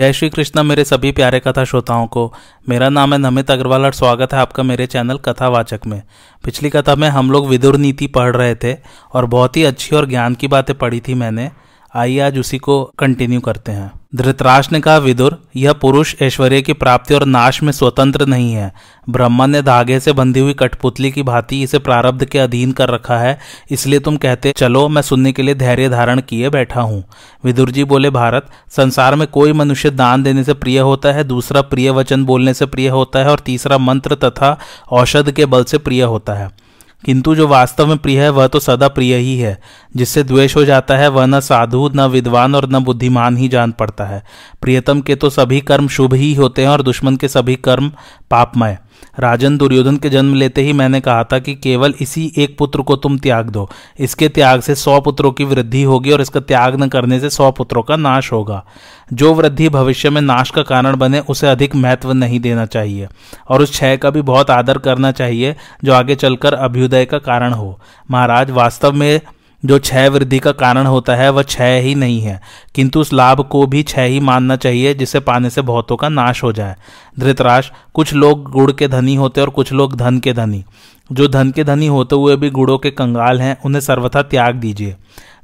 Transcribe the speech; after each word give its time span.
जय 0.00 0.12
श्री 0.12 0.28
कृष्ण, 0.28 0.62
मेरे 0.62 0.84
सभी 0.84 1.12
प्यारे 1.12 1.40
कथा 1.40 1.64
श्रोताओं 1.64 2.06
को। 2.06 2.34
मेरा 2.68 2.88
नाम 2.88 3.12
है 3.12 3.18
नमित 3.18 3.50
अग्रवाल 3.50 3.84
और 3.84 3.92
स्वागत 3.92 4.32
है 4.32 4.40
आपका 4.40 4.62
मेरे 4.62 4.86
चैनल 4.86 5.18
कथावाचक 5.18 5.80
में। 5.86 6.02
पिछली 6.44 6.70
कथा 6.70 6.94
में 6.94 7.08
हम 7.08 7.30
लोग 7.30 7.48
विदुर 7.48 7.76
नीति 7.76 8.06
पढ़ 8.06 8.36
रहे 8.36 8.54
थे 8.54 8.76
और 9.14 9.26
बहुत 9.26 9.56
ही 9.56 9.64
अच्छी 9.64 9.96
और 9.96 10.06
ज्ञान 10.06 10.34
की 10.34 10.48
बातें 10.48 10.78
पढ़ी 10.78 11.00
थी 11.00 11.14
मैंने। 11.14 11.50
आइए 11.94 12.18
आज 12.20 12.38
उसी 12.38 12.58
को 12.58 12.82
कंटिन्यू 12.98 13.40
करते 13.40 13.72
हैं। 13.72 13.90
धृतराष्ट्र 14.14 14.72
ने 14.72 14.80
कहा, 14.80 14.98
विदुर, 14.98 15.36
यह 15.56 15.72
पुरुष 15.72 16.14
ऐश्वर्य 16.22 16.60
की 16.62 16.72
प्राप्ति 16.72 17.14
और 17.14 17.24
नाश 17.24 17.62
में 17.62 17.72
स्वतंत्र 17.72 18.26
नहीं 18.26 18.52
है। 18.52 18.72
ब्रह्मा 19.10 19.46
ने 19.46 19.62
धागे 19.62 19.98
से 20.00 20.12
बंधी 20.12 20.40
हुई 20.40 20.52
कठपुतली 20.52 21.10
की 21.10 21.22
भांति 21.22 21.62
इसे 21.62 21.78
प्रारब्ध 21.78 22.24
के 22.24 22.38
अधीन 22.38 22.72
कर 22.72 22.88
रखा 22.88 23.18
है, 23.18 23.38
इसलिए 23.70 24.00
तुम 24.00 24.16
कहते, 24.16 24.52
चलो, 24.52 24.88
मैं 24.88 25.02
सुनने 25.02 25.32
के 25.32 25.42
लिए 25.42 25.54
धैर्य 25.54 25.88
धारण 25.88 26.20
किए 26.20 26.50
बैठा 26.50 26.80
हूँ। 26.80 27.04
विदुर 27.44 27.70
जी 27.70 27.84
बोले, 27.84 28.10
भारत, 28.10 28.46
संसार 28.70 29.14
में 29.14 29.26
कोई 29.28 29.52
मनुष्य 29.52 29.90
दान 29.90 30.22
देने 30.22 30.44
से 30.44 30.54
प्रिय 30.54 30.78
होता 30.78 31.12
है, 31.12 31.24
दूसरा 31.24 31.62
प्रिय 31.62 31.90
वचन 31.90 32.24
बोलने 32.24 32.54
से 32.54 32.66
प्रिय 32.66 32.88
होता 32.88 33.18
है, 33.18 33.30
और 33.30 33.38
तीसरा 33.38 33.78
मंत्र 33.78 34.14
तथा 34.14 34.58
औषध 34.90 35.30
के 35.30 35.46
बल 35.46 35.64
से 35.64 35.78
प्रिय 35.78 36.02
होता 36.02 36.34
है। 36.34 36.69
किंतु 37.04 37.34
जो 37.34 37.48
वास्तव 37.48 37.86
में 37.86 37.98
प्रिय 37.98 38.22
है, 38.22 38.30
वह 38.30 38.46
तो 38.46 38.60
सदा 38.60 38.88
प्रिय 38.88 39.16
ही 39.16 39.38
है। 39.38 39.60
जिससे 39.96 40.22
द्वेष 40.22 40.56
हो 40.56 40.64
जाता 40.64 40.96
है, 40.96 41.08
वह 41.08 41.26
न 41.26 41.40
साधु, 41.40 41.90
न 41.94 42.00
विद्वान 42.00 42.54
और 42.54 42.68
न 42.68 42.78
बुद्धिमान 42.78 43.36
ही 43.36 43.48
जान 43.48 43.72
पड़ता 43.72 44.04
है। 44.04 44.24
प्रियतम 44.62 45.00
के 45.00 45.14
तो 45.14 45.30
सभी 45.30 45.60
कर्म 45.60 45.88
शुभ 45.88 46.14
ही 46.14 46.34
होते 46.34 46.62
हैं 46.62 46.68
और 46.68 46.82
दुश्मन 46.82 47.16
के 47.16 47.28
सभी 47.28 47.56
कर्म 47.56 47.92
पापमय। 48.30 48.78
राजन 49.18 49.56
दुर्योधन 49.56 49.96
के 49.96 50.10
जन्म 50.10 50.34
लेते 50.34 50.62
ही 50.62 50.72
मैंने 50.72 51.00
कहा 51.00 51.24
था 51.24 51.38
कि 51.38 51.54
केवल 51.54 51.94
इसी 52.00 52.32
एक 52.36 52.58
पुत्र 52.58 52.82
को 52.82 52.96
तुम 52.96 53.18
त्याग 53.18 53.50
दो। 53.50 53.70
इसके 53.98 54.28
त्याग 54.28 54.60
से 54.60 54.74
सौ 54.74 55.00
पुत्रों 55.00 55.32
की 55.32 55.44
वृद्धि 55.44 55.82
होगी 55.82 56.10
और 56.10 56.20
इसका 56.20 56.40
त्याग 56.40 56.82
न 56.82 56.88
करने 56.88 57.20
से 57.20 57.30
सौ 57.30 57.50
पुत्रों 57.50 57.82
का 57.82 57.96
नाश 57.96 58.32
होगा। 58.32 58.64
जो 59.12 59.34
वृद्धि 59.34 59.68
भविष्य 59.68 60.10
में 60.10 60.20
नाश 60.20 60.50
का 60.50 60.62
कारण 60.62 60.96
बने, 60.96 61.20
उसे 61.20 61.48
अधिक 61.48 61.76
महत्व 61.76 62.12
नहीं 62.12 62.40
देना 62.40 62.66
चाहिए। 62.66 63.08
और 63.48 63.62
उस 63.62 63.70
क्षय 63.70 63.96
का 63.96 64.10
भी 64.10 64.22
बहुत 64.22 64.50
आदर 64.50 64.78
करना 64.78 65.12
चाहिए, 65.12 65.56
जो 65.84 65.92
आगे 65.92 66.14
चलकर 66.14 66.54
अभ्युदय 66.54 67.04
का 67.04 67.18
कारण 67.18 67.52
हो। 67.52 67.80
महाराज, 68.10 68.50
वास्तव 68.50 68.92
में 68.92 69.20
जो 69.64 69.78
क्षय 69.78 70.08
वृद्धि 70.08 70.38
का 70.38 70.52
कारण 70.52 70.86
होता 70.86 71.14
है, 71.14 71.30
वह 71.30 71.42
क्षय 71.42 71.80
ही 71.80 71.94
नहीं 71.94 72.20
है। 72.20 72.40
किंतु 72.74 73.00
उस 73.00 73.12
लाभ 73.12 73.40
को 73.40 73.66
भी 73.66 73.82
क्षय 73.82 74.06
ही 74.06 74.20
मानना 74.20 74.56
चाहिए, 74.56 74.94
जिसे 74.94 75.20
पाने 75.20 75.50
से 75.50 75.62
बहुतों 75.62 75.96
का 75.96 76.08
नाश 76.08 76.42
हो 76.42 76.52
जाए। 76.52 76.76
धृतराज, 77.20 77.70
कुछ 77.94 78.14
लोग 78.14 78.50
गुड़ 78.50 78.72
के 78.72 78.88
धनी 78.88 79.14
होते 79.14 79.40
और 79.40 79.50
कुछ 79.50 79.72
लोग 79.72 79.96
धन 79.96 80.18
के 80.18 80.32
धनी। 80.32 80.64
जो 81.12 81.28
धन 81.28 81.50
के 81.50 81.64
धनी 81.64 81.86
होते 81.86 82.16
हुए 82.16 82.36
भी 82.36 82.50
गुड़ों 82.50 82.78
के 82.78 82.90
कंगाल 82.90 83.40
हैं, 83.40 83.58
उन्हें 83.64 83.80
सर्वथा 83.80 84.22
त्याग 84.22 84.54
दीजिए। 84.54 84.96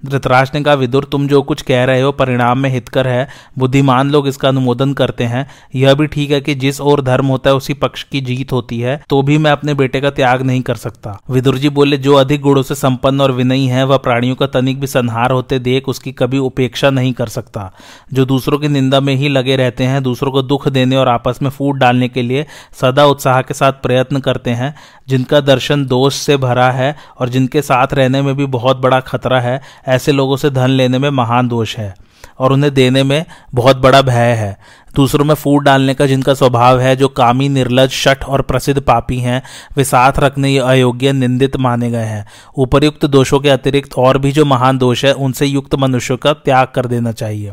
धृतराज 0.07 0.51
ने 0.55 0.63
कहा, 0.63 0.75
विदुर, 0.75 1.05
तुम 1.05 1.27
जो 1.29 1.43
कुछ 1.43 1.63
कह 1.63 1.85
रहे 1.85 2.01
हो 2.01 2.13
परिणाम 2.13 2.59
में 2.59 2.71
हितकर 2.71 3.09
है। 3.09 3.29
बुद्धिमान 3.59 4.11
लोग 4.11 4.29
इसका 4.29 4.49
अनुमोदन 4.49 4.93
करते 4.93 5.25
हैं। 5.25 5.47
यह 5.75 5.95
भी 5.95 6.07
ठीक 6.07 6.31
है 6.31 6.41
कि 6.41 6.55
जिस 6.57 6.81
ओर 6.81 7.03
धर्म 7.03 7.27
होता 7.27 7.51
है, 7.51 7.57
उसी 7.57 7.75
पक्ष 7.75 8.03
की 8.03 8.21
जीत 8.21 8.53
होती 8.53 8.81
है 8.81 9.01
तो 9.11 9.23
भी 9.23 9.39
मैं 9.39 9.51
अपने 9.51 9.75
बेटे 9.75 10.01
का 10.01 10.11
त्याग 10.11 10.43
नहीं 10.43 10.61
कर 10.63 10.75
सकता। 10.77 11.19
विदुर 11.31 11.59
जी 11.59 11.69
बोले, 11.71 11.97
जो 11.97 12.15
अधिक 12.15 12.41
गुणों 12.41 12.63
से 12.63 12.75
संपन्न 12.75 13.21
और 13.21 13.33
विनयी 13.33 13.67
है, 13.67 13.85
वह 13.85 13.97
प्राणियों 13.97 14.35
का 14.35 14.47
तनिक 14.47 14.81
भी 14.81 14.87
संहार 14.87 15.31
होते 15.31 15.59
देख, 15.59 15.89
उसकी 15.89 16.13
कभी 16.13 16.39
उपेक्षा 16.39 16.91
नहीं 16.91 17.13
कर 17.13 17.29
सकता। 17.29 17.71
जो 18.13 18.25
दूसरों 18.25 18.59
की 18.59 18.69
निंदा 18.69 19.01
में 19.01 19.15
ही 19.15 19.29
लगे 19.29 19.57
रहते 19.57 19.85
हैं, 19.85 20.03
दूसरों 20.03 20.33
को 20.33 20.43
दुख 20.43 20.69
देने 20.69 20.97
और 20.97 21.09
आपस 21.09 21.39
में 21.43 21.51
फूट 21.51 21.77
डालने 21.77 22.09
के 22.09 22.23
लिए 22.23 22.47
सदा 22.81 23.05
उत्साह 23.07 23.41
के 23.43 23.55
साथ 23.55 23.73
प्रयत्न 23.73 24.21
करते 24.21 24.51
हैं। 24.51 24.75
जिनका 25.09 25.41
दर्शन 25.41 25.87
दोष 25.87 26.15
से 26.15 26.37
भरा 26.37 26.71
है 26.71 26.95
और 27.19 27.29
जिनके 27.29 27.63
साथ 27.63 27.95
रहने 27.95 28.23
में 28.23 28.35
भी 28.37 28.47
बहुत 28.47 28.77
बड़ा 28.77 29.01
खतरा 29.01 29.41
है, 29.41 29.61
ऐसे 29.89 30.13
लोगों 30.13 30.37
से 30.37 30.51
धन 30.51 30.71
लेने 30.71 30.99
में 30.99 31.11
महान 31.11 31.49
दोष 31.49 31.77
है 31.77 31.95
और 32.39 32.53
उन्हें 32.53 32.73
देने 32.75 33.03
में 33.03 33.25
बहुत 33.55 33.77
बड़ा 33.77 34.03
भय 34.03 34.33
है। 34.33 34.57
दूसरों 34.97 35.25
में 35.25 35.35
फूट 35.35 35.63
डालने 35.63 35.95
का 35.95 36.07
जिनका 36.07 36.35
स्वभाव 36.35 36.81
है, 36.81 36.97
जो 36.97 37.09
कामी, 37.09 37.49
निर्लज, 37.49 37.91
शठ 37.91 38.25
और 38.25 38.43
प्रसिद्ध 38.43 38.81
पापी 38.81 39.19
हैं, 39.19 39.43
वे 39.77 39.85
साथ 39.85 40.13
रखने 40.19 40.51
ये 40.51 40.59
अयोग्य, 40.59 41.13
निंदित 41.13 41.57
माने 41.57 41.91
गए 41.91 42.05
हैं। 42.05 42.27
उपरयुक्त 42.57 43.07
दोषों 43.07 43.41
के 43.41 43.49
अतिरिक्त 43.49 43.95
और 43.95 44.19
भी 44.19 44.33
जो 44.33 44.45
महान 44.45 44.79
दोष 44.79 45.05
है, 45.05 45.13
उनसे 45.13 45.47
युक्त 45.47 45.75
मनुष्यों 45.75 46.17
का 46.17 46.33
त्याग 46.33 46.69
कर 46.75 46.87
देना 46.87 47.13
चाहिए। 47.13 47.53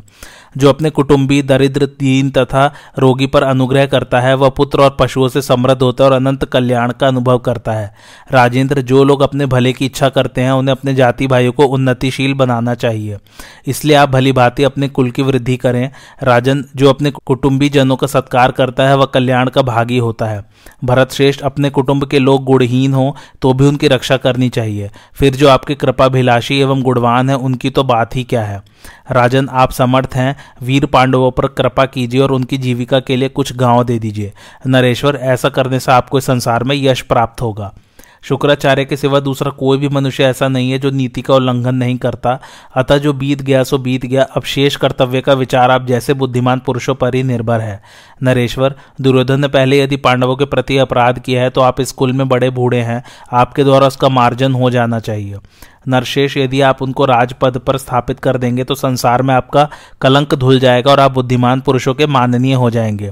जो 0.57 0.69
अपने 0.69 0.89
कुटुंबी, 0.89 1.41
दरिद्र, 1.41 1.85
दीन 1.85 2.29
तथा 2.29 2.73
रोगी 2.99 3.27
पर 3.27 3.43
अनुग्रह 3.43 3.85
करता 3.85 4.19
है, 4.19 4.33
वह 4.33 4.49
पुत्र 4.49 4.79
और 4.79 4.97
पशुओं 4.99 5.27
से 5.27 5.41
समृद्ध 5.41 5.81
होता 5.81 6.03
है 6.03 6.09
और 6.09 6.15
अनंत 6.15 6.45
कल्याण 6.45 6.91
का 6.91 7.07
अनुभव 7.07 7.37
करता 7.37 7.71
है। 7.71 7.93
राजेंद्र, 8.31 8.81
जो 8.81 9.03
लोग 9.03 9.21
अपने 9.21 9.45
भले 9.45 9.73
की 9.73 9.85
इच्छा 9.85 10.09
करते 10.09 10.41
हैं, 10.41 10.51
उन्हें 10.51 10.75
अपने 10.75 10.93
जाति 10.93 11.27
भाइयों 11.27 11.51
को 11.51 11.65
उन्नतिशील 11.65 12.33
बनाना 12.33 12.75
चाहिए। 12.75 13.17
इसलिए 13.67 13.95
आप 13.95 14.09
भली 14.09 14.31
भांति 14.31 14.63
अपने 14.63 14.87
कुल 14.87 15.11
की 15.11 15.21
वृद्धि 15.21 15.57
करें। 15.57 15.89
राजन, 16.23 16.65
जो 16.75 16.89
अपने 16.89 17.11
कुटुंबी 17.33 17.69
जनों 17.69 17.95
का 17.95 18.07
सत्कार 18.07 18.51
करता 18.51 18.87
है, 18.87 18.97
वह 18.97 19.05
कल्याण 19.05 19.49
का 19.49 19.61
भागी 19.61 19.97
होता 19.97 20.25
है। 20.25 20.43
भरत 20.83 21.11
श्रेष्ठ 21.11 21.41
अपने 21.41 21.69
कुटुंब 21.69 22.05
के 22.05 22.19
लोग 22.19 22.43
गुणहीन 22.43 22.93
हो 22.93 23.15
तो 23.41 23.53
भी 23.53 23.65
उनकी 23.65 23.87
रक्षा 23.87 24.17
करनी 24.17 24.49
चाहिए। 24.49 24.89
फिर 25.13 25.35
जो 25.35 25.49
आपके 25.49 25.75
कृपाभिलाषी 25.75 26.59
एवं 26.59 26.81
गुणवान 26.81 27.29
है, 27.29 27.37
उनकी 27.37 27.69
तो 27.69 27.83
बात 27.83 28.15
ही 28.15 28.23
क्या 28.23 28.43
है? 28.43 28.61
राजन, 29.11 29.49
आप 29.49 29.71
समर्थ 29.71 30.15
हैं, 30.15 30.35
वीर 30.63 30.85
पांडवों 30.85 31.31
पर 31.31 31.47
कृपा 31.47 31.85
कीजिए 31.85 32.21
और 32.21 32.31
उनकी 32.31 32.57
जीविका 32.57 32.99
के 32.99 33.15
लिए 33.15 33.29
कुछ 33.29 33.55
गाँव 33.55 33.83
दे 33.83 33.99
दीजिए। 33.99 34.33
नरेश्वर, 34.67 35.15
ऐसा 35.15 35.49
करने 35.49 35.79
से 35.79 35.91
आपको 35.91 36.19
संसार 36.19 36.63
में 36.63 36.75
यश 36.75 37.01
प्राप्त 37.01 37.41
होगा। 37.41 37.73
शुक्राचार्य 38.23 38.85
के 38.85 38.97
सिवा 38.97 39.19
दूसरा 39.19 39.51
कोई 39.51 39.77
भी 39.77 39.87
मनुष्य 39.87 40.23
ऐसा 40.23 40.47
नहीं 40.47 40.71
है 40.71 40.79
जो 40.79 40.91
नीति 40.91 41.21
का 41.21 41.35
उल्लंघन 41.35 41.75
नहीं 41.75 41.97
करता। 41.97 42.39
अतः 42.75 42.97
जो 42.97 43.13
बीत 43.13 43.41
गया, 43.41 43.63
सो 43.63 43.77
बीत 43.77 44.05
गया। 44.05 44.23
अब 44.23 44.43
शेष 44.43 44.75
कर्तव्य 44.75 45.21
का 45.21 45.33
विचार 45.33 45.71
आप 45.71 45.85
जैसे 45.85 46.13
बुद्धिमान 46.13 46.59
पुरुषों 46.59 46.95
पर 46.95 47.15
ही 47.15 47.23
निर्भर 47.23 47.61
है। 47.61 47.81
नरेश्वर, 48.23 48.75
दुर्योधन 49.01 49.39
ने 49.39 49.47
पहले 49.47 49.81
यदि 49.81 49.97
पांडवों 49.97 50.35
के 50.35 50.45
प्रति 50.45 50.77
अपराध 50.77 51.19
किया 51.19 51.41
है 51.41 51.49
तो 51.49 51.61
आप 51.61 51.81
इस 51.81 51.91
कुल 51.91 52.13
में 52.13 52.27
बड़े 52.29 52.49
बूढ़े 52.49 52.81
हैं। 52.81 53.03
आपके 53.33 53.63
द्वारा 53.63 53.87
उसका 53.87 54.09
मार्जन 54.09 54.53
हो 54.53 54.69
जाना 54.69 54.99
चाहिए। 54.99 55.37
नरशेष, 55.87 56.37
यदि 56.37 56.61
आप 56.61 56.81
उनको 56.81 57.05
राजपद 57.05 57.57
पर 57.57 57.77
स्थापित 57.77 58.19
कर 58.19 58.37
देंगे 58.37 58.63
तो 58.63 58.75
संसार 58.75 59.21
में 59.21 59.33
आपका 59.33 59.67
कलंक 60.01 60.35
धुल 60.35 60.59
जाएगा 60.59 60.91
और 60.91 60.99
आप 60.99 61.11
बुद्धिमान 61.11 61.61
पुरुषों 61.61 61.93
के 61.93 62.07
माननीय 62.07 62.53
हो 62.53 62.69
जाएँगे। 62.69 63.11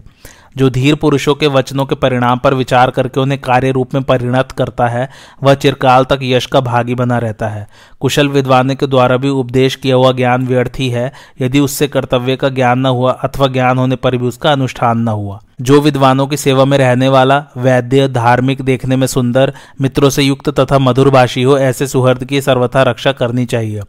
जो 0.57 0.69
धीर 0.69 0.95
पुरुषों 0.95 1.35
के 1.35 1.47
वचनों 1.47 1.85
के 1.85 1.95
परिणाम 1.95 2.39
पर 2.39 2.53
विचार 2.53 2.91
करके 2.91 3.19
उन्हें 3.19 3.41
कार्य 3.41 3.71
रूप 3.71 3.93
में 3.93 4.03
परिणत 4.03 4.51
करता 4.51 4.87
है, 4.87 5.09
वह 5.43 5.53
चिरकाल 5.53 6.03
तक 6.03 6.19
यश 6.21 6.45
का 6.45 6.59
भागी 6.59 6.95
बना 6.95 7.17
रहता 7.17 7.47
है। 7.47 7.67
कुशल 7.99 8.27
विद्वानों 8.27 8.75
के 8.75 8.87
द्वारा 8.87 9.17
भी 9.17 9.29
उपदेश 9.29 9.75
किया 9.75 9.95
हुआ 9.95 10.11
ज्ञान 10.11 10.47
व्यर्थ 10.47 10.73
ही 10.79 10.89
है, 10.89 11.11
यदि 11.41 11.59
उससे 11.59 11.87
कर्तव्य 11.87 12.35
का 12.35 12.49
ज्ञान 12.49 12.79
न 12.79 12.85
हुआ 12.85 13.11
अथवा 13.11 13.47
ज्ञान 13.47 13.77
होने 13.77 13.95
पर 13.95 14.17
भी 14.17 14.27
उसका 14.27 14.51
अनुष्ठान 14.51 14.97
न 14.97 15.07
हुआ। 15.07 15.39
जो 15.61 15.81
विद्वानों 15.81 16.27
की 16.27 16.37
सेवा 16.37 16.65
में 16.65 16.77
रहने 16.77 17.09
वाला, 17.09 17.43
वैद्य, 17.57 18.07
धार्मिक, 18.07 18.61
देखने 18.61 18.95
में 18.95 19.07
सुंदर, 19.07 19.53
मित्रों 19.81 20.09
से 20.09 20.23
युक्त 20.23 20.59
तथा 20.59 20.79
मधुरभाषी 20.79 21.43
हो, 21.43 21.57
ऐसे 21.57 21.87
सुहृद 21.87 22.23
की 22.23 22.41
सर्वथा 22.41 22.83
रक्षा 22.83 23.11
करनी 23.11 23.45
चाहिए। 23.45 23.81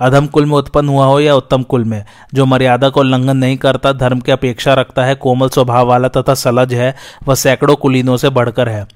अधम 0.00 0.26
कुल 0.26 0.46
में 0.46 0.56
उत्पन्न 0.56 0.88
हुआ 0.88 1.06
हो 1.06 1.20
या 1.20 1.34
उत्तम 1.34 1.62
कुल 1.62 1.84
में? 1.84 2.04
जो 2.34 2.46
मर्यादा 2.46 2.88
को 2.88 3.00
उल्लंघन 3.00 3.36
नहीं 3.36 3.56
करता, 3.56 3.92
धर्म 3.92 4.20
की 4.20 4.32
अपेक्षा 4.32 4.74
रखता 4.74 5.04
है, 5.04 5.14
कोमल 5.14 5.48
स्वभाव 5.48 5.86
वाला 5.86 6.08
तथा 6.08 6.34
सलज 6.34 6.74
है, 6.74 6.94
वह 7.28 7.34
सैकड़ों 7.34 7.76
कुलीनों 7.76 8.16
से 8.16 8.28
बढ़कर 8.28 8.68
है। 8.68 8.86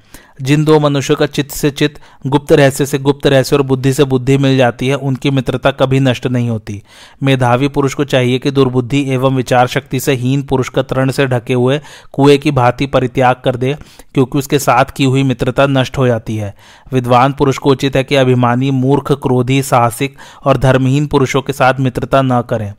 जिन 0.43 0.65
दो 0.65 0.79
मनुष्यों 0.81 1.17
का 1.17 1.27
चित्त 1.27 1.51
से 1.51 1.71
चित्त, 1.71 2.01
गुप्त 2.27 2.53
रहस्य 2.53 2.87
से 2.87 2.99
गुप्त 2.99 3.27
रहस्य 3.27 3.57
और 3.57 3.63
बुद्धि 3.63 3.93
से 3.93 4.05
बुद्धि 4.05 4.39
मिल 4.39 4.57
जाती 4.57 4.89
है, 4.89 4.95
उनकी 4.95 5.31
मित्रता 5.31 5.71
कभी 5.71 6.01
नष्ट 6.01 6.27
नहीं 6.27 6.51
होती। 6.51 6.83
मेधावी 7.23 7.69
पुरुष 7.69 7.95
को 7.95 8.05
चाहिए 8.05 8.39
कि 8.39 8.51
दुर्बुद्धि 8.51 9.11
एवं 9.11 9.37
विचार 9.37 9.67
शक्ति 9.67 10.01
से 10.01 10.13
हीन 10.13 10.43
पुरुष 10.43 10.69
का 10.69 10.83
तरण 10.83 11.11
से 11.11 11.27
ढके 11.27 11.55
हुए 11.55 11.81
कुएँ 12.13 12.39
की 12.39 12.51
भांति 12.51 12.87
परित्याग 12.87 13.37
कर 13.45 13.57
दे, 13.57 13.77
क्योंकि 14.15 14.39
उसके 14.39 14.59
साथ 14.59 14.85
की 14.85 15.05
हुई 15.05 15.23
मित्रता 15.23 15.67
नष्ट 15.67 15.99
हो 15.99 16.07
जाती 16.07 16.37
है। 16.37 16.55
विद्वान 16.93 17.33
पुरुष 17.33 17.59
को 17.59 17.71
उचित 17.71 17.97
है 17.97 18.05
कि 18.05 18.15
अभिमानी, 18.15 18.71
मूर्ख, 18.71 19.13
क्रोधी, 19.13 19.63
साहसिक 19.63 20.17
और 20.45 20.57
धर्महीन 20.57 21.07
पुरुषों 21.07 21.43
के 21.43 21.53
साथ 21.53 21.75
मित्रता 21.81 22.23
न 22.23 22.43
करें। 22.43 22.75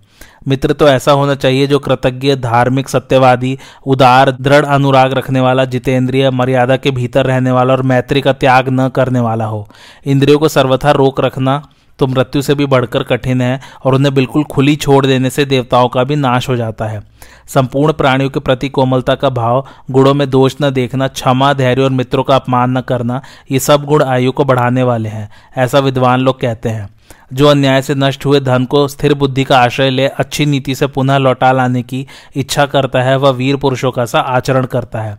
मित्र 0.49 0.73
तो 0.73 0.87
ऐसा 0.87 1.11
होना 1.11 1.35
चाहिए 1.35 1.67
जो 1.67 1.79
कृतज्ञ, 1.79 2.35
धार्मिक, 2.35 2.89
सत्यवादी, 2.89 3.57
उदार, 3.85 4.31
दृढ़ 4.31 4.65
अनुराग 4.65 5.13
रखने 5.13 5.39
वाला, 5.39 5.65
जितेंद्रिय 5.65 6.29
मर्यादा 6.31 6.77
के 6.77 6.91
भीतर 6.91 7.25
रहने 7.25 7.51
वाला 7.51 7.73
और 7.73 7.81
मैत्री 7.83 8.21
का 8.21 8.33
त्याग 8.33 8.69
न 8.69 8.89
करने 8.89 9.19
वाला 9.19 9.45
हो। 9.45 9.67
इंद्रियों 10.05 10.39
को 10.39 10.47
सर्वथा 10.47 10.91
रोक 10.91 11.21
रखना 11.21 11.61
तो 11.99 12.07
मृत्यु 12.07 12.41
से 12.41 12.53
भी 12.55 12.65
बढ़कर 12.65 13.03
कठिन 13.03 13.41
है 13.41 13.59
और 13.85 13.95
उन्हें 13.95 14.13
बिल्कुल 14.13 14.43
खुली 14.43 14.75
छोड़ 14.75 15.05
देने 15.05 15.29
से 15.29 15.45
देवताओं 15.45 15.87
का 15.89 16.03
भी 16.03 16.15
नाश 16.15 16.47
हो 16.49 16.55
जाता 16.55 16.85
है। 16.85 17.01
संपूर्ण 17.47 17.93
प्राणियों 17.93 18.29
के 18.29 18.39
प्रति 18.39 18.69
कोमलता 18.69 19.15
का 19.15 19.29
भाव, 19.29 19.65
गुणों 19.91 20.13
में 20.13 20.29
दोष 20.29 20.55
न 20.61 20.69
देखना, 20.69 21.07
क्षमा, 21.07 21.51
धैर्य 21.53 21.81
और 21.81 21.89
मित्रों 21.89 22.23
का 22.23 22.35
अपमान 22.35 22.77
न 22.77 22.81
करना, 22.81 23.21
ये 23.51 23.59
सब 23.59 23.85
गुण 23.85 24.03
आयु 24.03 24.31
को 24.31 24.45
बढ़ाने 24.45 24.83
वाले 24.83 25.09
हैं, 25.09 25.29
ऐसा 25.57 25.79
विद्वान 25.79 26.19
लोग 26.19 26.39
कहते 26.39 26.69
हैं। 26.69 26.87
जो 27.33 27.47
अन्याय 27.47 27.81
से 27.81 27.95
नष्ट 27.95 28.25
हुए 28.25 28.39
धन 28.39 28.65
को 28.65 28.87
स्थिर 28.87 29.13
बुद्धि 29.13 29.43
का 29.43 29.59
आश्रय 29.59 29.89
ले, 29.89 30.07
अच्छी 30.07 30.45
नीति 30.45 30.75
से 30.75 30.87
पुनः 30.87 31.17
लौटा 31.17 31.51
लाने 31.51 31.83
की 31.83 32.07
इच्छा 32.35 32.65
करता 32.65 33.01
है, 33.01 33.17
वह 33.17 33.29
वीर 33.29 33.55
पुरुषों 33.55 33.91
का 33.91 34.05
सा 34.05 34.19
आचरण 34.19 34.65
करता 34.65 35.01
है। 35.01 35.17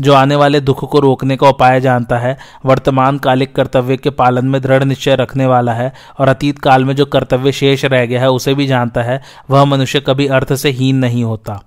जो 0.00 0.14
आने 0.14 0.36
वाले 0.36 0.60
दुख 0.60 0.90
को 0.90 1.00
रोकने 1.00 1.36
का 1.36 1.48
उपाय 1.48 1.80
जानता 1.80 2.18
है, 2.18 2.38
वर्तमान 2.66 3.18
कालिक 3.18 3.54
कर्तव्य 3.54 3.96
के 3.96 4.10
पालन 4.10 4.46
में 4.46 4.62
दृढ़ 4.62 4.84
निश्चय 4.84 5.16
रखने 5.16 5.46
वाला 5.46 5.72
है 5.72 5.92
और 6.18 6.28
अतीत 6.28 6.58
काल 6.58 6.84
में 6.84 6.96
जो 6.96 7.04
कर्तव्य 7.04 7.52
शेष 7.52 7.84
रह 7.84 8.06
गया 8.06 8.20
है, 8.20 8.30
उसे 8.30 8.54
भी 8.54 8.66
जानता 8.66 9.02
है, 9.02 9.22
वह 9.50 9.64
मनुष्य 9.64 10.00
कभी 10.00 10.26
अर्थ 10.26 10.54
से 10.54 10.70
हीन 10.70 10.96
नहीं 10.96 11.24
होता। 11.24 11.62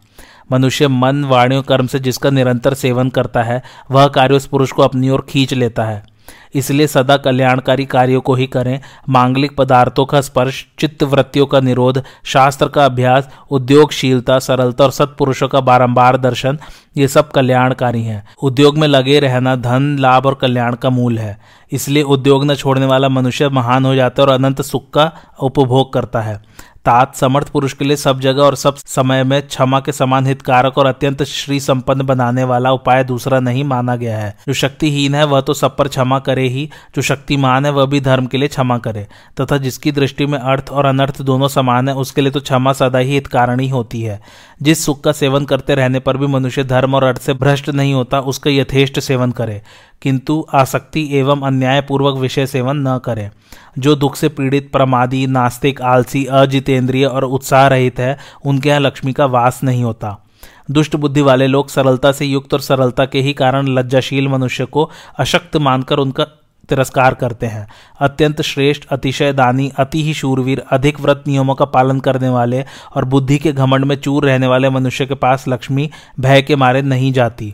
मनुष्य 0.51 0.87
मन, 0.87 1.23
वाणियों, 1.23 1.63
कर्म 1.63 1.87
से 1.87 1.99
जिसका 1.99 2.29
निरंतर 2.29 2.73
सेवन 2.73 3.09
करता 3.09 3.43
है, 3.43 3.63
वह 3.91 4.07
कार्य 4.07 4.35
उस 4.35 4.45
पुरुष 4.45 4.71
को 4.71 4.81
अपनी 4.81 5.09
ओर 5.09 5.25
खींच 5.29 5.53
लेता 5.53 5.83
है। 5.83 6.12
इसलिए 6.55 6.87
सदा 6.87 7.17
कल्याणकारी 7.17 7.85
कार्यों 7.85 8.21
को 8.21 8.35
ही 8.35 8.47
करें। 8.47 8.79
मांगलिक 9.09 9.55
पदार्थों 9.57 10.05
का 10.05 10.21
स्पर्श 10.21 10.65
चित्त 10.79 11.03
वृत्तियों 11.03 11.45
का 11.45 11.59
निरोध, 11.59 12.03
शास्त्र 12.23 12.67
का 12.67 12.85
अभ्यास, 12.85 13.29
उद्योगशीलता, 13.51 14.39
सरलता 14.39 14.83
और 14.83 14.91
सत्पुरुषों 14.91 15.47
का 15.47 15.59
बारंबार 15.61 16.17
दर्शन, 16.17 16.59
ये 16.97 17.07
सब 17.07 17.31
कल्याणकारी 17.31 18.03
हैं। 18.03 18.27
उद्योग 18.43 18.77
में 18.77 18.87
लगे 18.87 19.19
रहना 19.19 19.55
धन, 19.55 19.97
लाभ 19.99 20.25
और 20.25 20.33
कल्याण 20.33 20.75
का 20.75 20.89
मूल 20.89 21.19
है। 21.19 21.37
इसलिए 21.71 22.03
उद्योग 22.03 22.45
न 22.45 22.55
छोड़ने 22.55 22.85
वाला 22.85 23.09
मनुष्य 23.09 23.49
महान 23.49 23.85
हो 23.85 23.95
जाता 23.95 24.21
है 24.21 24.27
और 24.27 24.33
अनंत 24.33 24.61
सुख 24.61 24.89
का 24.93 25.11
उपभोग 25.39 25.93
करता 25.93 26.21
है। 26.21 26.41
तात 26.85 27.15
समर्थ 27.15 27.49
पुरुष 27.49 27.73
के 27.73 27.85
लिए 27.85 27.95
सब 27.95 28.19
जगह 28.19 28.41
और 28.43 28.55
सब 28.55 28.75
समय 28.75 29.23
में 29.23 29.47
क्षमा 29.47 29.79
के 29.79 29.91
समान 29.91 30.25
हितकारक 30.27 30.77
और 30.77 30.85
अत्यंत 30.85 31.23
श्री 31.23 31.59
संपन्न 31.59 32.03
बनाने 32.03 32.43
वाला 32.43 32.71
उपाय 32.71 33.03
दूसरा 33.03 33.39
नहीं 33.39 33.63
माना 33.63 33.95
गया 33.95 34.17
है। 34.17 34.37
जो 34.47 34.53
शक्तिहीन 34.53 35.15
है, 35.15 35.23
वह 35.23 35.41
तो 35.41 35.53
सब 35.53 35.77
पर 35.77 35.87
क्षमा 35.87 36.19
करे 36.19 36.47
ही। 36.47 36.69
जो 36.95 37.01
शक्तिमान 37.01 37.65
है, 37.65 37.71
वह 37.71 37.85
भी 37.85 37.99
धर्म 37.99 38.25
के 38.25 38.37
लिए 38.37 38.47
क्षमा 38.47 38.77
करे, 38.77 39.07
तथा 39.41 39.57
जिसकी 39.57 39.91
दृष्टि 39.91 40.25
में 40.25 40.39
अर्थ 40.39 40.69
और 40.71 40.85
अनर्थ 40.85 41.21
दोनों 41.21 41.47
समान 41.47 41.89
है, 41.89 41.95
उसके 41.95 42.21
लिए 42.21 42.31
तो 42.31 42.39
क्षमा 42.39 42.73
सदा 42.73 42.99
ही 42.99 43.13
हितकारिणी 43.13 43.69
होती 43.69 44.01
है। 44.01 44.21
जिस 44.61 44.85
सुख 44.85 45.03
का 45.03 45.11
सेवन 45.11 45.45
करते 45.45 45.75
रहने 45.75 45.99
पर 45.99 46.17
भी 46.17 46.27
मनुष्य 46.27 46.63
धर्म 46.63 46.95
और 46.95 47.03
अर्थ 47.03 47.21
से 47.21 47.33
भ्रष्ट 47.33 47.69
नहीं 47.69 47.93
होता, 47.93 48.19
उसका 48.19 48.51
यथेष्ट 48.51 48.99
सेवन 48.99 49.31
करे। 49.31 49.61
किंतु 50.03 50.45
आसक्ति 50.53 51.09
एवं 51.11 51.41
अन्यायपूर्वक 51.41 52.17
विषय 52.17 52.45
सेवन 52.45 52.87
न 52.87 52.97
करें। 52.97 53.31
जो 53.79 53.95
दुख 53.95 54.15
से 54.15 54.29
पीड़ित, 54.29 54.71
प्रमादी, 54.71 55.27
नास्तिक, 55.27 55.81
आलसी, 55.81 56.25
अजितेंद्रिय 56.25 57.05
और 57.05 57.23
उत्साह 57.23 57.67
रहित 57.67 57.99
है, 57.99 58.17
उनके 58.45 58.69
यहाँ 58.69 58.79
लक्ष्मी 58.79 59.13
का 59.13 59.25
वास 59.25 59.59
नहीं 59.63 59.83
होता। 59.83 60.17
दुष्ट 60.71 60.95
बुद्धि 60.95 61.21
वाले 61.21 61.47
लोग 61.47 61.69
सरलता 61.69 62.11
से 62.11 62.25
युक्त 62.25 62.53
और 62.53 62.59
सरलता 62.59 63.05
के 63.05 63.21
ही 63.21 63.33
कारण 63.33 63.67
लज्जाशील 63.67 64.27
मनुष्य 64.27 64.65
को 64.65 64.91
अशक्त 65.19 65.57
मानकर 65.57 65.97
उनका 65.97 66.23
तिरस्कार 66.69 67.13
करते 67.13 67.45
हैं। 67.45 67.67
अत्यंत 67.99 68.41
श्रेष्ठ 68.41 68.85
अतिशय 68.85 69.33
दानी 69.33 69.71
अति 69.79 70.03
ही 70.03 70.13
शूरवीर, 70.13 70.63
अधिक 70.71 70.99
व्रत 70.99 71.23
नियमों 71.27 71.55
का 71.55 71.65
पालन 71.65 71.99
करने 71.99 72.29
वाले 72.29 72.65
और 72.95 73.05
बुद्धि 73.05 73.37
के 73.37 73.51
घमंड 73.51 73.85
में 73.85 73.95
चूर 73.95 74.25
रहने 74.25 74.47
वाले 74.47 74.69
मनुष्य 74.69 75.05
के 75.05 75.13
पास 75.13 75.45
लक्ष्मी 75.47 75.89
भय 76.19 76.41
के 76.41 76.55
मारे 76.55 76.81
नहीं 76.81 77.13
जाती। 77.13 77.53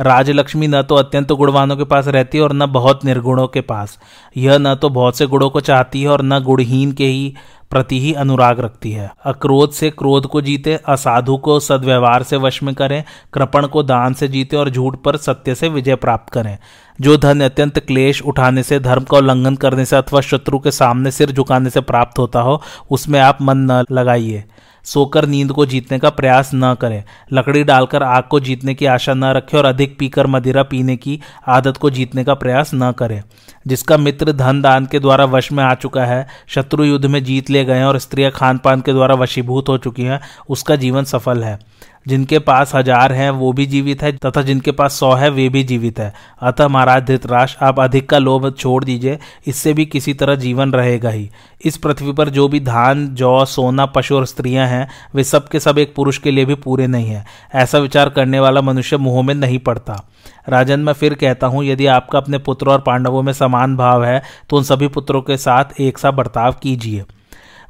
राजलक्ष्मी 0.00 0.68
न 0.68 0.82
तो 0.82 0.94
अत्यंत 0.94 1.32
गुणवानों 1.32 1.76
के 1.76 1.84
पास 1.84 2.08
रहती 2.08 2.38
है 2.38 2.44
और 2.44 2.52
न 2.52 2.66
बहुत 2.66 3.04
निर्गुणों 3.04 3.48
के 3.48 3.60
पास। 3.60 3.98
यह 4.36 4.58
न 4.58 4.74
तो 4.74 4.88
बहुत 4.88 5.16
से 5.16 5.26
गुणों 5.26 5.50
को 5.50 5.60
चाहती 5.60 6.02
है 6.02 6.08
और 6.08 6.22
न 6.22 6.40
गुणहीन 6.40 6.92
के 6.92 7.06
ही 7.06 7.34
प्रति 7.70 8.00
ही 8.00 8.12
अनुराग 8.12 8.60
रखती 8.60 8.92
है। 8.92 9.12
अक्रोध 9.24 9.70
से 9.70 9.90
क्रोध 9.90 10.26
को 10.26 10.40
जीते, 10.40 10.80
असाधु 10.88 11.36
को 11.36 11.60
सदव्यवहार 11.60 12.22
से 12.22 12.36
वश 12.36 12.62
में 12.62 12.74
करें, 12.74 13.04
कृपण 13.32 13.66
को 13.66 13.82
दान 13.82 14.14
से 14.14 14.28
जीते 14.28 14.56
और 14.56 14.70
झूठ 14.70 14.96
पर 14.96 15.16
सत्य 15.16 15.54
से 15.54 15.68
विजय 15.68 15.94
प्राप्त 15.94 16.32
करें। 16.32 16.58
जो 17.00 17.16
धन 17.16 17.40
अत्यंत 17.40 17.78
क्लेश 17.78 18.22
उठाने 18.22 18.62
से, 18.62 18.80
धर्म 18.80 19.04
का 19.04 19.16
उल्लंघन 19.16 19.54
करने 19.54 19.84
से 19.84 19.96
अथवा 19.96 20.20
शत्रु 20.20 20.58
के 20.58 20.70
सामने 20.70 21.10
सिर 21.10 21.30
झुकाने 21.30 21.70
से 21.70 21.80
प्राप्त 21.80 22.18
होता 22.18 22.40
हो, 22.40 22.62
उसमें 22.90 23.20
आप 23.20 23.38
मन 23.42 23.58
न 23.58 23.84
लगाइए। 23.92 24.44
सोकर 24.86 25.26
नींद 25.26 25.52
को 25.52 25.66
जीतने 25.66 25.98
का 25.98 26.10
प्रयास 26.10 26.50
न 26.54 26.74
करें। 26.80 27.04
लकड़ी 27.32 27.64
डालकर 27.64 28.02
आग 28.02 28.22
को 28.22 28.40
जीतने 28.40 28.74
की 28.74 28.86
आशा 28.86 29.14
न 29.14 29.24
रखें 29.24 29.58
और 29.58 29.64
अधिक 29.64 29.98
पीकर 29.98 30.26
मदिरा 30.26 30.62
पीने 30.62 30.96
की 30.96 31.20
आदत 31.48 31.76
को 31.76 31.90
जीतने 31.90 32.24
का 32.24 32.34
प्रयास 32.34 32.70
न 32.74 32.92
करें। 32.92 33.22
जिसका 33.66 33.96
मित्र 33.96 34.32
धन 34.32 34.62
दान 34.62 34.86
के 34.86 34.98
द्वारा 34.98 35.24
वश 35.24 35.52
में 35.52 35.64
आ 35.64 35.74
चुका 35.74 36.04
है, 36.04 36.26
शत्रु 36.48 36.84
युद्ध 36.84 37.06
में 37.06 37.24
जीत 37.24 37.50
ले 37.50 37.64
गए 37.64 37.76
हैं 37.76 37.84
और 37.84 37.98
स्त्रियाँ 37.98 38.30
खान 38.30 38.58
पान 38.58 38.80
के 38.80 38.92
द्वारा 38.92 39.14
वशीभूत 39.14 39.68
हो 39.68 39.78
चुकी 39.78 40.02
हैं, 40.02 40.20
उसका 40.48 40.76
जीवन 40.76 41.04
सफल 41.04 41.44
है। 41.44 41.75
जिनके 42.06 42.38
पास 42.38 42.74
हज़ार 42.74 43.12
हैं, 43.12 43.30
वो 43.30 43.52
भी 43.52 43.66
जीवित 43.66 44.02
है, 44.02 44.12
तथा 44.16 44.42
जिनके 44.42 44.72
पास 44.72 44.94
सौ 44.94 45.12
है, 45.12 45.30
वे 45.30 45.48
भी 45.48 45.62
जीवित 45.64 45.98
है। 45.98 46.12
अतः 46.42 46.68
महाराज 46.68 47.04
धृतराष्ट्र 47.04 47.64
आप 47.64 47.80
अधिक 47.80 48.08
का 48.08 48.18
लोभ 48.18 48.50
छोड़ 48.50 48.82
दीजिए, 48.84 49.18
इससे 49.46 49.72
भी 49.72 49.86
किसी 49.86 50.14
तरह 50.14 50.34
जीवन 50.36 50.72
रहेगा 50.72 51.10
ही। 51.10 51.28
इस 51.60 51.76
पृथ्वी 51.76 52.12
पर 52.12 52.28
जो 52.28 52.46
भी 52.48 52.60
धान, 52.60 53.06
जौ, 53.08 53.44
सोना, 53.44 53.86
पशु 53.86 54.16
और 54.16 54.26
स्त्रियाँ 54.26 54.66
हैं, 54.66 54.86
वे 55.14 55.24
सब 55.24 55.48
के 55.48 55.60
सब 55.60 55.78
एक 55.78 55.94
पुरुष 55.94 56.18
के 56.18 56.30
लिए 56.30 56.44
भी 56.44 56.54
पूरे 56.56 56.86
नहीं 56.86 57.06
है। 57.06 57.24
ऐसा 57.54 57.78
विचार 57.78 58.08
करने 58.08 58.40
वाला 58.40 58.60
मनुष्य 58.60 58.96
मुँह 58.96 59.22
में 59.22 59.34
नहीं 59.34 59.58
पड़ता। 59.58 60.02
राजन, 60.48 60.80
मैं 60.80 60.92
फिर 60.92 61.14
कहता 61.14 61.46
हूँ, 61.46 61.64
यदि 61.64 61.86
आपका 61.88 62.18
अपने 62.18 62.38
पुत्र 62.38 62.70
और 62.70 62.80
पांडवों 62.80 63.22
में 63.22 63.32
समान 63.32 63.76
भाव 63.76 64.04
है 64.04 64.22
तो 64.50 64.56
उन 64.56 64.62
सभी 64.64 64.88
पुत्रों 64.88 65.22
के 65.22 65.36
साथ 65.36 65.80
एक 65.80 65.98
सा 65.98 66.10
बर्ताव 66.10 66.56
कीजिए। 66.62 67.04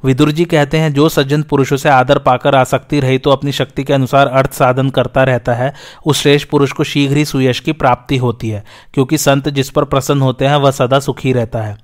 विदुर 0.03 0.31
जी 0.31 0.45
कहते 0.45 0.77
हैं, 0.77 0.93
जो 0.93 1.09
सज्जन 1.09 1.41
पुरुषों 1.41 1.77
से 1.77 1.89
आदर 1.89 2.17
पाकर 2.17 2.55
आसक्ति 2.55 2.99
रही 2.99 3.17
तो 3.17 3.29
अपनी 3.29 3.51
शक्ति 3.51 3.83
के 3.83 3.93
अनुसार 3.93 4.27
अर्थ 4.27 4.53
साधन 4.53 4.89
करता 4.89 5.23
रहता 5.23 5.53
है। 5.53 5.73
उस 6.05 6.21
श्रेष्ठ 6.21 6.49
पुरुष 6.49 6.71
को 6.71 6.83
शीघ्र 6.83 7.17
ही 7.17 7.25
सुयश 7.25 7.59
की 7.59 7.71
प्राप्ति 7.71 8.17
होती 8.17 8.49
है, 8.49 8.63
क्योंकि 8.93 9.17
संत 9.17 9.49
जिस 9.49 9.69
पर 9.69 9.83
प्रसन्न 9.83 10.21
होते 10.21 10.45
हैं, 10.45 10.55
वह 10.55 10.71
सदा 10.71 10.99
सुखी 10.99 11.33
रहता 11.33 11.61
है। 11.61 11.77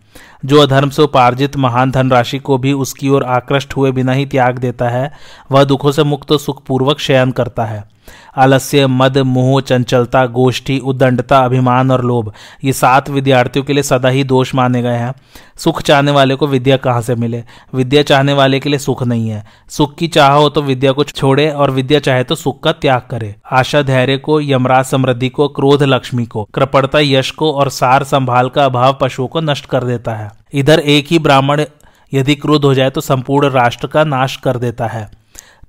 जो 0.46 0.62
अधर्म 0.62 0.90
से 0.90 1.02
उपार्जित 1.02 1.56
महान 1.58 1.92
धनराशि 1.92 2.40
को 2.40 2.58
भी 2.58 2.74
उसकी 2.74 3.10
ओर 3.10 3.24
आकृष्ट 3.24 3.76
हुए 3.78 3.92
बिना 3.92 4.12
ही 4.12 4.26
त्याग 4.26 4.60
देता 4.60 4.90
है, 4.90 5.12
वह 5.52 5.64
दुखों 5.64 5.92
से 5.92 6.04
मुक्त, 6.04 6.34
सुखपूर्वक 6.34 7.00
शयन 7.00 7.32
करता 7.32 7.66
है। 7.66 7.93
आलस्य, 8.38 8.88
मद, 8.88 9.18
मोह, 9.18 9.62
चंचलता, 9.62 10.26
गोष्ठी 10.26 10.80
उद्दंडता 10.80 11.40
अभिमान 11.40 11.92
और 11.92 12.06
लोभ, 12.06 12.34
ये 12.64 12.74
सात 12.74 13.10
विद्यार्थियों 13.10 13.66
के 13.66 13.74
लिए 13.74 13.84
सदा 13.84 14.10
ही 14.10 14.24
दोष 14.24 14.56
माने 14.56 14.82
गए 14.82 14.98
हैं। 14.98 15.14
सुख 15.58 15.82
चाहने 15.82 16.12
वाले 16.12 16.36
को 16.36 16.48
विद्या 16.48 16.78
कहाँ 16.78 17.02
से 17.02 17.16
मिले? 17.16 17.44
विद्या 17.76 18.02
चाहने 18.02 18.34
वाले 18.34 18.60
के 18.60 18.70
लिए 18.70 18.80
सुख 18.80 19.04
नहीं 19.04 19.30
है। 19.30 19.46
सुख 19.70 19.96
की 19.96 20.08
चाह 20.08 20.32
हो 20.32 20.50
तो 20.50 20.62
विद्या 20.62 20.92
को 20.92 21.04
छोड़े 21.04 21.50
और 21.50 21.72
विद्या 21.72 22.00
चाहे 22.00 22.24
तो 22.24 22.36
सुख 22.36 22.64
का 22.64 22.72
त्याग 22.72 23.02
करे। 23.10 23.36
आशा 23.52 23.82
धैर्य 23.82 24.18
को, 24.18 24.42
यमराज 24.42 24.86
समृद्धि 24.86 25.30
को, 25.30 25.48
क्रोध 25.48 25.84
लक्ष्मी 25.84 26.26
को, 26.26 26.44
कृपणता 26.54 27.00
यश 27.00 27.32
को 27.32 27.52
और 27.52 27.70
सार 27.70 28.04
संभाल 28.04 28.50
का 28.50 28.66
अभाव 28.66 28.98
पशुओं 29.02 29.28
को 29.28 29.42
नष्ट 29.42 29.66
कर 29.66 29.84
देता 29.84 30.16
है। 30.16 30.32
इधर 30.54 30.80
एक 30.80 31.08
ही 31.08 31.20
ब्राह्मण 31.20 31.66
यदि 32.14 32.36
क्रोध 32.36 32.66
हो 32.66 32.74
जाए 32.74 32.90
तो 32.90 33.02
संपूर्ण 33.02 33.50
राष्ट्र 33.50 33.88
का 33.88 34.04
नाश 34.04 34.36
कर 34.36 34.58
देता 34.58 34.88
है। 34.88 35.10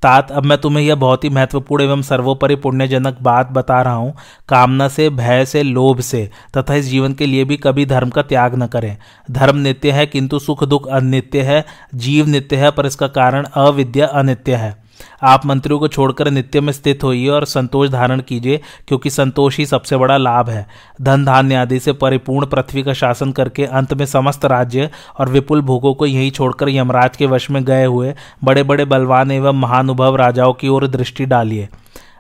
तात 0.05 0.33
अब 0.33 0.45
मैं 0.45 0.59
तुम्हें 0.59 0.85
यह 0.85 0.95
बहुत 0.95 1.25
ही 1.25 1.29
महत्वपूर्ण 1.29 1.85
एवं 1.85 2.03
सर्वोपरि 2.03 2.57
पुण्यजनक 2.57 3.19
बात 3.23 3.51
बता 3.51 3.83
रहा 3.83 3.95
हूँ। 3.95 4.15
कामना 4.49 4.89
से, 4.89 5.11
भय 5.11 5.45
से, 5.45 5.63
लोभ 5.63 6.01
से, 6.01 6.31
तथा 6.57 6.75
इस 6.75 6.87
जीवन 6.87 7.13
के 7.13 7.27
लिए 7.27 7.45
भी 7.45 7.57
कभी 7.57 7.87
धर्म 7.87 8.11
का 8.11 8.23
त्याग 8.23 8.55
न 8.55 8.67
करें। 8.67 8.97
धर्म 9.31 9.57
नित्य 9.57 9.91
है, 9.91 10.07
किंतु 10.07 10.39
सुख 10.39 10.65
दुख 10.65 10.89
अनित्य 10.89 11.43
है, 11.43 11.65
जीव 11.95 12.27
नित्य 12.27 12.57
है, 12.57 12.71
पर 12.71 12.87
इसका 12.87 13.09
कारण 13.09 13.45
अविद्या 13.45 14.07
अनित्य 14.07 14.55
है। 14.55 14.84
आप 15.23 15.47
मंत्रियों 15.47 15.79
को 15.79 15.89
छोड़कर 15.89 16.31
नित्य 16.31 16.61
में 16.61 16.73
स्थित 16.73 17.05
होइए 17.05 17.29
और 17.29 17.45
संतोष 17.45 17.91
धारण 17.91 18.21
कीजिए, 18.21 18.61
क्योंकि 18.89 19.11
संतोष 19.11 19.59
ही 19.59 19.67
सबसे 19.67 19.97
बड़ा 19.97 20.17
लाभ 20.17 20.51
है। 20.51 20.67
धन 21.03 21.25
धान्य 21.25 21.55
आदि 21.55 21.79
से 21.81 21.93
परिपूर्ण 21.93 22.47
पृथ्वी 22.47 22.83
का 22.83 22.93
शासन 22.93 23.33
करके 23.33 23.65
अंत 23.65 23.95
में 23.95 24.07
समस्त 24.07 24.45
राज्य 24.45 24.91
और 25.19 25.29
विपुल 25.29 25.63
भोगों 25.63 25.95
को 25.95 26.07
यही 26.07 26.31
छोड़कर 26.31 26.69
यमराज 26.69 27.17
के 27.17 27.27
वश 27.27 27.51
में 27.51 27.65
गए 27.65 27.85
हुए 27.85 28.15
बड़े 28.45 28.63
बड़े 28.63 28.85
बलवान 28.85 29.31
एवं 29.31 29.53
महानुभव 29.53 30.17
राजाओं 30.17 30.53
की 30.53 30.69
ओर 30.69 30.87
दृष्टि 30.87 31.25
डालिए। 31.25 31.69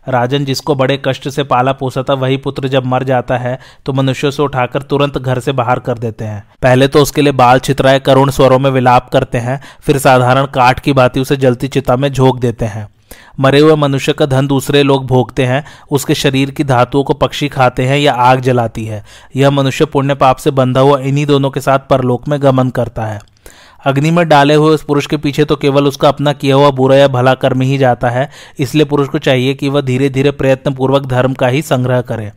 राजन 0.07 0.45
जिसको 0.45 0.75
बड़े 0.75 1.01
कष्ट 1.05 1.29
से 1.29 1.43
पाला 1.45 1.73
पोसा 1.73 2.03
था, 2.03 2.15
वही 2.15 2.37
पुत्र 2.37 2.69
जब 2.69 2.87
मर 2.87 3.05
जाता 3.05 3.39
है 3.39 3.59
तो 3.87 3.93
मनुष्यों 3.93 4.31
से 4.31 4.43
उठाकर 4.43 4.83
तुरंत 4.83 5.19
घर 5.19 5.39
से 5.41 5.53
बाहर 5.53 5.79
कर 5.81 5.99
देते 5.99 6.25
हैं। 6.25 6.45
पहले 6.63 6.89
तो 6.89 7.03
उसके 7.03 7.23
लिए 7.23 7.33
बाल 7.35 7.59
चित्राए 7.61 8.01
करुण 8.01 8.31
स्वरों 8.31 8.59
में 8.59 8.71
विलाप 8.71 9.09
करते 9.09 9.39
हैं, 9.39 9.61
फिर 9.81 9.99
साधारण 9.99 10.47
काठ 10.47 10.81
की 10.81 10.93
बाती 10.93 11.21
उसे 11.21 11.37
जलती 11.37 11.69
चिता 11.69 11.97
में 11.97 12.13
झोंक 12.13 12.41
देते 12.41 12.65
हैं। 12.65 12.89
मरे 13.41 13.59
हुए 13.61 13.75
मनुष्य 13.75 14.13
का 14.13 14.27
धन 14.27 14.47
दूसरे 14.47 14.83
लोग 14.83 15.07
भोगते 15.07 15.45
हैं, 15.45 15.65
उसके 15.91 16.15
शरीर 16.15 16.51
की 16.51 16.65
धातुओं 16.65 17.03
को 17.05 17.15
पक्षी 17.15 17.49
खाते 17.49 17.87
हैं 17.87 17.99
या 17.99 18.13
आग 18.13 18.41
जलाती 18.41 18.85
है। 18.85 19.03
यह 19.37 19.51
मनुष्य 19.51 19.85
पुण्य 19.85 20.15
पाप 20.15 20.37
से 20.37 20.51
बंधा 20.51 20.81
हुआ 20.81 20.99
इन्हीं 21.01 21.27
दोनों 21.27 21.51
के 21.51 21.61
साथ 21.61 21.79
परलोक 21.91 22.29
में 22.29 22.43
गमन 22.43 22.71
करता 22.71 23.07
है। 23.07 23.21
अग्नि 23.85 24.11
में 24.11 24.27
डाले 24.29 24.55
हुए 24.55 24.75
उस 24.75 24.83
पुरुष 24.85 25.07
के 25.07 25.17
पीछे 25.17 25.45
तो 25.45 25.57
केवल 25.57 25.87
उसका 25.87 26.09
अपना 26.09 26.33
किया 26.33 26.57
हुआ 26.57 26.71
बुरा 26.71 26.97
या 26.97 27.09
भला 27.09 27.35
कर्म 27.35 27.63
ही 27.63 27.79
जाता 27.79 28.11
है, 28.11 28.31
इसलिए 28.59 28.85
पुरुष 28.85 29.09
को 29.09 29.19
चाहिए 29.19 29.55
कि 29.55 29.69
वह 29.69 29.81
धीरे 29.81 30.09
धीरे 30.11 30.31
प्रयत्न 30.33 30.75
पूर्वक 30.75 31.07
धर्म 31.07 31.35
का 31.35 31.49
ही 31.49 31.63
संग्रह 31.63 32.01
करे। 32.03 32.31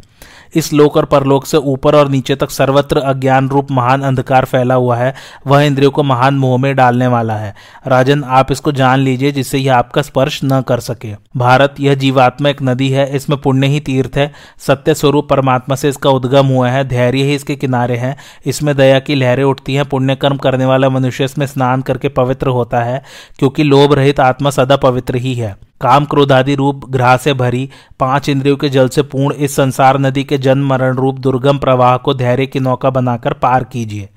इस 0.56 0.74
लोक 0.74 0.98
और 0.98 1.06
परलोक 1.06 1.46
से 1.46 1.58
ऊपर 1.58 1.96
और 1.96 2.10
नीचे 2.10 2.36
तक 2.36 2.50
सर्वत्र 2.50 2.98
अज्ञान 2.98 3.50
रूप 3.50 3.72
महान 3.72 4.02
अंधकार 4.02 4.46
फैला 4.46 4.76
हुआ 4.76 4.96
है, 4.98 5.14
वह 5.48 5.62
इंद्रियों 5.62 5.92
को 5.92 6.04
महान 6.04 6.34
मोह 6.34 6.58
में 6.58 6.76
डालने 6.76 7.08
वाला 7.08 7.36
है। 7.36 7.56
राजन, 7.88 8.24
आप 8.24 8.52
इसको 8.52 8.72
जान 8.72 9.00
लीजिए, 9.00 9.32
जिससे 9.32 9.58
यह 9.58 9.76
आपका 9.76 10.02
स्पर्श 10.02 10.40
न 10.44 10.62
कर 10.62 10.80
सके। 10.80 11.14
भारत, 11.38 11.76
यह 11.80 11.96
जीवात्मा 11.96 12.50
एक 12.50 12.62
नदी 12.62 12.90
है, 12.90 13.16
इसमें 13.16 13.40
पुण्य 13.42 13.68
ही 13.68 13.80
तीर्थ 13.80 14.18
है। 14.18 14.32
सत्य 14.58 14.94
स्वरूप 14.94 15.30
परमात्मा 15.30 15.76
से 15.76 15.90
इसका 15.90 16.10
उद्गम 16.10 16.48
हुआ 16.48 16.70
है, 16.70 16.88
धैर्य 16.88 17.24
ही 17.24 17.36
इसके 17.36 17.56
किनारे 17.56 17.98
हैं। 17.98 18.16
इसमें 18.46 18.76
दया 18.76 19.00
की 19.00 19.16
लहरें 19.16 19.44
उठती 19.44 19.76
हैं 19.76 19.86
पुण्य 19.86 20.16
कर्म 20.16 20.38
करने 20.38 20.66
वाला 20.66 20.90
मनुष्य 20.90 21.26
इसमें 21.26 21.46
स्नान 21.46 21.82
करके 21.82 22.10
पवित्र 22.10 22.48
होता 22.48 22.82
है, 22.82 23.04
क्योंकि 23.40 23.64
लोभ 23.64 23.94
रहित 23.94 24.20
आत्मा 24.20 24.50
सदा 24.50 24.76
पवित्र 24.76 25.16
ही 25.16 25.34
है। 25.34 25.67
काम 25.82 26.06
क्रोधादि 26.06 26.56
रूप 26.56 26.86
ग्रह 26.90 27.18
से 27.18 27.34
भरी 27.34 27.70
पाँच 28.00 28.30
इंद्रियों 28.30 28.58
के 28.58 28.70
जल 28.70 28.90
से 28.90 29.02
पूर्ण 29.02 29.36
इस 29.36 29.56
संसार 29.56 30.00
नदी 30.00 30.24
के 30.24 30.38
जन्म 30.38 30.68
मरण 30.68 30.96
रूप 30.96 31.20
दुर्गम 31.20 31.58
प्रवाह 31.58 31.98
को 31.98 32.14
धैर्य 32.14 32.46
की 32.46 32.60
नौका 32.60 32.90
बनाकर 32.90 33.34
पार 33.34 33.64
कीजिए। 33.64 34.10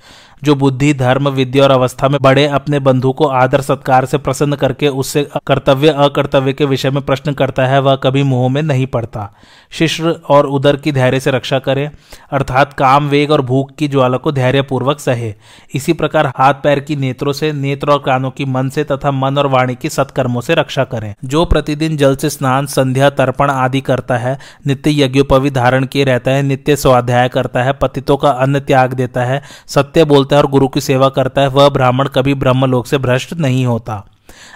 जो 0.44 0.54
बुद्धि, 0.54 0.94
धर्म, 0.94 1.28
विद्या 1.28 1.64
और 1.64 1.70
अवस्था 1.70 2.08
में 2.08 2.18
बड़े 2.22 2.46
अपने 2.46 2.78
बंधु 2.78 3.12
को 3.12 3.26
आदर, 3.26 3.60
सत्कार 3.60 4.04
से 4.04 4.18
प्रसन्न 4.18 4.56
करके 4.56 4.88
उससे 4.88 5.28
कर्तव्य, 5.46 5.88
अकर्तव्य 5.88 6.52
के 6.52 6.64
विषय 6.64 6.90
में 6.90 7.02
प्रश्न 7.02 7.32
करता 7.32 7.66
है, 7.66 7.80
वह 7.80 7.96
कभी 7.96 8.22
मुँह 8.22 8.48
में 8.48 8.62
नहीं 8.62 8.86
पड़ता। 8.86 9.34
शिष्य 9.70 10.04
और 10.28 10.46
उदर 10.46 10.76
की 10.76 10.92
धैर्य 10.92 11.20
से 11.20 11.30
रक्षा 11.30 11.58
करे, 11.58 11.90
अर्थात 12.30 12.72
काम, 12.72 13.08
वेग 13.08 13.30
और 13.30 13.40
भूख 13.40 13.70
की 13.78 13.88
ज्वाला 13.88 14.16
को 14.16 14.32
धैर्य 14.32 14.62
पूर्वक 14.62 15.00
सहे। 15.00 15.34
इसी 15.74 15.92
प्रकार 15.92 16.32
हाथ, 16.36 16.54
पैर 16.54 16.80
की 16.80 16.96
नेत्रों 16.96 17.32
से, 17.32 17.52
नेत्र 17.52 17.90
और 17.90 17.98
कानों 17.98 18.30
की 18.30 18.44
मन 18.44 18.68
से 18.68 18.84
तथा 18.84 19.10
मन 19.10 19.38
और 19.38 19.46
वाणी 19.46 19.74
की 19.74 19.88
सत्कर्मों 19.88 20.40
से 20.40 20.54
रक्षा 20.54 20.84
करें। 20.84 21.14
जो 21.24 21.44
प्रतिदिन 21.44 21.96
जल 21.96 22.16
से 22.16 22.30
स्नान, 22.30 22.66
संध्या, 22.66 23.10
तर्पण 23.10 23.50
आदि 23.50 23.80
करता 23.80 24.16
है, 24.16 24.38
नित्य 24.66 25.04
यज्ञोपवी 25.04 25.50
धारण 25.50 25.86
किए 25.86 26.04
रहता 26.04 26.30
है, 26.30 26.42
नित्य 26.42 26.76
स्वाध्याय 26.76 27.28
करता 27.28 27.62
है, 27.62 27.72
पतितों 27.72 28.16
का 28.16 28.30
अन्न 28.30 28.60
त्याग 28.60 28.92
देता 28.92 29.20
है, 29.20 29.42
सत्य 29.66 30.04
बोलता 30.04 30.29
है 30.36 30.42
और 30.42 30.50
गुरु 30.50 30.68
की 30.68 30.80
सेवा 30.80 31.08
करता 31.08 31.40
है, 31.40 31.48
वह 31.48 31.68
ब्राह्मण 31.68 32.08
कभी 32.08 32.34
ब्रह्मलोक 32.36 32.86
से 32.86 32.98
भ्रष्ट 32.98 33.34
नहीं 33.34 33.66
होता। 33.66 34.04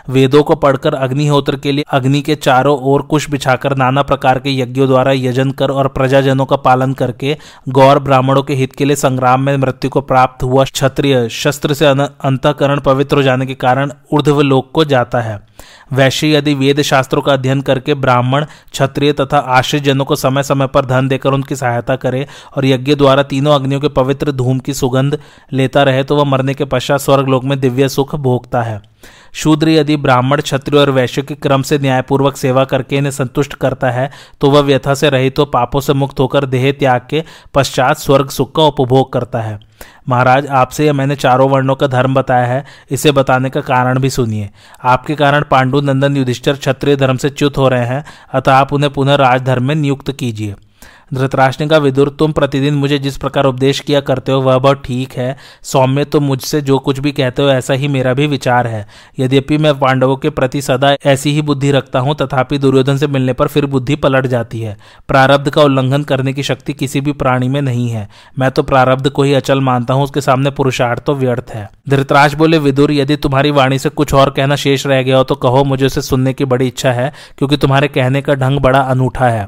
वेदों 0.08 0.42
को 0.42 0.54
पढ़कर 0.54 0.94
अग्निहोत्र 0.94 1.56
के 1.56 1.72
लिए 1.72 1.84
अग्नि 1.90 2.20
के 2.22 2.34
चारों 2.34 2.76
ओर 2.82 3.02
कुश 3.02 3.28
बिछाकर 3.30 3.76
नाना 3.76 4.02
प्रकार 4.02 4.38
के 4.38 4.50
यज्ञों 4.50 4.86
द्वारा 4.88 5.12
यजन 5.12 5.50
कर 5.50 5.70
और 5.70 5.88
प्रजाजनों 5.88 6.44
का 6.46 6.56
पालन 6.56 6.92
करके 6.92 7.36
गौर 7.68 7.98
ब्राह्मणों 7.98 8.42
के 8.42 8.54
हित 8.54 8.74
के 8.74 8.84
लिए 8.84 8.96
संग्राम 8.96 9.40
में 9.40 9.56
मृत्यु 9.56 9.90
को 9.90 10.00
प्राप्त 10.00 10.42
हुआ। 10.42 10.64
क्षत्रिय 10.64 11.28
शस्त्र 11.28 11.74
से 11.74 11.86
अंतकरण 11.86 12.80
पवित्र 12.80 13.16
हो 13.16 13.22
जाने 13.22 13.46
के 13.46 13.54
कारण 13.56 13.92
ऊर्ध्व 14.12 14.40
लोक 14.40 14.70
को 14.74 14.84
जाता 14.84 15.20
है। 15.20 15.38
वैश्य 15.92 16.30
यदि 16.30 16.54
वेद 16.54 16.80
शास्त्रों 16.82 17.22
का 17.22 17.32
अध्ययन 17.32 17.60
करके 17.60 17.94
ब्राह्मण, 17.94 18.44
क्षत्रिय 18.72 19.12
तथा 19.12 19.38
आश्रित 19.38 19.82
जनों 19.82 20.04
को 20.04 20.16
समय 20.16 20.42
समय 20.42 20.66
पर 20.66 20.86
धन 20.86 21.08
देकर 21.08 21.32
उनकी 21.32 21.56
सहायता 21.56 21.96
करे 21.96 22.26
और 22.56 22.66
यज्ञ 22.66 22.94
द्वारा 22.94 23.22
तीनों 23.24 23.54
अग्नियों 23.54 23.80
के 23.80 23.88
पवित्र 23.90 24.32
धूम 24.32 24.58
की 24.58 24.74
सुगंध 24.74 25.18
लेता 25.52 25.82
रहे 25.82 26.04
तो 26.04 26.16
वह 26.16 26.24
मरने 26.24 26.54
के 26.54 26.64
पश्चात 26.64 27.00
स्वर्ग 27.00 27.28
लोक 27.28 27.44
में 27.44 27.58
दिव्य 27.60 27.88
सुख 27.88 28.14
भोगता 28.16 28.62
है। 28.62 28.80
शूद्र 29.32 29.68
यदि 29.68 29.96
ब्राह्मण, 29.96 30.40
क्षत्रिय 30.40 30.80
और 30.80 30.90
वैश्य 30.90 31.22
के 31.22 31.34
क्रम 31.34 31.62
से 31.62 31.78
न्यायपूर्वक 31.78 32.36
सेवा 32.36 32.64
करके 32.64 32.96
इन्हें 32.96 33.10
संतुष्ट 33.12 33.54
करता 33.54 33.90
है 33.90 34.10
तो 34.40 34.50
वह 34.50 34.60
व्यथा 34.60 34.94
से 34.94 35.10
रहित 35.10 35.36
तो 35.36 35.44
पापों 35.44 35.80
से 35.80 35.92
मुक्त 35.92 36.20
होकर 36.20 36.46
देह 36.46 36.70
त्याग 36.72 37.06
के 37.10 37.22
पश्चात 37.54 37.98
स्वर्ग 37.98 38.28
सुख 38.28 38.54
का 38.56 38.62
उपभोग 38.62 39.12
करता 39.12 39.40
है। 39.40 39.58
महाराज, 40.08 40.46
आपसे 40.46 40.86
यह 40.86 40.92
मैंने 40.92 41.16
चारों 41.16 41.50
वर्णों 41.50 41.74
का 41.74 41.86
धर्म 41.86 42.14
बताया 42.14 42.46
है, 42.46 42.64
इसे 42.90 43.12
बताने 43.12 43.50
का 43.50 43.60
कारण 43.60 43.98
भी 43.98 44.10
सुनिए। 44.10 44.50
आपके 44.84 45.14
कारण 45.14 45.44
पांडु 45.50 45.80
नंदन 45.80 46.16
युधिष्ठर 46.16 46.56
क्षत्रिय 46.56 46.96
धर्म 46.96 47.16
से 47.16 47.30
च्युत 47.30 47.58
हो 47.58 47.68
रहे 47.68 47.86
हैं, 47.86 48.04
अतः 48.32 48.52
आप 48.52 48.72
उन्हें 48.72 48.92
पुनः 48.92 49.14
राजधर्म 49.14 49.64
में 49.64 49.74
नियुक्त 49.74 50.12
कीजिए। 50.12 50.54
धृतराष्ट्र 51.10 51.66
का 51.66 51.78
विदुर, 51.78 52.08
तुम 52.08 52.32
प्रतिदिन 52.32 52.74
मुझे 52.74 52.98
जिस 52.98 53.16
प्रकार 53.16 53.44
उपदेश 53.44 53.80
किया 53.80 54.00
करते 54.00 54.32
हो, 54.32 54.40
वह 54.40 54.58
बहुत 54.58 54.82
ठीक 54.84 55.12
है। 55.12 55.36
सौम्य, 55.62 56.04
तुम 56.04 56.24
मुझसे 56.24 56.60
जो 56.60 56.78
कुछ 56.78 56.98
भी 56.98 57.12
कहते 57.12 57.42
हो, 57.42 57.48
ऐसा 57.48 57.74
ही 57.74 57.88
मेरा 57.88 58.14
भी 58.14 58.26
विचार 58.26 58.66
है। 58.66 58.86
यद्यपि 59.18 59.58
मैं 59.58 59.78
पांडवों 59.78 60.16
के 60.16 60.30
प्रति 60.30 60.62
सदा 60.62 60.94
ऐसी 61.06 61.30
ही 61.30 61.42
बुद्धि 61.42 61.70
रखता 61.70 61.98
हूँ, 61.98 62.14
तथापि 62.14 62.58
दुर्योधन 62.58 62.96
से 62.96 63.06
मिलने 63.06 63.32
पर 63.32 63.48
फिर 63.48 63.66
बुद्धि 63.66 63.96
पलट 63.96 64.26
जाती 64.26 64.60
है। 64.60 64.76
प्रारब्ध 65.08 65.50
का 65.50 65.62
उल्लंघन 65.62 66.02
करने 66.02 66.32
की 66.32 66.42
शक्ति 66.42 66.72
किसी 66.72 67.00
भी 67.00 67.12
प्राणी 67.14 67.48
में 67.48 67.60
नहीं 67.62 67.88
है। 67.88 68.08
मैं 68.38 68.50
तो 68.50 68.62
प्रारब्ध 68.64 69.08
को 69.08 69.22
ही 69.22 69.34
अचल 69.34 69.60
मानता 69.60 69.94
हूँ, 69.94 70.04
उसके 70.04 70.20
सामने 70.20 70.50
पुरुषार्थ 70.52 71.04
तो 71.04 71.14
व्यर्थ 71.14 71.50
है। 71.50 71.68
धृतराज 71.88 72.34
बोले, 72.34 72.58
विदुर, 72.58 72.92
यदि 72.92 73.16
तुम्हारी 73.16 73.50
वाणी 73.50 73.78
से 73.78 73.88
कुछ 73.90 74.14
और 74.14 74.30
कहना 74.30 74.56
शेष 74.56 74.86
रह 74.86 75.02
गया 75.02 75.16
हो 75.16 75.24
तो 75.24 75.34
कहो 75.36 75.64
मुझे 75.64 75.86
उसे 75.86 76.02
सुनने 76.02 76.32
की 76.32 76.44
बड़ी 76.44 76.66
इच्छा 76.66 76.92
है, 76.92 77.12
क्योंकि 77.38 77.56
तुम्हारे 77.56 77.88
कहने 77.88 78.22
का 78.22 78.34
ढंग 78.34 78.60
बड़ा 78.60 78.80
अनूठा 78.80 79.28
है। 79.28 79.46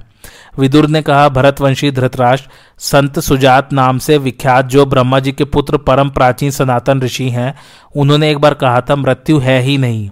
विदुर 0.59 0.87
ने 0.87 1.03
कहा, 1.03 1.29
भरतवंशी 1.29 1.91
धृतराष्ट्र, 1.91 2.51
संत 2.79 3.21
सुजात 3.21 3.73
नाम 3.73 3.99
से 3.99 4.19
विख्यात, 4.19 4.67
जो 4.67 4.87
ब्रह्मा 4.87 5.19
जी 5.19 5.33
के 5.33 5.45
पुत्र 5.45 5.77
परम 5.77 6.09
प्राचीन 6.09 6.51
सनातन 6.51 7.03
ऋषि 7.03 7.29
हैं, 7.29 7.55
उन्होंने 7.97 8.31
एक 8.31 8.39
बार 8.39 8.55
कहा 8.55 8.81
था, 8.81 8.97
मृत्यु 8.97 9.39
है 9.39 9.61
ही 9.61 9.79
नहीं। 9.79 10.11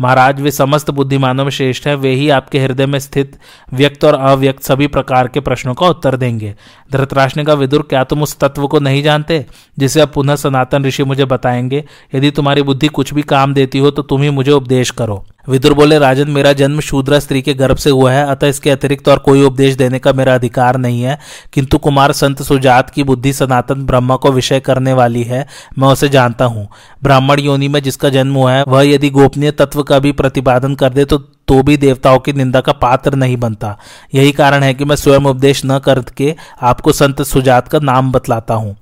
महाराज, 0.00 0.40
वे 0.40 0.50
समस्त 0.50 0.90
बुद्धिमानों 0.90 1.44
में 1.44 1.50
श्रेष्ठ 1.50 1.86
है, 1.86 1.94
वे 1.94 2.14
ही 2.14 2.30
आपके 2.30 2.58
हृदय 2.58 2.86
में 2.86 2.98
स्थित 2.98 3.38
व्यक्त 3.74 4.04
और 4.04 4.14
अव्यक्त 4.14 4.62
सभी 4.62 4.86
प्रकार 4.86 5.28
के 5.28 5.40
प्रश्नों 5.40 5.74
का 5.74 5.86
उत्तर 5.86 6.16
देंगे। 6.16 6.54
धृतराष्ट्र 6.92 7.40
ने 7.40 7.44
कहा, 7.44 7.54
विदुर, 7.54 7.82
क्या 7.82 8.04
तुम 8.04 8.22
उस 8.22 8.38
तत्व 8.38 8.66
को 8.66 8.80
नहीं 8.80 9.02
जानते, 9.02 9.46
जिसे 9.78 10.00
अब 10.00 10.08
पुनः 10.08 10.36
सनातन 10.36 10.84
ऋषि 10.84 11.04
मुझे 11.04 11.24
बताएँगे? 11.24 11.84
यदि 12.14 12.30
तुम्हारी 12.30 12.62
बुद्धि 12.62 12.88
कुछ 12.88 13.14
भी 13.14 13.22
काम 13.22 13.54
देती 13.54 13.78
हो 13.78 13.90
तो 13.90 14.02
तुम 14.02 14.22
ही 14.22 14.30
मुझे 14.30 14.52
उपदेश 14.52 14.90
करो। 14.90 15.26
विदुर 15.48 15.72
बोले, 15.72 15.98
राजन, 15.98 16.30
मेरा 16.30 16.52
जन्म 16.52 16.80
शूद्रा 16.80 17.18
स्त्री 17.18 17.42
के 17.42 17.54
गर्भ 17.54 17.76
से 17.76 17.90
हुआ 17.90 18.12
है, 18.12 18.26
अतः 18.26 18.46
इसके 18.46 18.70
अतिरिक्त 18.70 19.08
और 19.08 19.18
कोई 19.18 19.42
उपदेश 19.42 19.74
देने 19.74 19.98
का 19.98 20.12
मेरा 20.12 20.34
अधिकार 20.34 20.76
नहीं 20.76 21.02
है। 21.02 21.18
किंतु 21.52 21.78
कुमार 21.78 22.12
संत 22.12 22.42
सुजात 22.42 22.90
की 22.90 23.02
बुद्धि 23.02 23.32
सनातन 23.32 23.84
ब्रह्मा 23.86 24.16
को 24.16 24.32
विषय 24.32 24.60
करने 24.60 24.92
वाली 24.92 25.22
है, 25.22 25.46
मैं 25.78 25.88
उसे 25.88 26.08
जानता 26.08 26.44
हूँ। 26.44 26.68
ब्राह्मण 27.02 27.40
योनि 27.40 27.68
में 27.68 27.82
जिसका 27.82 28.08
जन्म 28.08 28.34
हुआ 28.34 28.52
है, 28.52 28.64
वह 28.68 28.82
यदि 28.82 29.10
गोपनीय 29.10 29.50
तत्व 29.50 29.82
का 29.82 29.98
भी 29.98 30.12
प्रतिपादन 30.12 30.74
कर 30.74 30.92
दे 30.92 31.04
तो 31.04 31.18
तो 31.48 31.62
भी 31.62 31.76
देवताओं 31.76 32.18
की 32.18 32.32
निंदा 32.32 32.60
का 32.60 32.72
पात्र 32.72 33.14
नहीं 33.14 33.36
बनता। 33.36 33.76
यही 34.14 34.32
कारण 34.32 34.62
है 34.62 34.74
कि 34.74 34.84
मैं 34.84 34.96
स्वयं 34.96 35.20
उपदेश 35.20 35.62
न 35.66 35.78
करके 35.78 36.34
आपको 36.62 36.92
संत 36.92 37.22
सुजात 37.22 37.68
का 37.68 37.78
नाम 37.78 38.12
बतलाता 38.12 38.54
हूँ। 38.54 38.76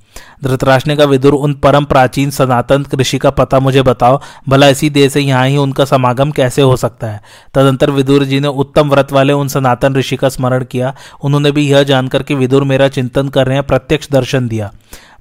धृतराष्ट्र 0.45 0.97
कहा, 0.97 1.07
विदुर, 1.07 1.35
उन 1.35 1.55
परम 1.55 1.85
प्राचीन 1.85 2.31
सनातन 2.31 2.87
ऋषि 2.95 3.19
का 3.19 3.31
पता 3.31 3.61
मुझे 3.61 3.83
बताओ। 3.83 4.21
भला 4.49 4.69
इसी 4.69 4.91
देश 4.91 5.13
से 5.13 5.21
यहाँ 5.21 5.49
ही 5.49 5.57
उनका 5.57 5.85
समागम 5.85 6.31
कैसे 6.31 6.63
हो 6.63 6.77
सकता 6.77 7.07
है? 7.07 7.21
तदंतर 7.55 7.91
विदुर 7.91 8.25
जी 8.25 8.41
ने 8.41 8.49
उत्तम 8.49 8.91
व्रत 8.91 9.13
वाले 9.13 9.33
उन 9.33 9.49
सनातन 9.49 9.95
ऋषि 9.95 10.17
का 10.17 10.29
स्मरण 10.29 10.65
किया। 10.65 10.95
उन्होंने 11.25 11.51
भी 11.51 11.71
यह 11.71 11.83
जानकर 11.83 12.23
कि 12.23 12.35
विदुर 12.35 12.65
मेरा 12.65 12.89
चिंतन 12.89 13.29
कर 13.29 13.47
रहे 13.47 13.57
हैं, 13.57 13.67
प्रत्यक्ष 13.67 14.11
दर्शन 14.11 14.49
दिया। 14.49 14.73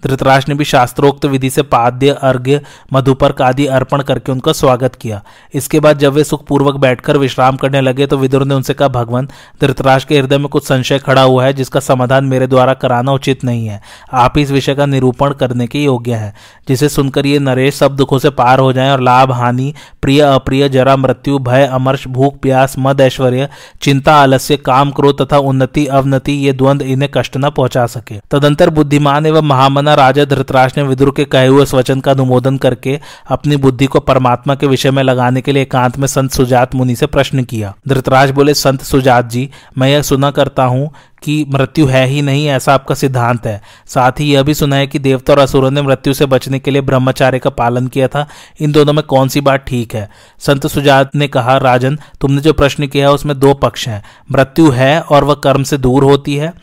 धृतराष्ट्र 0.03 0.51
ने 0.51 0.57
भी 0.57 0.65
शास्त्रोक्त 0.65 1.25
विधि 1.25 1.49
से 1.49 1.61
पाद्य, 1.63 2.09
अर्घ्य 2.11 2.61
मधुपर्क 2.93 3.41
आदि 3.41 3.65
अर्पण 3.67 4.01
करके 4.01 4.31
उनका 4.31 4.51
स्वागत 4.51 4.95
किया। 4.95 5.21
इसके 5.53 5.79
बाद 5.79 5.99
जब 5.99 6.13
वे 6.13 6.23
सुखपूर्वक 6.23 6.75
बैठकर 6.75 7.17
विश्राम 7.17 7.57
करने 7.57 7.81
लगे 7.81 8.07
तो 8.07 8.17
विदुर 8.17 8.45
ने 8.45 8.55
उनसे 8.55 8.73
कहा, 8.73 8.87
भगवान 8.87 9.27
धृतराष्ट्र 9.61 10.09
के 10.09 10.19
हृदय 10.19 10.37
में 10.37 10.47
कुछ 10.47 10.67
संशय 10.67 10.99
खड़ा 10.99 11.21
हुआ 11.21 11.45
है, 11.45 11.53
जिसका 11.53 11.79
समाधान 11.79 12.25
मेरे 12.25 12.47
द्वारा 12.47 12.73
कराना 12.73 13.11
उचित 13.11 13.43
नहीं 13.43 13.67
है। 13.67 13.81
आप 14.13 14.37
इस 14.37 14.51
विषय 14.51 14.75
का 14.75 14.85
निरूपण 14.85 15.33
करने 15.33 15.67
के 15.67 15.83
योग्य 15.83 16.15
है, 16.15 16.33
जिसे 16.67 16.89
सुनकर 16.89 17.25
ये 17.25 17.39
नरेश 17.39 17.75
सब 17.75 17.95
दुखों 17.95 18.19
से 18.19 18.29
पार 18.31 18.59
हो 18.59 18.71
जाए 18.73 18.91
और 18.91 19.01
लाभ, 19.01 19.31
हानि, 19.31 19.73
प्रिय, 20.01 20.21
अप्रिय, 20.21 20.67
जरा, 20.69 20.95
मृत्यु, 20.95 21.39
भय 21.39 21.65
अमर्श 21.65 22.07
भूख, 22.07 22.39
प्यास, 22.39 22.75
मद, 22.79 23.01
ऐश्वर्य, 23.01 23.49
चिंता, 23.81 24.15
आलस्य, 24.15 24.57
काम, 24.57 24.91
क्रोध 24.91 25.21
तथा 25.21 25.37
उन्नति, 25.39 25.85
अवनति, 25.87 26.33
ये 26.45 26.53
द्वंद 26.53 26.81
इन्हें 26.81 27.11
कष्ट 27.13 27.37
न 27.37 27.49
पहुँचा 27.49 27.85
सके। 27.87 28.19
तदंतर 28.31 28.69
बुद्धिमान 28.69 29.25
एवं 29.25 29.47
महामना 29.47 29.88
पुनः 29.89 29.95
राजा 29.95 30.23
धृतराज 30.25 30.73
ने 30.77 30.83
विदुर 30.83 31.13
के 31.15 31.23
कहे 31.25 31.47
हुए 31.47 31.65
स्वचन 31.65 31.99
का 31.99 32.11
अनुमोदन 32.11 32.57
करके 32.57 32.99
अपनी 33.29 33.55
बुद्धि 33.57 33.85
को 33.85 33.99
परमात्मा 33.99 34.55
के 34.55 34.67
विषय 34.67 34.91
में 34.91 35.01
लगाने 35.03 35.41
के 35.41 35.51
लिए 35.51 35.63
एकांत 35.63 35.97
में 35.97 36.07
संत 36.07 36.31
सुजात 36.31 36.75
मुनि 36.75 36.95
से 36.95 37.05
प्रश्न 37.05 37.43
किया। 37.43 37.73
धृतराज 37.87 38.31
बोले, 38.31 38.53
संत 38.53 38.81
सुजात 38.81 39.29
जी, 39.29 39.49
मैं 39.77 39.89
यह 39.89 40.01
सुना 40.01 40.31
करता 40.31 40.63
हूँ 40.63 40.89
कि 41.23 41.45
मृत्यु 41.49 41.85
है 41.85 42.07
ही 42.07 42.21
नहीं, 42.21 42.47
ऐसा 42.47 42.73
आपका 42.73 42.95
सिद्धांत 42.95 43.45
है। 43.45 43.61
साथ 43.87 44.11
ही 44.19 44.33
यह 44.33 44.43
भी 44.43 44.53
सुना 44.53 44.75
है 44.75 44.87
कि 44.87 44.99
देवता 44.99 45.33
और 45.33 45.39
असुरों 45.39 45.71
ने 45.71 45.81
मृत्यु 45.81 46.13
से 46.13 46.25
बचने 46.25 46.59
के 46.59 46.71
लिए 46.71 46.81
ब्रह्मचार्य 46.81 47.39
का 47.39 47.49
पालन 47.49 47.87
किया 47.87 48.07
था। 48.07 48.27
इन 48.61 48.71
दोनों 48.71 48.93
में 48.93 49.03
कौन 49.03 49.27
सी 49.27 49.41
बात 49.41 49.65
ठीक 49.67 49.95
है? 49.95 50.09
संत 50.39 50.67
सुजात 50.67 51.15
ने 51.15 51.27
कहा, 51.27 51.57
राजन, 51.57 51.99
तुमने 52.21 52.41
जो 52.41 52.53
प्रश्न 52.53 52.87
किया 52.87 53.07
है 53.07 53.13
उसमें 53.13 53.39
दो 53.39 53.53
पक्ष 53.53 53.87
हैं। 53.87 54.03
मृत्यु 54.31 54.69
है 54.69 55.01
और 55.01 55.23
वह 55.23 55.33
कर्म 55.33 55.63
से 55.63 55.77
दूर 55.77 56.03
होती 56.03 56.35
है, 56.35 56.53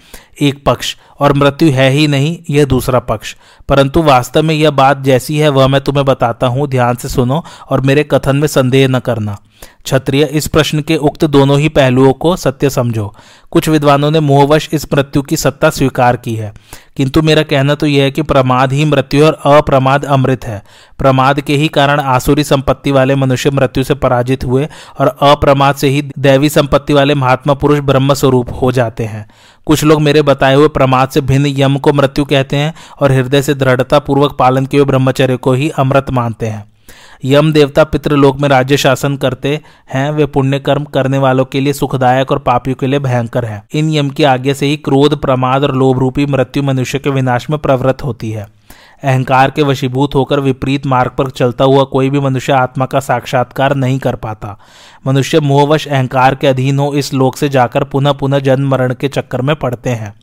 एक 0.41 0.65
पक्ष, 0.65 0.97
और 1.21 1.33
मृत्यु 1.33 1.71
है 1.71 1.91
ही 1.91 2.07
नहीं, 2.07 2.39
यह 2.51 2.65
दूसरा 2.65 2.99
पक्ष। 2.99 3.37
परंतु 3.69 4.03
वास्तव 4.03 4.43
में 4.43 4.55
यह 4.55 4.71
बात 4.71 5.01
जैसी 5.01 5.39
है, 5.39 5.49
वह 5.49 5.67
मैं 5.67 5.81
तुम्हें 5.81 6.05
बताता 6.05 6.47
हूँ, 6.47 6.69
ध्यान 6.69 6.95
से 6.95 7.09
सुनो 7.09 7.45
और 7.71 7.81
मेरे 7.81 8.05
कथन 8.05 8.37
में 8.37 8.49
संदेह 8.49 8.89
न 8.89 8.99
करना। 8.99 9.39
क्षत्रिय, 9.87 10.25
इस 10.25 10.47
प्रश्न 10.47 10.81
के 10.81 10.97
उक्त 10.97 11.25
दोनों 11.25 11.61
ही 11.61 11.69
पहलुओं 11.69 12.13
को 12.13 12.37
सत्य 12.37 12.71
समझो। 12.71 13.15
कुछ 13.51 13.69
विद्वानों 13.69 14.11
ने 14.11 14.21
मोहवश 14.21 14.69
इस 14.73 14.87
मृत्यु 14.95 15.23
की 15.23 15.37
सत्ता 15.37 15.71
स्वीकार 15.71 16.17
की 16.17 16.35
है। 16.35 16.55
किंतु 16.97 17.23
मेरा 17.23 17.43
कहना 17.43 17.75
तो 17.75 17.87
यह 17.87 18.03
है 18.03 18.11
कि 18.11 18.23
प्रमाद 18.23 18.73
ही 18.73 18.85
मृत्यु 18.85 19.27
और 19.27 19.39
अप्रमाद 19.45 20.05
अमृत 20.05 20.45
है। 20.45 20.63
प्रमाद 20.99 21.41
के 21.41 21.57
ही 21.57 21.69
कारण 21.69 22.01
आसुरी 22.01 22.45
संपत्ति 22.45 22.93
वाले 22.93 23.15
मनुष्य 23.15 23.51
मृत्यु 23.51 23.85
से 23.85 23.95
पराजित 23.95 24.45
हुए 24.45 24.69
और 24.99 25.17
अप्रमाद 25.23 25.75
से 25.75 25.89
ही 25.89 26.11
दैवी 26.19 26.49
संपत्ति 26.49 26.93
वाले 26.93 27.15
महात्मा 27.15 27.55
पुरुष 27.55 27.79
ब्रह्म 27.79 28.15
स्वरूप 28.15 28.47
हो 28.63 28.73
जाते 28.73 29.05
हैं। 29.05 29.31
कुछ 29.67 29.85
लोग 29.85 30.03
मेरे 30.03 30.23
बताए 30.23 30.55
हुए 30.55 30.69
प्रमाद 30.69 31.09
से 31.09 31.21
भिन्न 31.21 31.47
यम 31.47 31.77
को 31.77 31.93
मृत्यु 31.93 32.25
कहते 32.25 32.57
हैं 32.57 32.75
और 33.01 33.13
हृदय 33.13 33.43
से 33.43 33.55
दृढ़ता 33.55 33.99
पूर्वक 33.99 34.37
पालन 34.39 34.67
किए 34.67 34.85
ब्रह्मचर्य 34.85 35.37
को 35.37 35.53
ही 35.53 35.69
अमृत 35.69 36.11
मानते 36.11 36.47
हैं। 36.47 36.76
यम 37.25 37.53
देवता 37.53 37.85
पितृलोक 37.85 38.41
में 38.41 38.49
राज्य 38.49 38.77
शासन 38.77 39.17
करते 39.17 39.61
हैं, 39.95 40.11
वे 40.11 40.27
पुण्य 40.27 40.59
कर्म 40.59 40.85
करने 40.85 41.19
वालों 41.19 41.45
के 41.45 41.61
लिए 41.61 41.73
सुखदायक 41.73 42.33
और 42.33 42.39
पापियों 42.39 42.77
के 42.77 42.87
लिए 42.87 42.99
भयंकर 42.99 43.45
है। 43.45 43.65
इन 43.75 43.91
यम 43.91 44.11
की 44.11 44.25
आज्ञा 44.25 44.55
से 44.55 44.67
ही 44.67 44.77
क्रोध, 44.77 45.21
प्रमाद 45.21 45.63
और 45.63 45.77
लोभ 45.77 45.99
रूपी 45.99 46.27
मृत्यु 46.27 46.63
मनुष्य 46.63 46.99
के 46.99 47.11
विनाश 47.11 47.51
में 47.51 47.59
प्रवृत्त 47.59 48.05
होती 48.05 48.31
है। 48.31 48.57
अहंकार 49.05 49.51
के 49.51 49.63
वशीभूत 49.63 50.15
होकर 50.15 50.41
विपरीत 50.41 50.87
मार्ग 50.87 51.11
पर 51.11 51.31
चलता 51.31 51.65
हुआ 51.65 51.85
कोई 51.85 52.11
भी 52.11 52.21
मनुष्य 52.21 52.53
आत्मा 52.53 52.87
का 52.87 53.01
साक्षात्कार 53.01 53.75
नहीं 53.75 53.99
कर 53.99 54.15
पाता। 54.15 54.59
मनुष्य 55.07 55.41
मोहवश 55.41 55.89
अहंकार 55.89 56.35
के 56.35 56.47
अधीन 56.47 56.79
हो, 56.79 56.95
इस 56.95 57.15
लोक 57.15 57.37
से 57.37 57.49
जाकर 57.49 57.85
पुनः 57.85 58.13
पुनः 58.13 58.39
जन्म 58.39 58.69
मरण 58.69 58.95
के 58.95 59.09
चक्कर 59.09 59.43
में 59.43 59.57
पड़ते 59.57 59.91
हैं। 59.91 60.15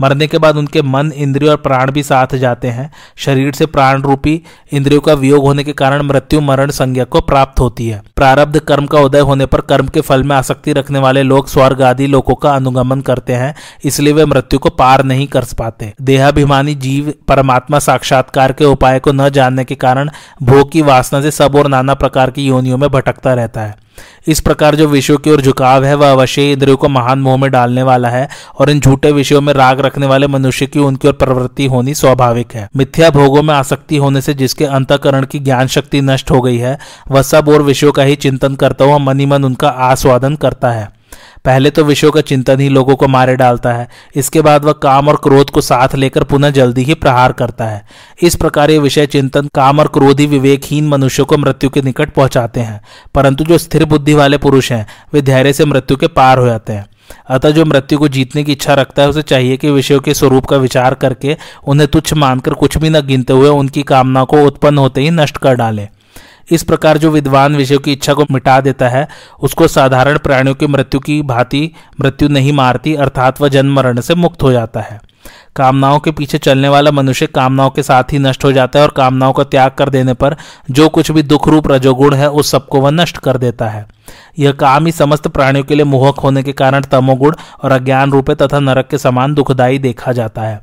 मरने 0.00 0.26
के 0.26 0.38
बाद 0.38 0.56
उनके 0.56 0.82
मन, 0.82 1.12
इंद्रिय 1.16 1.50
और 1.50 1.56
प्राण 1.56 1.90
भी 1.90 2.02
साथ 2.02 2.34
जाते 2.34 2.68
हैं। 2.68 2.90
शरीर 3.16 3.52
से 3.52 3.66
प्राण 3.66 4.02
रूपी 4.02 4.40
इंद्रियों 4.72 5.00
का 5.00 5.14
वियोग 5.14 5.44
होने 5.44 5.64
के 5.64 5.72
कारण 5.72 6.02
मृत्यु, 6.02 6.40
मरण 6.40 6.70
संज्ञा 6.70 7.04
को 7.04 7.20
प्राप्त 7.20 7.60
होती 7.60 7.88
है। 7.88 8.02
प्रारब्ध 8.16 8.58
कर्म 8.58 8.86
का 8.86 9.00
उदय 9.00 9.20
होने 9.20 9.46
पर 9.46 9.60
कर्म 9.60 9.88
के 9.88 10.00
फल 10.00 10.22
में 10.22 10.36
आसक्ति 10.36 10.72
रखने 10.72 10.98
वाले 10.98 11.22
लोग 11.22 11.48
स्वर्ग 11.48 11.82
आदि 11.82 12.06
लोगों 12.06 12.34
का 12.34 12.54
अनुगमन 12.54 13.00
करते 13.00 13.32
हैं, 13.32 13.54
इसलिए 13.84 14.12
वे 14.12 14.24
मृत्यु 14.24 14.58
को 14.58 14.70
पार 14.70 15.04
नहीं 15.04 15.26
कर 15.26 15.44
पाते। 15.58 15.92
देहाभिमानी 16.02 16.74
जीव 16.74 17.12
परमात्मा 17.28 17.78
साक्षात्कार 17.78 18.52
के 18.52 18.64
उपाय 18.64 18.98
को 18.98 19.12
न 19.12 19.28
जानने 19.28 19.64
के 19.64 19.74
कारण 19.74 20.10
भोग 20.42 20.72
की 20.72 20.82
वासना 20.82 21.20
से 21.20 21.30
सब 21.30 21.56
और 21.56 21.68
नाना 21.68 21.94
प्रकार 21.94 22.30
की 22.30 22.46
योनियों 22.46 22.78
में 22.78 22.88
भटकता 22.90 23.34
रहता 23.34 23.60
है। 23.60 23.83
इस 24.26 24.40
प्रकार 24.40 24.76
जो 24.76 24.86
विषयों 24.88 25.18
की 25.18 25.30
ओर 25.30 25.40
झुकाव 25.40 25.84
है, 25.84 25.94
वह 25.94 26.10
अवश्य 26.10 26.52
इंद्रियों 26.52 26.76
को 26.76 26.88
महान 26.88 27.18
मोह 27.18 27.36
में 27.36 27.50
डालने 27.50 27.82
वाला 27.82 28.08
है 28.08 28.28
और 28.58 28.70
इन 28.70 28.80
झूठे 28.80 29.12
विषयों 29.12 29.40
में 29.40 29.52
राग 29.54 29.80
रखने 29.80 30.06
वाले 30.06 30.26
मनुष्य 30.26 30.66
की 30.66 30.78
उनकी 30.78 31.08
ओर 31.08 31.14
प्रवृत्ति 31.14 31.66
होनी 31.66 31.94
स्वाभाविक 31.94 32.54
है। 32.54 32.68
मिथ्या 32.76 33.10
भोगों 33.10 33.42
में 33.42 33.54
आसक्ति 33.54 33.96
होने 33.96 34.20
से 34.20 34.34
जिसके 34.34 34.64
अंतकरण 34.64 35.24
की 35.24 35.38
ज्ञान 35.38 35.66
शक्ति 35.66 36.00
नष्ट 36.00 36.30
हो 36.30 36.40
गई 36.40 36.58
है, 36.58 36.78
वह 37.10 37.22
सब 37.22 37.48
और 37.48 37.62
विषयों 37.62 37.92
का 37.92 38.02
ही 38.02 38.16
चिंतन 38.16 38.54
करता 38.54 38.84
हुआ 38.84 38.98
मनी 38.98 39.26
मन 39.26 39.44
उनका 39.44 39.68
आस्वादन 39.68 40.36
करता 40.36 40.70
है। 40.70 40.93
पहले 41.44 41.70
तो 41.70 41.84
विषयों 41.84 42.10
का 42.10 42.20
चिंतन 42.20 42.60
ही 42.60 42.68
लोगों 42.68 42.96
को 42.96 43.08
मारे 43.08 43.36
डालता 43.36 43.72
है। 43.72 43.88
इसके 44.16 44.40
बाद 44.40 44.64
वह 44.64 44.72
काम 44.72 45.08
और 45.08 45.16
क्रोध 45.16 45.50
को 45.50 45.60
साथ 45.60 45.94
लेकर 45.94 46.24
पुनः 46.24 46.50
जल्दी 46.50 46.82
ही 46.82 46.94
प्रहार 46.94 47.32
करता 47.32 47.64
है। 47.64 47.84
इस 48.22 48.36
प्रकार 48.36 48.70
ये 48.70 48.78
विषय 48.78 49.06
चिंतन, 49.06 49.48
काम 49.54 49.80
और 49.80 49.88
क्रोध 49.88 50.20
ही 50.20 50.26
विवेकहीन 50.26 50.88
मनुष्यों 50.88 51.26
को 51.26 51.36
मृत्यु 51.36 51.70
के 51.70 51.82
निकट 51.82 52.10
पहुंचाते 52.10 52.60
हैं। 52.60 52.80
परंतु 53.14 53.44
जो 53.44 53.58
स्थिर 53.58 53.84
बुद्धि 53.84 54.14
वाले 54.14 54.38
पुरुष 54.38 54.72
हैं, 54.72 54.86
वे 55.14 55.22
धैर्य 55.22 55.52
से 55.52 55.64
मृत्यु 55.64 55.96
के 55.96 56.06
पार 56.06 56.38
हो 56.38 56.46
जाते 56.46 56.72
हैं। 56.72 56.86
अतः 57.28 57.50
जो 57.50 57.64
मृत्यु 57.64 57.98
को 57.98 58.08
जीतने 58.08 58.44
की 58.44 58.52
इच्छा 58.52 58.74
रखता 58.74 59.02
है, 59.02 59.08
उसे 59.08 59.22
चाहिए 59.22 59.56
कि 59.56 59.70
विषयों 59.70 60.00
के 60.00 60.14
स्वरूप 60.14 60.46
का 60.46 60.56
विचार 60.56 60.94
करके 60.94 61.36
उन्हें 61.66 61.88
तुच्छ 61.88 62.14
मानकर 62.14 62.54
कुछ 62.54 62.78
भी 62.78 62.90
न 62.90 63.06
गिनते 63.06 63.32
हुए 63.32 63.48
उनकी 63.48 63.82
कामना 63.82 64.24
को 64.24 64.46
उत्पन्न 64.46 64.78
होते 64.78 65.00
ही 65.00 65.10
नष्ट 65.10 65.36
कर 65.36 65.54
डाले। 65.54 65.88
इस 66.50 66.62
प्रकार 66.62 66.98
जो 66.98 67.10
विद्वान 67.10 67.56
विषयों 67.56 67.78
की 67.78 67.92
इच्छा 67.92 68.14
को 68.14 68.26
मिटा 68.30 68.60
देता 68.60 68.88
है, 68.88 69.08
उसको 69.40 69.68
साधारण 69.68 70.18
प्राणियों 70.18 70.54
की 70.54 70.66
मृत्यु 70.66 71.00
की 71.00 71.22
भांति 71.22 71.72
मृत्यु 72.00 72.28
नहीं 72.28 72.52
मारती, 72.52 72.94
अर्थात 72.94 73.40
वह 73.40 73.48
जन्म 73.48 73.74
मरण 73.74 74.00
से 74.00 74.14
मुक्त 74.14 74.42
हो 74.42 74.52
जाता 74.52 74.80
है। 74.80 75.00
कामनाओं 75.56 75.98
के 76.00 76.10
पीछे 76.10 76.38
चलने 76.38 76.68
वाला 76.68 76.90
मनुष्य 76.90 77.26
कामनाओं 77.26 77.70
के 77.70 77.82
साथ 77.82 78.04
ही 78.12 78.18
नष्ट 78.18 78.44
हो 78.44 78.52
जाता 78.52 78.78
है 78.78 78.84
और 78.84 78.90
कामनाओं 78.96 79.32
का 79.32 79.44
त्याग 79.44 79.70
कर 79.70 79.90
देने 79.90 80.14
पर 80.14 80.36
जो 80.70 80.88
कुछ 80.88 81.10
भी 81.10 81.22
दुख 81.22 81.48
रूप 81.48 81.68
रजोगुण 81.68 82.14
है, 82.14 82.30
उस 82.30 82.50
सबको 82.50 82.80
वह 82.80 82.90
नष्ट 82.90 83.18
कर 83.18 83.36
देता 83.36 83.68
है। 83.68 83.86
यह 84.38 84.52
काम 84.52 84.86
ही 84.86 84.92
समस्त 84.92 85.28
प्राणियों 85.28 85.64
के 85.64 85.74
लिए 85.74 85.84
मोहक 85.84 86.18
होने 86.18 86.42
के 86.42 86.52
कारण 86.52 86.80
तमोगुण 86.80 87.34
और 87.62 87.72
अज्ञान 87.72 88.12
रूपे 88.12 88.34
तथा 88.34 88.58
नरक 88.58 88.88
के 88.88 88.98
समान 88.98 89.34
दुखदायी 89.34 89.78
देखा 89.78 90.12
जाता 90.12 90.42
है। 90.42 90.62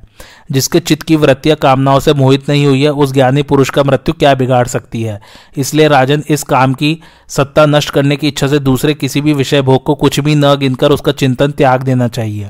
जिसके 0.52 0.80
चित्त 0.80 1.04
की 1.04 1.16
वृत्तियाँ 1.16 1.58
कामनाओं 1.58 2.00
से 2.00 2.14
मोहित 2.14 2.50
नहीं 2.50 2.66
हुई 2.66 2.84
है, 2.84 2.90
उस 2.90 3.14
ज्ञानी 3.14 3.44
पुरुष 3.44 3.70
का 3.70 3.84
मृत्यु 3.84 4.14
क्या 4.14 4.36
बिगाड़ 4.36 4.68
सकती 4.68 5.04
है? 5.04 5.22
इसलिए 5.58 5.88
राजन 5.88 6.24
इस 6.30 6.44
काम 6.44 6.74
की 6.74 7.02
सत्ता 7.28 7.66
नष्ट 7.66 7.90
करने 7.90 8.16
की 8.16 8.28
इच्छा 8.28 8.48
से 8.48 8.60
दूसरे 8.60 8.94
किसी 8.94 9.22
भी 9.22 9.34
विषय 9.34 9.62
भोग 9.62 9.84
को 9.84 9.96
कुछ 9.96 10.20
भी 10.20 10.36
न 10.36 10.56
गिनकर 10.56 10.92
उसका 10.92 11.12
चिंतन 11.12 11.52
त्याग 11.52 11.84
देना 11.84 12.08
चाहिए। 12.08 12.50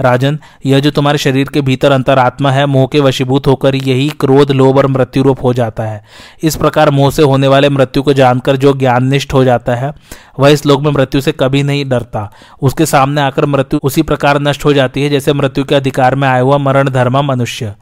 राजन, 0.00 0.38
यह 0.66 0.80
जो 0.80 0.90
तुम्हारे 0.90 1.18
शरीर 1.18 1.48
के 1.48 1.60
भीतर 1.60 1.79
अंतरात्मा 1.86 2.50
है, 2.50 2.66
मोह 2.66 2.86
के 2.86 3.00
वशीभूत 3.00 3.46
होकर 3.46 3.74
यही 3.74 4.08
क्रोध, 4.08 4.50
लोभ 4.50 4.78
और 4.78 4.86
मृत्यु 4.86 5.22
रूप 5.22 5.42
हो 5.42 5.52
जाता 5.54 5.82
है। 5.82 6.04
इस 6.42 6.56
प्रकार 6.56 6.90
मोह 6.90 7.10
से 7.10 7.22
होने 7.22 7.48
वाले 7.48 7.68
मृत्यु 7.68 8.02
को 8.02 8.12
जानकर 8.12 8.56
जो 8.56 8.72
ज्ञाननिष्ठ 8.72 9.34
हो 9.34 9.44
जाता 9.44 9.74
है, 9.74 9.92
वह 10.40 10.48
इस 10.48 10.66
लोक 10.66 10.82
में 10.82 10.90
मृत्यु 10.90 11.20
से 11.20 11.32
कभी 11.32 11.62
नहीं 11.62 11.88
डरता। 11.88 12.30
उसके 12.62 12.86
सामने 12.86 13.20
आकर 13.20 13.46
मृत्यु 13.46 13.80
उसी 13.82 14.02
प्रकार 14.02 14.40
नष्ट 14.40 14.64
हो 14.64 14.72
जाती 14.72 15.02
है, 15.02 15.08
जैसे 15.08 15.32
मृत्यु 15.32 15.64
के 15.64 15.74
अधिकार 15.74 16.14
में 16.14 16.28
आया 16.28 16.40
हुआ 16.40 16.58
मरण 16.58 16.90
धर्मा 16.90 17.22
मनुष्य। 17.22 17.74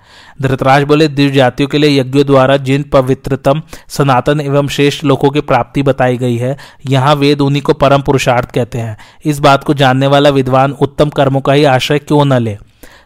धृतराज 0.42 0.82
बोले 0.82 1.08
दिव्य 1.08 1.32
जातियों 1.32 1.68
के 1.68 1.78
लिए 1.78 2.00
यज्ञों 2.00 2.26
द्वारा 2.26 2.56
जिन 2.56 2.82
पवित्रतम, 2.82 3.62
सनातन 3.88 4.40
एवं 4.40 4.68
श्रेष्ठ 4.68 5.04
लोगों 5.04 5.30
की 5.30 5.40
प्राप्ति 5.40 5.82
बताई 5.82 6.16
गई 6.16 6.37
है, 6.37 6.56
यहाँ 6.87 7.14
वेद 7.14 7.40
उन्हीं 7.40 7.62
को 7.62 7.72
परम 7.72 8.02
पुरुषार्थ 8.02 8.50
कहते 8.50 8.78
हैं। 8.78 8.96
इस 9.24 9.38
बात 9.38 9.64
को 9.64 9.74
जानने 9.74 10.06
वाला 10.06 10.30
विद्वान 10.30 10.72
उत्तम 10.72 11.08
कर्मों 11.08 11.40
का 11.40 11.52
ही 11.52 11.64
आश्रय 11.64 11.98
क्यों 11.98 12.24
न 12.24 12.32
ले? 12.32 12.58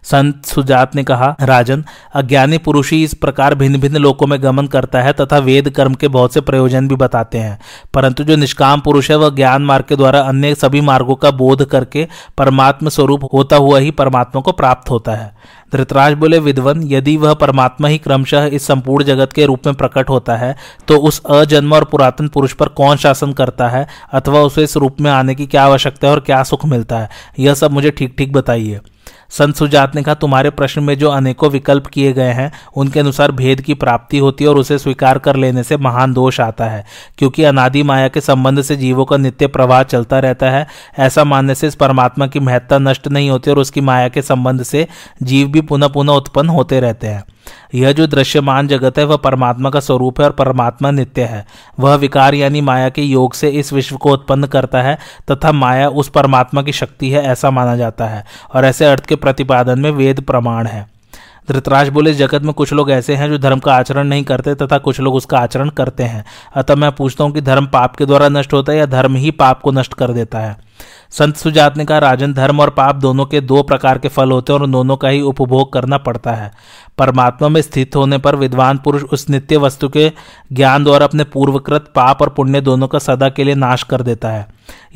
संत 0.05 0.47
सुजात 0.47 0.95
ने 0.97 1.05
कहा, 1.05 1.35
राजन, 1.41 1.85
अज्ञानी 2.15 2.59
पुरुष 2.59 2.91
ही 2.93 3.03
इस 3.05 3.15
प्रकार 3.15 3.55
भिन्न 3.55 3.81
भिन्न 3.81 3.97
लोकों 3.97 4.27
में 4.27 4.43
गमन 4.43 4.67
करता 4.67 5.01
है 5.03 5.13
तथा 5.13 5.39
वेद 5.39 5.71
कर्म 5.71 5.95
के 5.95 6.09
बहुत 6.09 6.35
से 6.35 6.41
प्रयोजन 6.41 6.89
भी 6.89 6.97
बताते 6.97 7.39
हैं। 7.39 7.59
परंतु 7.95 8.25
जो 8.25 8.37
निष्काम 8.37 8.81
पुरुष 8.81 9.11
है, 9.11 9.17
वह 9.17 9.31
ज्ञान 9.31 9.63
मार्ग 9.63 9.85
के 9.85 9.97
द्वारा 9.97 10.21
अन्य 10.21 10.55
सभी 10.55 10.81
मार्गों 10.81 11.15
का 11.15 11.31
बोध 11.33 11.65
करके 11.65 12.07
परमात्म 12.39 12.89
स्वरूप 12.89 13.29
होता 13.33 13.57
हुआ 13.57 13.79
ही 13.79 13.91
परमात्मा 13.91 14.41
को 14.43 14.53
प्राप्त 14.53 14.91
होता 14.91 15.13
है। 15.13 15.31
धृतराज 15.73 16.15
बोले, 16.15 16.39
विद्वन, 16.39 16.83
यदि 16.85 17.17
वह 17.17 17.35
परमात्मा 17.35 17.89
ही 17.89 17.99
क्रमशः 17.99 18.47
इस 18.47 18.67
संपूर्ण 18.67 19.05
जगत 19.05 19.33
के 19.33 19.47
रूप 19.47 19.67
में 19.67 19.75
प्रकट 19.75 20.09
होता 20.09 20.37
है 20.37 20.55
तो 20.89 20.97
उस 20.99 21.21
अजन्म 21.31 21.73
और 21.75 21.85
पुरातन 21.85 22.29
पुरुष 22.29 22.53
पर 22.53 22.69
कौन 22.71 22.97
शासन 22.97 23.33
करता 23.33 23.69
है? 23.69 23.87
अथवा 24.13 24.41
उसे 24.41 24.63
इस 24.63 24.77
रूप 24.77 25.01
में 25.01 25.11
आने 25.11 25.35
की 25.35 25.47
क्या 25.47 25.65
आवश्यकता 25.65 26.07
है 26.07 26.13
और 26.13 26.21
क्या 26.21 26.43
सुख 26.43 26.65
मिलता 26.67 26.99
है? 26.99 27.09
यह 27.39 27.55
सब 27.55 27.71
मुझे 27.71 27.91
ठीक 27.91 28.15
ठीक 28.19 28.33
बताइए। 28.33 28.81
संत 29.39 29.57
सुजात 29.57 29.95
ने 29.95 30.03
कहा, 30.03 30.15
तुम्हारे 30.15 30.51
प्रश्न 30.51 30.83
में 30.83 30.99
जो 30.99 31.11
अनेकों 31.11 31.51
विकल्प 31.51 31.87
किए 31.87 32.13
गए 32.13 32.33
हैं, 32.33 32.53
उनके 32.77 33.01
अनुसार 33.01 33.33
भेद 33.33 33.61
की 33.61 33.75
प्राप्ति 33.75 34.19
होती 34.19 34.45
है 34.45 34.51
और 34.51 34.59
उसे 34.59 34.79
स्वीकार 34.79 35.19
कर 35.19 35.37
लेने 35.37 35.63
से 35.63 35.77
महान 35.77 36.13
दोष 36.13 36.41
आता 36.41 36.65
है। 36.65 36.85
क्योंकि 37.19 37.45
अनादि 37.45 37.83
माया 37.83 38.09
के 38.09 38.21
संबंध 38.21 38.63
से 38.63 38.77
जीवों 38.77 39.05
का 39.05 39.17
नित्य 39.17 39.47
प्रवाह 39.47 39.83
चलता 39.83 40.19
रहता 40.19 40.51
है, 40.51 40.67
ऐसा 40.99 41.25
मानने 41.25 41.55
से 41.55 41.67
इस 41.67 41.75
परमात्मा 41.75 42.27
की 42.27 42.41
महत्ता 42.41 42.79
नष्ट 42.79 43.09
नहीं 43.09 43.31
होती 43.31 43.51
और 43.51 43.59
उसकी 43.59 43.81
माया 43.81 44.09
के 44.09 44.23
संबंध 44.23 44.63
से 44.63 44.89
जीव 45.23 45.49
भी 45.49 45.61
पुनः 45.61 45.89
पुनः 45.89 46.13
उत्पन्न 46.13 46.49
होते 46.49 46.81
रहते 46.81 47.07
हैं। 47.07 47.25
यह 47.75 47.93
जो 47.93 48.07
दृश्यमान 48.07 48.69
जगत 48.69 48.99
है, 48.99 49.05
वह 49.05 49.17
परमात्मा 49.17 49.71
का 49.71 49.81
स्वरूप 49.81 50.21
है 50.21 50.27
और 50.27 50.33
परमात्मा 50.33 50.91
नित्य 50.91 51.23
है। 51.23 51.47
वह 51.81 51.95
विकार 51.95 52.35
यानी 52.35 52.61
माया 52.61 52.89
के 52.89 53.03
योग 53.03 53.35
से 53.35 53.49
इस 53.49 53.73
विश्व 53.73 53.97
को 53.97 54.13
उत्पन्न 54.13 54.47
करता 54.47 54.83
है 54.83 54.99
तथा 55.31 55.53
माया 55.53 55.89
उस 55.89 56.09
परमात्मा 56.09 56.63
की 56.63 56.73
शक्ति 56.73 57.11
है, 57.11 57.23
ऐसा 57.23 57.51
माना 57.51 57.77
जाता 57.77 58.07
है। 58.07 58.25
और 58.55 58.65
ऐसे 58.65 58.85
अर्थ 58.85 59.07
के 59.07 59.17
प्रतिपादन 59.17 59.79
में 59.79 59.91
वेद 59.91 60.21
प्रमाण 60.21 60.67
है। 60.67 60.93
धृतराज 61.49 61.89
बोले, 61.89 62.15
जगत 62.15 62.43
में 62.43 62.53
कुछ 62.55 62.73
लोग 62.73 62.91
ऐसे 62.91 63.15
हैं 63.15 63.29
जो 63.29 63.39
धर्म 63.39 63.59
का 63.59 63.75
आचरण 63.75 64.07
नहीं 64.07 64.25
करते 64.25 64.55
तथा 64.55 64.79
कुछ 64.79 65.01
लोग 65.01 65.15
उसका 65.15 65.39
आचरण 65.39 65.69
करते 65.69 66.03
हैं। 66.03 66.25
अतः 66.55 66.75
मैं 66.75 66.93
पूछता 66.93 67.25
हूँ 67.25 67.33
कि 67.33 67.41
धर्म 67.41 67.67
पाप 67.67 67.97
के 67.97 68.07
द्वारा 68.07 68.29
नष्ट 68.29 68.53
होता 68.53 68.73
है 68.73 68.79
या 68.79 68.87
धर्म 68.87 69.17
ही 69.17 69.31
पाप 69.31 69.61
को 69.61 69.71
नष्ट 69.71 69.95
कर 69.95 70.13
देता 70.13 70.39
है? 70.39 70.72
संत 71.11 71.37
सुजात 71.37 71.77
ने 71.77 71.85
कहा, 71.85 71.99
राजन 71.99 72.33
धर्म 72.33 72.61
और 72.61 72.71
पाप 72.71 72.97
दोनों 72.97 73.27
के 73.27 73.41
दो 73.41 73.63
प्रकार 73.63 73.99
के 73.99 74.09
फल 74.09 74.31
होते 74.31 74.53
हैं 74.53 74.61
और 74.61 74.67
दोनों 74.67 74.97
का 74.97 75.09
ही 75.09 75.21
उपभोग 75.21 75.73
करना 75.73 75.99
पड़ता 75.99 76.33
है। 76.33 76.51
परमात्मा 76.99 77.49
में 77.49 77.61
स्थित 77.63 77.97
होने 77.97 78.19
पर 78.19 78.37
विद्वान 78.37 78.79
पुरुष 78.79 79.03
उस 79.03 79.29
नित्य 79.31 79.57
वस्तु 79.57 79.89
के 79.89 80.11
ज्ञान 80.53 80.85
द्वारा 80.85 81.07
अपने 81.07 81.25
पूर्वकृत 81.25 81.93
पाप 81.95 82.23
और 82.23 82.29
पुण्य 82.29 82.61
दोनों 82.61 82.89
का 82.89 82.99
सदा 82.99 83.29
के 83.29 83.45
लिए 83.45 83.55
नाश 83.55 83.83
कर 83.83 84.03
देता 84.03 84.31
है। 84.31 84.47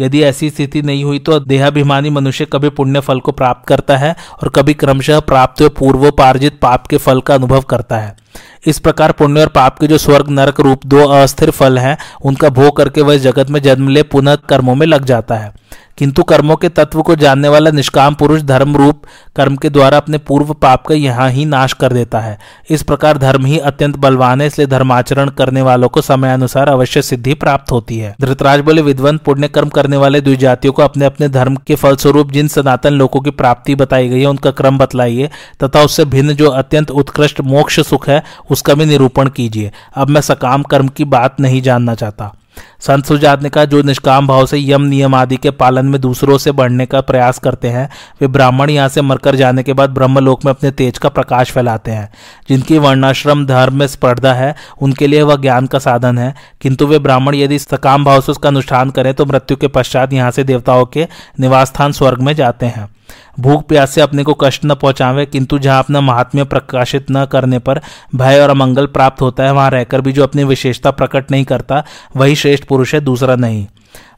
यदि 0.00 0.22
ऐसी 0.22 0.50
स्थिति 0.50 0.82
नहीं 0.82 1.04
हुई 1.04 1.18
तो 1.18 1.40
देहाभिमानी 1.40 2.10
मनुष्य 2.10 2.44
कभी 2.44 2.68
पुण्य 2.68 3.00
फल 3.00 3.20
को 3.20 3.32
प्राप्त 3.32 3.66
करता 3.68 3.96
है 3.96 4.14
और 4.42 4.48
कभी 4.48 4.74
क्रमशः 4.74 5.20
प्राप्त 5.20 5.60
हुए 5.60 5.68
पूर्वोपार्जित 5.68 6.58
पाप 6.60 6.86
के 6.86 6.96
फल 6.96 7.20
का 7.20 7.34
अनुभव 7.34 7.60
करता 7.60 7.98
है। 7.98 8.25
इस 8.66 8.78
प्रकार 8.78 9.12
पुण्य 9.12 9.40
और 9.40 9.48
पाप 9.48 9.78
के 9.78 9.86
जो 9.86 9.98
स्वर्ग, 9.98 10.28
नरक 10.28 10.60
रूप, 10.60 10.86
दो 10.86 11.06
अस्थिर 11.08 11.50
फल 11.50 11.78
हैं, 11.78 11.98
उनका 12.24 12.48
भोग 12.48 12.76
करके 12.76 13.00
वह 13.00 13.18
जगत 13.18 13.50
में 13.50 13.62
जन्म 13.62 13.88
ले, 13.88 14.02
पुनः 14.02 14.34
कर्मों 14.34 14.74
में 14.74 14.86
लग 14.86 15.04
जाता 15.04 15.34
है। 15.34 15.52
किंतु 15.98 16.22
कर्मों 16.22 16.56
के 16.56 16.68
तत्व 16.68 17.02
को 17.02 17.14
जानने 17.16 17.48
वाला 17.48 17.70
निष्काम 17.70 18.14
पुरुष 18.14 18.42
धर्म 18.42 18.76
रूप 18.76 19.02
कर्म 19.36 19.56
के 19.56 19.70
द्वारा 19.70 19.96
अपने 19.96 20.18
पूर्व 20.18 20.52
पाप 20.52 20.86
का 20.86 20.94
यहाँ 20.94 21.30
ही 21.30 21.44
नाश 21.44 21.72
कर 21.72 21.92
देता 21.92 22.20
है। 22.20 22.38
इस 22.70 22.82
प्रकार 22.82 23.18
धर्म 23.18 23.46
ही 23.46 23.58
अत्यंत 23.58 23.96
बलवान 23.96 24.40
है, 24.40 24.46
इसलिए 24.46 24.66
धर्माचरण 24.66 25.28
करने 25.28 25.62
वालों 25.62 25.88
को 25.88 26.00
समय 26.00 26.32
अनुसार 26.32 26.68
अवश्य 26.68 27.02
सिद्धि 27.02 27.34
प्राप्त 27.34 27.72
होती 27.72 27.98
है। 27.98 28.14
धृतराज 28.20 28.60
बोले 28.60 28.82
विद्वन 28.82 29.18
पुण्य 29.18 29.48
कर्म 29.48 29.68
करने 29.68 29.96
वाले 29.96 30.20
द्विजातियों 30.20 30.72
को 30.72 30.82
अपने 30.82 31.04
अपने 31.04 31.28
धर्म 31.28 31.56
के 31.56 31.74
फलस्वरूप 31.74 32.32
जिन 32.32 32.48
सनातन 32.48 32.92
लोगों 32.92 33.20
की 33.20 33.30
प्राप्ति 33.30 33.74
बताई 33.74 34.08
गई 34.08 34.20
है, 34.20 34.26
उनका 34.26 34.50
क्रम 34.50 34.78
बतलाइए, 34.78 35.30
तथा 35.64 35.82
उससे 35.82 36.04
भिन्न 36.04 36.34
जो 36.34 36.50
अत्यंत 36.50 36.90
उत्कृष्ट 36.90 37.40
मोक्ष 37.40 37.80
सुख 37.80 38.08
है, 38.08 38.22
उसका 38.50 38.74
भी 38.74 38.84
निरूपण 38.84 39.28
कीजिए। 39.28 39.72
अब 39.94 40.08
मैं 40.08 40.20
सकाम 40.20 40.62
कर्म 40.62 40.88
की 40.88 41.04
बात 41.04 41.40
नहीं 41.40 41.62
जानना 41.62 41.94
चाहता। 41.94 42.34
संत 42.80 43.06
सुजात 43.06 43.42
ने 43.42 43.48
कहा, 43.48 43.64
जो 43.64 43.82
निष्काम 43.82 44.26
भाव 44.26 44.46
से 44.46 44.58
यम 44.58 44.82
नियम 44.82 45.14
आदि 45.14 45.36
के 45.36 45.50
पालन 45.50 45.86
में 45.86 46.00
दूसरों 46.00 46.38
से 46.38 46.52
बढ़ने 46.52 46.86
का 46.86 47.00
प्रयास 47.00 47.38
करते 47.38 47.68
हैं, 47.68 47.90
वे 48.20 48.26
ब्राह्मण 48.26 48.70
यहाँ 48.70 48.88
से 48.88 49.02
मरकर 49.02 49.36
जाने 49.36 49.62
के 49.62 49.72
बाद 49.72 49.90
ब्रह्मलोक 49.90 50.44
में 50.44 50.52
अपने 50.52 50.70
तेज 50.70 50.98
का 50.98 51.08
प्रकाश 51.08 51.50
फैलाते 51.50 51.90
हैं। 51.90 52.12
जिनकी 52.48 52.78
वर्णाश्रम, 52.78 53.46
धर्म 53.46 53.78
में 53.78 53.86
स्पर्धा 53.86 54.32
है, 54.32 54.54
उनके 54.82 55.06
लिए 55.06 55.22
वह 55.22 55.36
ज्ञान 55.36 55.66
का 55.66 55.78
साधन 55.78 56.18
है। 56.18 56.34
किंतु 56.60 56.86
वे 56.86 56.98
ब्राह्मण 56.98 57.34
यदि 57.34 57.58
सकाम 57.58 58.04
भाव 58.04 58.20
से 58.20 58.32
उसका 58.32 58.48
अनुष्ठान 58.48 58.90
करें 58.90 59.14
तो 59.14 59.24
मृत्यु 59.24 59.56
के 59.56 59.68
पश्चात 59.68 60.12
यहाँ 60.12 60.30
से 60.30 60.44
देवताओं 60.44 60.86
के 60.86 61.08
निवास 61.40 61.68
स्थान 61.68 61.92
स्वर्ग 61.92 62.20
में 62.20 62.32
जाते 62.32 62.66
हैं। 62.66 62.95
भूख 63.40 63.66
प्यास 63.66 63.90
से 63.90 64.00
अपने 64.00 64.22
को 64.22 64.34
कष्ट 64.34 64.64
न 64.64 64.74
पहुंचावे, 64.74 65.26
किंतु 65.26 65.58
जहाँ 65.58 65.78
अपना 65.78 66.00
महात्म्य 66.00 66.44
प्रकाशित 66.44 67.06
न 67.10 67.24
करने 67.24 67.58
पर 67.58 67.80
भय 68.14 68.40
और 68.40 68.50
अमंगल 68.50 68.86
प्राप्त 68.86 69.20
होता 69.20 69.44
है, 69.44 69.52
वहाँ 69.52 69.70
रहकर 69.70 70.00
भी 70.00 70.12
जो 70.12 70.22
अपनी 70.22 70.44
विशेषता 70.44 70.90
प्रकट 70.90 71.30
नहीं 71.30 71.44
करता, 71.44 71.84
वही 72.16 72.36
श्रेष्ठ 72.36 72.64
पुरुष 72.64 72.94
है, 72.94 73.00
दूसरा 73.00 73.36
नहीं। 73.36 73.66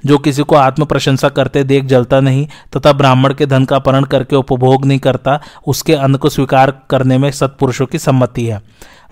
जो 0.07 0.18
किसी 0.18 0.42
को 0.42 0.57
आत्म 0.57 0.85
प्रशंसा 0.85 1.29
करते 1.29 1.64
देख 1.64 1.85
जलता 1.85 2.20
नहीं, 2.20 2.46
तथा 2.77 2.92
ब्राह्मण 2.92 3.35
के 3.35 3.46
धन 3.46 3.64
का 3.64 3.77
अपहरण 3.77 4.05
करके 4.05 4.37
उपभोग 4.37 4.85
नहीं 4.85 4.98
करता, 4.98 5.40
उसके 5.66 5.94
अन्न 5.94 6.16
को 6.16 6.29
स्वीकार 6.29 6.83
करने 6.90 7.18
में 7.18 7.31
सत्पुरुषों 7.31 7.87
की 7.87 7.98
सम्मति 7.98 8.46
है। 8.46 8.62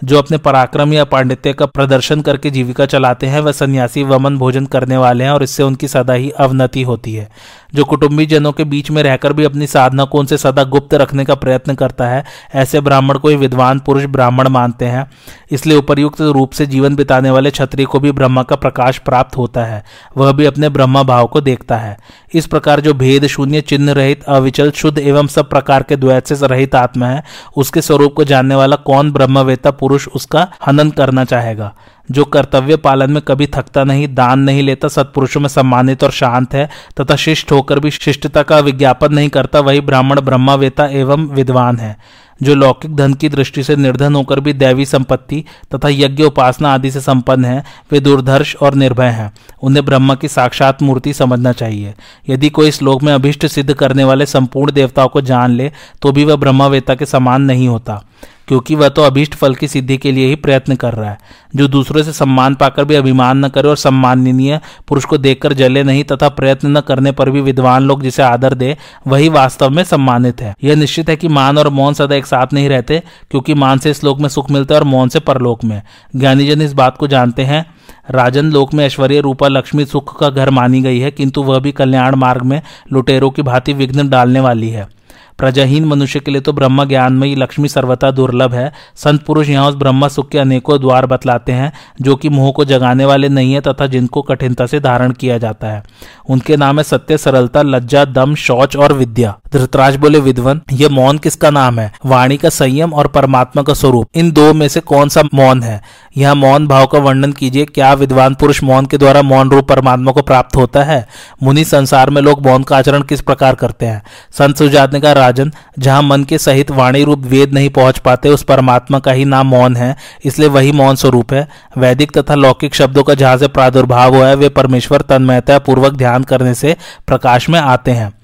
जो 0.04 0.18
अपने 0.18 0.38
पराक्रम 0.38 0.92
या 0.92 1.04
पांडित्य 1.04 1.52
का 1.52 1.66
प्रदर्शन 1.66 2.20
करके 2.20 2.50
जीविका 2.50 2.86
चलाते 2.86 3.26
हैं, 3.26 3.40
वह 3.40 3.52
सन्यासी, 3.52 4.02
वमन, 4.02 4.38
भोजन 4.38 4.66
करने 4.66 4.96
वाले 4.96 5.24
हैं, 5.24 5.30
और 5.30 5.42
इससे 5.42 5.62
उनकी 5.62 5.88
सदा 5.88 6.12
ही 6.12 6.30
अवनति 6.30 6.82
होती 6.82 7.14
है। 7.14 7.28
जो 7.76 7.84
कुटुंबी 7.84 8.26
जनों 8.26 8.52
के 8.52 8.64
बीच 8.64 8.90
में 8.90 9.02
रहकर 9.02 9.32
भी 9.32 9.44
अपनी 9.44 9.66
साधना 9.66 10.04
को 10.04 10.18
उनसे 10.18 10.36
सदा 10.38 10.64
गुप्त 10.64 10.94
रखने 10.94 11.24
का 11.24 11.34
प्रयत्न 11.34 11.74
करता 11.74 12.06
है, 12.08 12.24
ऐसे 12.54 12.80
ब्राह्मण 12.80 13.18
को 13.18 13.28
ही 13.28 13.36
विद्वान 13.36 13.78
पुरुष 13.78 14.04
ब्राह्मण 14.06 14.48
मानते 14.48 14.84
हैं। 14.84 15.06
इसलिए 15.50 15.76
उपरयुक्त 15.78 16.20
रूप 16.20 16.52
से 16.52 16.66
जीवन 16.66 16.94
बिताने 16.96 17.30
वाले 17.30 17.50
क्षत्रिय 17.50 17.86
को 17.86 18.00
भी 18.00 18.12
ब्रह्मा 18.12 18.42
का 18.42 18.56
प्रकाश 18.56 18.98
प्राप्त 18.98 19.36
होता 19.36 19.64
है, 19.64 19.82
वह 20.16 20.32
भी 20.32 20.44
अपने 20.44 20.68
ब्रह्मा 20.68 21.02
भाव 21.02 21.26
को 21.26 21.40
देखता 21.40 21.76
है। 21.76 21.96
इस 22.34 22.46
प्रकार 22.46 22.80
जो 22.80 22.94
भेद, 22.94 23.26
शून्य, 23.26 23.60
चिन्ह 23.60 23.92
रहित, 23.92 24.22
अविचल, 24.24 24.70
शुद्ध 24.70 24.98
एवं 24.98 25.26
सब 25.26 25.48
प्रकार 25.50 25.82
के 25.82 25.96
द्वैत 25.96 26.26
से 26.26 26.46
रहित 26.46 26.74
आत्मा 26.74 27.06
है, 27.06 27.22
उसके 27.56 27.80
स्वरूप 27.80 28.14
को 28.14 28.24
जानने 28.24 28.54
वाला 28.54 28.76
कौन 28.76 29.12
ब्रह्मवेता 29.12 29.70
पुरुष 29.70 30.08
उसका 30.08 30.48
हनन 30.66 30.90
करना 30.90 31.24
चाहेगा? 31.24 31.74
जो 32.10 32.24
कर्तव्य 32.24 32.76
पालन 32.76 33.12
में 33.12 33.22
कभी 33.22 33.46
थकता 33.46 33.84
नहीं, 33.84 34.14
दान 34.14 34.40
नहीं 34.40 34.62
लेता, 34.62 34.88
सत्पुरुषों 34.88 35.40
में 35.40 35.48
सम्मानित 35.48 36.04
और 36.04 36.10
शांत 36.10 36.54
है, 36.54 36.70
तथा 37.00 37.16
शिष्ट 37.16 37.52
होकर 37.52 37.80
भी 37.80 37.90
शिष्टता 37.90 38.42
का 38.42 38.58
विज्ञापन 38.58 39.14
नहीं 39.14 39.28
करता, 39.28 39.60
वही 39.60 39.80
ब्राह्मण, 39.80 40.20
ब्रह्मावेता 40.20 40.86
एवं 40.86 41.26
विद्वान 41.26 41.78
है, 41.78 41.96
जो 42.42 42.54
लौकिक 42.54 42.96
धन 42.96 43.14
की 43.14 43.28
दृष्टि 43.28 43.62
से 43.62 43.76
निर्धन 43.76 44.14
होकर 44.14 44.40
भी 44.40 44.52
दैवी 44.52 44.84
संपत्ति 44.86 45.44
तथा 45.74 45.88
यज्ञ, 45.88 46.22
उपासना 46.22 46.74
आदि 46.74 46.90
से 46.90 47.00
संपन्न 47.00 47.44
है, 47.44 47.64
वे 47.92 48.00
दुर्धर्ष 48.00 48.56
और 48.56 48.74
निर्भय 48.74 49.06
हैं। 49.06 49.32
उन्हें 49.62 49.84
ब्रह्मा 49.84 50.14
की 50.14 50.28
साक्षात 50.28 50.82
मूर्ति 50.82 51.12
समझना 51.12 51.52
चाहिए। 51.52 51.94
यदि 52.28 52.50
कोई 52.50 52.70
श्लोक 52.70 53.02
में 53.02 53.12
अभिष्ट 53.12 53.46
सिद्ध 53.46 53.74
करने 53.74 54.04
वाले 54.04 54.26
संपूर्ण 54.26 54.72
देवताओं 54.72 55.08
को 55.08 55.20
जान 55.20 55.50
ले 55.50 55.72
तो 56.02 56.12
भी 56.12 56.24
वह 56.24 56.36
ब्रह्मावेता 56.36 56.94
के 56.94 57.06
समान 57.06 57.42
नहीं 57.42 57.68
होता। 57.68 58.04
क्योंकि 58.48 58.74
वह 58.74 58.88
तो 58.88 59.02
अभीष्ट 59.02 59.34
फल 59.34 59.54
की 59.54 59.68
सिद्धि 59.68 59.96
के 59.96 60.12
लिए 60.12 60.26
ही 60.26 60.34
प्रयत्न 60.34 60.74
कर 60.74 60.94
रहा 60.94 61.10
है। 61.10 61.18
जो 61.56 61.68
दूसरों 61.68 62.02
से 62.02 62.12
सम्मान 62.12 62.54
पाकर 62.54 62.84
भी 62.84 62.94
अभिमान 62.94 63.44
न 63.44 63.48
करे 63.48 63.68
और 63.68 63.76
सम्माननीय 63.76 64.60
पुरुष 64.88 65.04
को 65.04 65.18
देखकर 65.18 65.52
जले 65.52 65.82
नहीं 65.82 66.04
तथा 66.04 66.28
प्रयत्न 66.28 66.76
न 66.76 66.80
करने 66.80 67.12
पर 67.12 67.30
भी 67.30 67.40
विद्वान 67.40 67.82
लोग 67.82 68.02
जिसे 68.02 68.22
आदर 68.22 68.54
दे, 68.54 68.76
वही 69.06 69.28
वास्तव 69.28 69.70
में 69.70 69.82
सम्मानित 69.84 70.40
है। 70.40 70.54
यह 70.64 70.76
निश्चित 70.76 71.08
है 71.08 71.16
कि 71.16 71.28
मान 71.28 71.58
और 71.58 71.68
मौन 71.68 71.94
सदा 71.94 72.14
एक 72.14 72.26
साथ 72.26 72.52
नहीं 72.52 72.68
रहते, 72.68 73.02
क्योंकि 73.30 73.54
मान 73.54 73.78
से 73.78 73.94
श्लोक 73.94 74.20
में 74.20 74.28
सुख 74.28 74.50
मिलता 74.50 74.74
है 74.74 74.80
और 74.80 74.86
मौन 74.86 75.08
से 75.08 75.20
परलोक 75.20 75.64
में। 75.64 75.82
ज्ञानीजन 76.16 76.62
इस 76.62 76.72
बात 76.72 76.96
को 76.96 77.06
जानते 77.06 77.42
हैं, 77.42 77.64
राजन 78.10 78.50
लोक 78.52 78.74
में 78.74 78.84
ऐश्वर्य 78.86 79.20
रूपा 79.20 79.48
लक्ष्मी 79.48 79.84
सुख 79.84 80.18
का 80.20 80.30
घर 80.30 80.50
मानी 80.50 80.80
गई 80.80 80.98
है, 80.98 81.10
किंतु 81.10 81.42
वह 81.42 81.58
भी 81.58 81.72
कल्याण 81.72 82.14
मार्ग 82.14 82.42
में 82.42 82.60
लुटेरों 82.92 83.30
की 83.30 83.42
भांति 83.42 83.72
विघ्न 83.72 84.08
डालने 84.08 84.40
वाली 84.40 84.70
है। 84.70 84.95
प्रजाहीन 85.38 85.84
मनुष्य 85.84 86.20
के 86.20 86.30
लिए 86.30 86.40
तो 86.40 86.52
ब्रह्म 86.52 86.84
ज्ञानमयी 86.84 87.34
लक्ष्मी 87.34 87.68
सर्वथा 87.68 88.10
दुर्लभ 88.10 88.54
है। 88.54 88.72
संत 88.96 89.22
पुरुष 89.22 89.48
यहाँ 89.48 89.68
उस 89.68 89.74
ब्रह्म 89.74 90.08
सुख 90.08 90.28
के 90.28 90.38
अनेकों 90.38 90.80
द्वार 90.80 91.06
बतलाते 91.06 91.52
हैं, 91.52 91.72
जो 92.02 92.16
कि 92.16 92.28
मोह 92.28 92.52
को 92.52 92.64
जगाने 92.64 93.04
वाले 93.04 93.28
नहीं 93.28 93.54
है 93.54 93.60
तथा 93.60 93.86
जिनको 93.86 94.22
कठिनता 94.22 94.66
से 94.66 94.80
धारण 94.80 95.12
किया 95.12 95.38
जाता 95.38 95.66
है। 95.66 95.82
उनके 96.28 96.56
नाम 96.56 96.78
है 96.78 96.84
सत्य, 96.84 97.18
सरलता, 97.18 97.62
लज्जा, 97.62 98.04
दम, 98.04 98.34
शौच 98.34 98.76
और 98.76 98.92
विद्या। 98.92 99.38
धृतराज 99.52 99.96
बोले, 99.96 100.18
विद्वन 100.18 100.60
ये 100.72 100.88
मौन 100.88 101.18
किसका 101.18 101.50
नाम 101.50 101.78
है? 101.78 101.92
वाणी 102.06 102.36
का 102.36 102.48
संयम 102.48 102.92
और 102.92 103.06
परमात्मा 103.06 103.62
का 103.62 103.74
स्वरूप। 103.74 104.08
इन 104.14 104.32
दो 104.32 104.52
में 104.54 104.68
से 104.68 104.80
कौन 104.80 105.08
सा 105.08 105.22
मौन 105.34 105.62
है? 105.62 105.82
यह 106.16 106.34
मौन 106.34 106.66
भाव 106.66 106.86
का 106.86 106.98
वर्णन 106.98 107.32
कीजिए, 107.32 107.64
क्या 107.64 107.92
विद्वान 107.92 108.34
पुरुष 108.34 108.62
मौन 108.62 108.86
के 108.86 108.98
द्वारा 108.98 109.22
मौन 109.22 109.50
रूप 109.50 109.68
परमात्मा 109.68 110.12
को 110.12 110.22
प्राप्त 110.22 110.56
होता 110.56 110.82
है? 110.82 111.06
मुनि 111.42 111.64
संसार 111.64 112.10
में 112.10 112.22
लोग 112.22 112.46
मौन 112.46 112.62
का 112.62 112.76
आचरण 112.76 113.02
किस 113.02 113.20
प्रकार 113.20 113.54
करते 113.54 113.86
हैं? 113.86 114.02
संत 114.32 114.56
सुजात 114.56 114.92
ने 114.92 115.00
कहा 115.00 115.12
राजन, 115.26 115.52
जहाँ 115.78 116.02
मन 116.02 116.24
के 116.24 116.38
सहित 116.38 116.70
वाणी 116.70 117.04
रूप 117.04 117.24
वेद 117.26 117.54
नहीं 117.54 117.70
पहुँच 117.70 117.98
पाते, 117.98 118.28
उस 118.28 118.42
परमात्मा 118.42 118.98
का 118.98 119.12
ही 119.12 119.24
नाम 119.24 119.46
मौन 119.46 119.76
है, 119.76 119.94
इसलिए 120.24 120.48
वही 120.48 120.72
मौन 120.72 120.96
स्वरूप 120.96 121.32
है। 121.32 121.46
वैदिक 121.78 122.18
तथा 122.18 122.34
लौकिक 122.34 122.74
शब्दों 122.74 123.02
का 123.02 123.14
जहाँ 123.14 123.36
से 123.36 123.48
प्रादुर्भाव 123.48 124.14
हुआ 124.14 124.28
है, 124.28 124.34
वे 124.36 124.48
परमेश्वर 124.48 125.00
तन्मयता 125.00 125.58
पूर्वक 125.58 125.92
ध्यान 125.92 126.24
करने 126.24 126.54
से 126.54 126.76
प्रकाश 127.06 127.48
में 127.48 127.60
आते 127.60 127.90
हैं। 127.90 128.15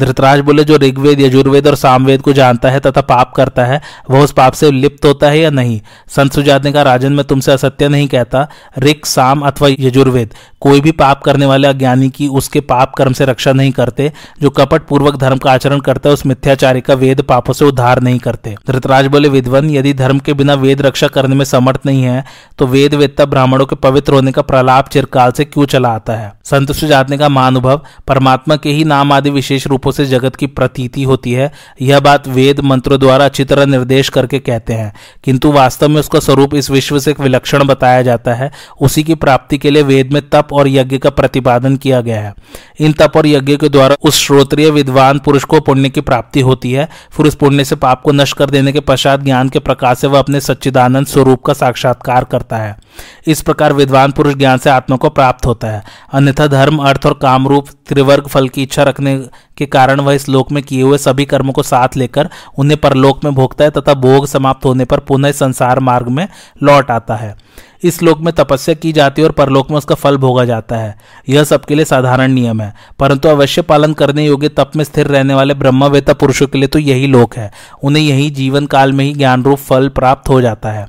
धृतराज 0.00 0.40
बोले, 0.40 0.64
जो 0.64 0.76
ऋग्वेद, 0.76 1.20
यजुर्वेद 1.20 1.66
और 1.66 1.74
सामवेद 1.76 2.22
को 2.22 2.32
जानता 2.32 2.70
है 2.70 2.80
तथा 2.80 3.00
पाप 3.02 3.32
करता 3.32 3.64
है, 3.64 3.80
वह 4.10 4.24
उस 4.24 4.32
पाप 4.32 4.52
से 4.52 4.70
लिप्त 4.70 5.04
होता 5.04 5.28
है 5.28 5.38
या 5.38 5.50
नहीं? 5.50 5.80
संत 6.08 6.32
सुजात 6.32 6.64
ने 6.64 6.72
कहा, 6.72 6.82
राजन, 6.82 7.12
मैं 7.12 7.24
तुमसे 7.24 7.52
असत्य 7.52 7.88
नहीं 7.88 8.08
कहता। 8.08 8.46
ऋग, 8.78 9.04
साम 9.06 9.40
अथवा 9.40 9.68
यजुर्वेद, 9.70 10.34
कोई 10.60 10.80
भी 10.80 10.92
पाप 10.92 11.22
करने 11.22 11.46
वाले 11.46 11.68
अज्ञानी 11.68 12.08
की 12.10 12.26
उसके 12.30 12.60
पाप 12.62 12.94
कर्म 12.94 13.12
से 13.12 13.24
रक्षा 13.24 13.52
नहीं 13.52 13.70
करते, 13.72 14.10
जो 14.42 14.50
कपट 14.50 14.82
पूर्वक 14.82 15.16
धर्म 15.16 15.38
का 15.38 15.52
आचरण 15.52 15.80
करता 15.80 16.08
है, 16.08 16.12
उस 16.12 16.24
मिथ्याचारी 16.26 16.80
का 16.80 16.94
वेद 16.94 17.22
पापों 17.22 17.52
से 17.52 17.64
उद्धार 17.64 18.00
नहीं 18.00 18.18
करते। 18.18 18.54
धृतराज 18.66 19.06
बोले, 19.06 19.28
विद्वन, 19.28 19.70
यदि 19.70 19.92
धर्म 19.94 20.18
के 20.18 20.34
बिना 20.34 20.54
वेद 20.56 20.82
रक्षा 20.82 21.08
करने 21.08 21.34
में 21.34 21.44
समर्थ 21.46 21.86
नहीं 21.86 22.02
है 22.02 22.24
तो 22.58 22.66
वेद 22.66 22.94
वेदता 22.94 23.24
ब्राह्मणों 23.24 23.66
के 23.66 23.76
पवित्र 23.78 24.12
होने 24.12 24.32
का 24.32 24.42
प्रलाप 24.42 24.88
चिरकाल 24.88 25.32
से 25.32 25.44
क्यों 25.44 25.64
चला 25.66 25.88
आता 25.90 26.12
है? 26.12 26.32
संत 26.44 26.72
सुजात 26.72 27.10
ने 27.10 27.18
का 27.18 27.28
महानुभव, 27.28 27.80
परमात्मा 28.08 28.56
के 28.56 28.70
ही 28.70 28.84
नाम 28.84 29.12
आदि 29.12 29.30
विशेष 29.30 29.66
रूपों 29.66 29.89
रूपों 29.90 30.04
से 30.04 30.10
जगत 30.10 30.36
की 30.36 30.46
प्रतीति 30.46 31.02
होती 31.02 31.32
है। 31.32 31.52
यह 31.82 32.00
बात 32.00 32.28
वेद 32.28 32.60
मंत्रों 32.60 33.00
द्वारा 33.00 33.24
अच्छी 33.24 33.44
तरह 33.44 33.66
निर्देश 33.66 34.08
करके 34.08 34.38
कहते 34.38 34.72
हैं। 34.72 34.92
किंतु 35.24 35.52
वास्तव 35.52 35.88
में 35.88 36.00
उसका 36.00 36.20
स्वरूप 36.20 36.54
इस 36.54 36.70
विश्व 36.70 36.98
से 36.98 37.14
विलक्षण 37.20 37.64
बताया 37.64 38.02
जाता 38.02 38.34
है। 38.34 38.50
उसी 38.80 39.02
की 39.02 39.14
प्राप्ति 39.14 39.58
के 39.58 39.70
लिए 39.70 39.82
वेद 39.82 40.12
में 40.12 40.22
तप 40.28 40.48
और 40.52 40.68
यज्ञ 40.68 40.98
का 40.98 41.10
प्रतिपादन 41.10 41.76
किया 41.76 42.00
गया 42.00 42.20
है। 42.20 42.34
इन 42.78 42.92
तप 42.92 43.12
और 43.16 43.26
यज्ञ 43.26 43.56
के 43.56 43.68
द्वारा 43.68 43.96
उस 44.02 44.14
श्रोत्रिय 44.14 44.70
विद्वान 44.70 45.18
पुरुष 45.18 45.44
को 45.44 45.60
पुण्य 45.60 45.88
की 45.88 46.00
प्राप्ति 46.00 46.40
होती 46.40 46.72
है। 46.72 46.88
फिर 47.16 47.26
उस 47.26 47.34
पुण्य 47.34 47.64
से 47.64 47.76
पाप 47.76 48.02
को 48.02 48.12
नष्ट 48.12 48.36
कर 48.36 48.50
देने 48.50 48.72
के 48.72 48.80
पश्चात 48.80 49.20
ज्ञान 49.20 49.48
के 49.48 49.58
प्रकाश 49.58 49.98
से 49.98 50.06
वह 50.06 50.18
अपने 50.18 50.40
सच्चिदानंद 50.40 51.06
स्वरूप 51.06 51.44
का 51.44 51.52
साक्षात्कार 51.52 52.24
करता 52.24 52.56
है। 52.56 52.76
इस 53.26 53.42
प्रकार 53.42 53.72
विद्वान 53.72 54.12
पुरुष 54.12 54.34
ज्ञान 54.34 54.58
से 54.58 54.70
आत्मा 54.70 54.96
को 54.96 55.10
प्राप्त 55.10 55.46
होता 55.46 55.68
है। 55.68 55.82
अन्यथा 56.12 56.46
धर्म, 56.46 56.76
अर्थ 56.76 57.06
और 57.06 57.14
काम 57.14 57.48
रूप 57.48 57.66
त्रिवर्ग, 57.88 58.26
फल 58.26 58.48
की 58.48 58.62
इच्छा 58.62 58.82
रखने 58.82 59.22
के 59.60 59.66
कारण 59.68 60.00
वह 60.00 60.14
इस 60.14 60.28
लोक 60.28 60.52
में 60.52 60.62
किए 60.62 60.82
हुए 60.82 60.98
सभी 60.98 61.24
कर्मों 61.24 61.52
को 61.52 61.62
साथ 61.64 61.96
लेकर 61.96 62.28
उन्हें 62.58 62.80
परलोक 62.80 63.24
में 63.24 63.34
भोगता 63.34 63.64
है 63.64 63.70
तथा 63.70 63.94
भोग 63.96 64.26
समाप्त 64.26 64.64
होने 64.64 64.84
पर 64.84 65.00
पुनः 65.00 65.32
संसार 65.34 65.80
मार्ग 65.80 66.08
में 66.08 66.26
लौट 66.62 66.90
आता 66.90 67.16
है। 67.16 67.34
इस 67.84 68.02
लोक 68.02 68.18
में 68.20 68.32
तपस्या 68.34 68.74
की 68.74 68.92
जाती 68.92 69.22
है 69.22 69.28
और 69.28 69.32
परलोक 69.32 69.70
में 69.70 69.76
उसका 69.78 69.94
फल 69.94 70.16
भोगा 70.16 70.44
जाता 70.44 70.76
है। 70.76 70.94
यह 71.28 71.44
सबके 71.44 71.74
लिए 71.74 71.84
साधारण 71.84 72.32
नियम 72.32 72.60
है, 72.60 72.72
परंतु 72.98 73.28
अवश्य 73.28 73.62
पालन 73.62 73.92
करने 73.92 74.26
योग्य 74.26 74.48
तप 74.48 74.72
में 74.76 74.84
स्थिर 74.84 75.06
रहने 75.06 75.34
वाले 75.34 75.54
ब्रह्मवेता 75.54 76.12
पुरुषों 76.12 76.46
के 76.46 76.58
लिए 76.58 76.68
तो 76.68 76.78
यही 76.78 77.06
लोक 77.06 77.36
है। 77.36 77.50
उन्हें 77.82 78.02
यही 78.02 78.30
जीवन 78.30 78.66
काल 78.66 78.92
में 78.92 79.04
ही 79.04 79.12
ज्ञान 79.12 79.42
रूप 79.42 79.58
फल 79.58 79.88
प्राप्त 79.88 80.28
हो 80.28 80.40
जाता 80.40 80.72
है। 80.72 80.88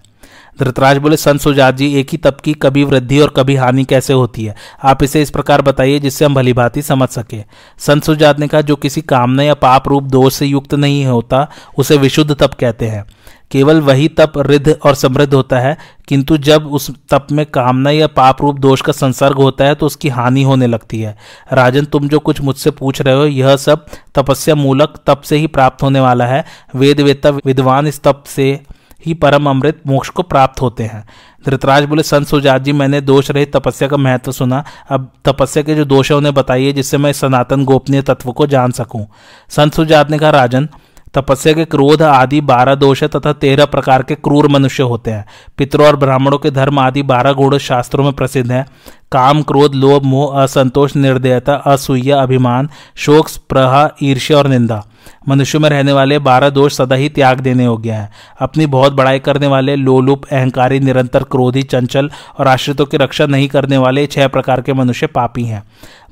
धृतराज 0.62 0.98
बोले, 0.98 1.18
संत 1.18 1.42
सुजात 1.42 1.76
जी, 1.76 1.94
एक 1.96 2.10
ही 2.12 2.18
तप 2.18 2.40
की 2.40 2.54
कभी 2.54 2.84
वृद्धि 2.84 3.20
और 3.20 3.34
कभी 3.36 3.56
हानि 3.56 3.84
कैसे 3.84 4.14
होती 4.14 4.46
है? 4.46 4.56
आप 4.84 5.04
इसे 5.04 5.22
इस 5.22 5.30
प्रकार 5.30 5.62
बताइए 5.62 6.00
जिससे 6.00 6.26
हम 6.26 6.36
भली 6.36 6.54
भांति 6.54 6.82
समझ 6.82 7.10
सके। 7.10 7.44
संत 7.80 8.04
सुजात 8.04 8.40
ने 8.40 8.48
कहा, 8.48 8.62
जो 8.62 8.76
किसी 8.76 9.02
कामना 9.02 9.44
या 9.44 9.54
पाप 9.54 9.88
रूप 9.88 10.04
दोष 10.04 10.34
से 10.34 10.46
युक्त 10.46 10.74
नहीं 10.74 11.06
होता, 11.06 11.48
उसे 11.78 11.98
विशुद्ध 11.98 12.32
तप 12.34 12.54
कहते 12.54 12.88
हैं। 12.88 13.06
केवल 13.52 13.80
वही 13.82 14.08
तप 14.08 14.34
रिद्ध 14.38 14.78
और 14.86 14.96
समृद्ध 14.96 15.34
होता 15.34 15.60
है, 15.60 15.78
किंतु 16.08 16.38
जब 16.38 16.68
उस 16.68 16.90
तप 17.10 17.28
में 17.32 17.46
कामना 17.46 17.92
या 17.92 18.08
पाप 18.08 18.42
रूप 18.42 18.60
दोष 18.60 18.82
का 18.82 18.92
संसर्ग 18.92 19.38
होता 19.38 19.66
है 19.66 19.76
तो 19.76 19.86
उसकी 19.86 20.10
हानि 20.10 20.44
होने 20.44 20.68
लगती 20.68 21.02
है। 21.02 21.16
राजन, 21.54 21.86
तुम 21.86 22.08
जो 22.08 22.20
कुछ 22.20 22.42
मुझसे 22.42 22.72
पूछ 22.72 23.02
रहे 23.02 23.16
हो, 23.16 23.26
यह 23.26 23.56
सब 23.58 23.86
तपस्या 24.16 24.56
मूलक 24.56 25.00
तप 25.08 25.22
से 25.22 25.38
ही 25.38 25.48
प्राप्त 25.48 25.84
होने 25.84 26.00
वाला 26.00 26.26
है। 26.26 26.44
वेद 26.76 27.02
वेता 27.02 27.30
विद्वान 27.46 27.88
इस 27.88 28.02
तप 28.04 28.24
से 28.28 28.60
ही 29.06 29.14
परम 29.14 29.50
अमृत 29.50 29.82
मोक्ष 29.88 30.10
को 30.10 30.24
प्राप्त 30.24 30.62
होते 30.62 30.84
हैं। 30.84 31.06
धृतराज 31.46 31.84
बोले, 31.84 32.04
संत 32.04 32.28
सुजात 32.28 32.62
जी, 32.62 32.72
मैंने 32.72 33.02
दोष 33.02 33.32
रहित 33.32 33.58
तपस्या 33.58 33.88
का 33.88 33.98
महत्व 33.98 34.32
सुना। 34.32 34.64
अब 34.90 35.12
तपस्या 35.26 35.64
के 35.64 35.76
जो 35.76 35.86
दोष 35.86 36.12
है, 36.12 36.18
उन्हें 36.18 36.34
बताइए, 36.34 36.74
जिससे 36.74 36.98
मैं 36.98 37.14
सनातन 37.14 37.66
गोपनीय 37.66 38.02
तत्व 38.02 38.32
को 38.32 38.48
जान 38.48 38.72
सकूँ। 38.72 39.08
संत 39.50 39.74
सुजात 39.74 40.12
ने 40.12 40.20
कहा, 40.20 40.30
राजन, 40.30 40.70
तपस्या 41.14 41.54
के 41.54 41.66
क्रोध 41.66 42.02
आदि 42.02 42.42
बारह 42.42 42.76
दोष 42.76 43.04
है 43.04 43.10
तथा 43.10 43.34
तेरह 43.34 43.66
प्रकार 43.66 44.04
के 44.04 44.16
क्रूर 44.16 44.48
मनुष्य 44.48 44.84
होते 44.84 45.12
हैं। 45.12 45.26
पितरों 45.58 45.88
और 45.88 45.96
ब्राह्मणों 45.96 46.38
के 46.38 46.52
धर्म 46.52 46.80
आदि 46.80 47.04
बारह 47.04 47.32
गुण 47.32 47.58
शास्त्रों 47.58 48.04
में 48.04 48.14
प्रसिद्ध 48.14 48.52
है। 48.52 48.66
काम, 49.12 49.42
क्रोध, 49.42 49.76
लोभ, 49.76 50.04
मोह, 50.04 50.44
असंतोष, 50.44 50.96
निर्दयता, 50.96 51.54
असूया, 51.54 52.22
अभिमान, 52.22 52.70
शोक 52.96 53.30
प्रहा 53.50 53.90
ईर्ष्या 54.04 54.38
और 54.38 54.48
निंदा। 54.48 54.86
मनुष्य 55.30 55.60
में 55.60 55.70
रहने 55.70 55.94
वाले 55.94 56.20
बारह 56.20 56.50
दोष 56.50 56.74
सदा 56.74 56.96
ही 56.96 57.10
त्याग 57.10 57.40
देने 57.40 57.64
योग्य 57.64 57.92
हैं। 57.92 58.12
अपनी 58.40 58.66
बहुत 58.66 58.94
बड़ाई 58.94 59.20
करने 59.20 59.48
वाले, 59.48 59.76
लोलुप, 59.76 60.26
अहंकारी, 60.26 60.80
निरंतर 60.80 61.24
क्रोधी, 61.24 61.64
चंचल 61.64 62.12
और 62.40 62.48
आश्रितों 62.48 62.86
की 62.86 62.98
रक्षा 62.98 63.26
नहीं 63.26 63.48
करने 63.48 63.78
वाले 63.78 64.08
छह 64.08 64.28
प्रकार 64.28 64.62
के 64.62 64.74
मनुष्य 64.74 65.08
पापी 65.08 65.44
हैं। 65.44 65.64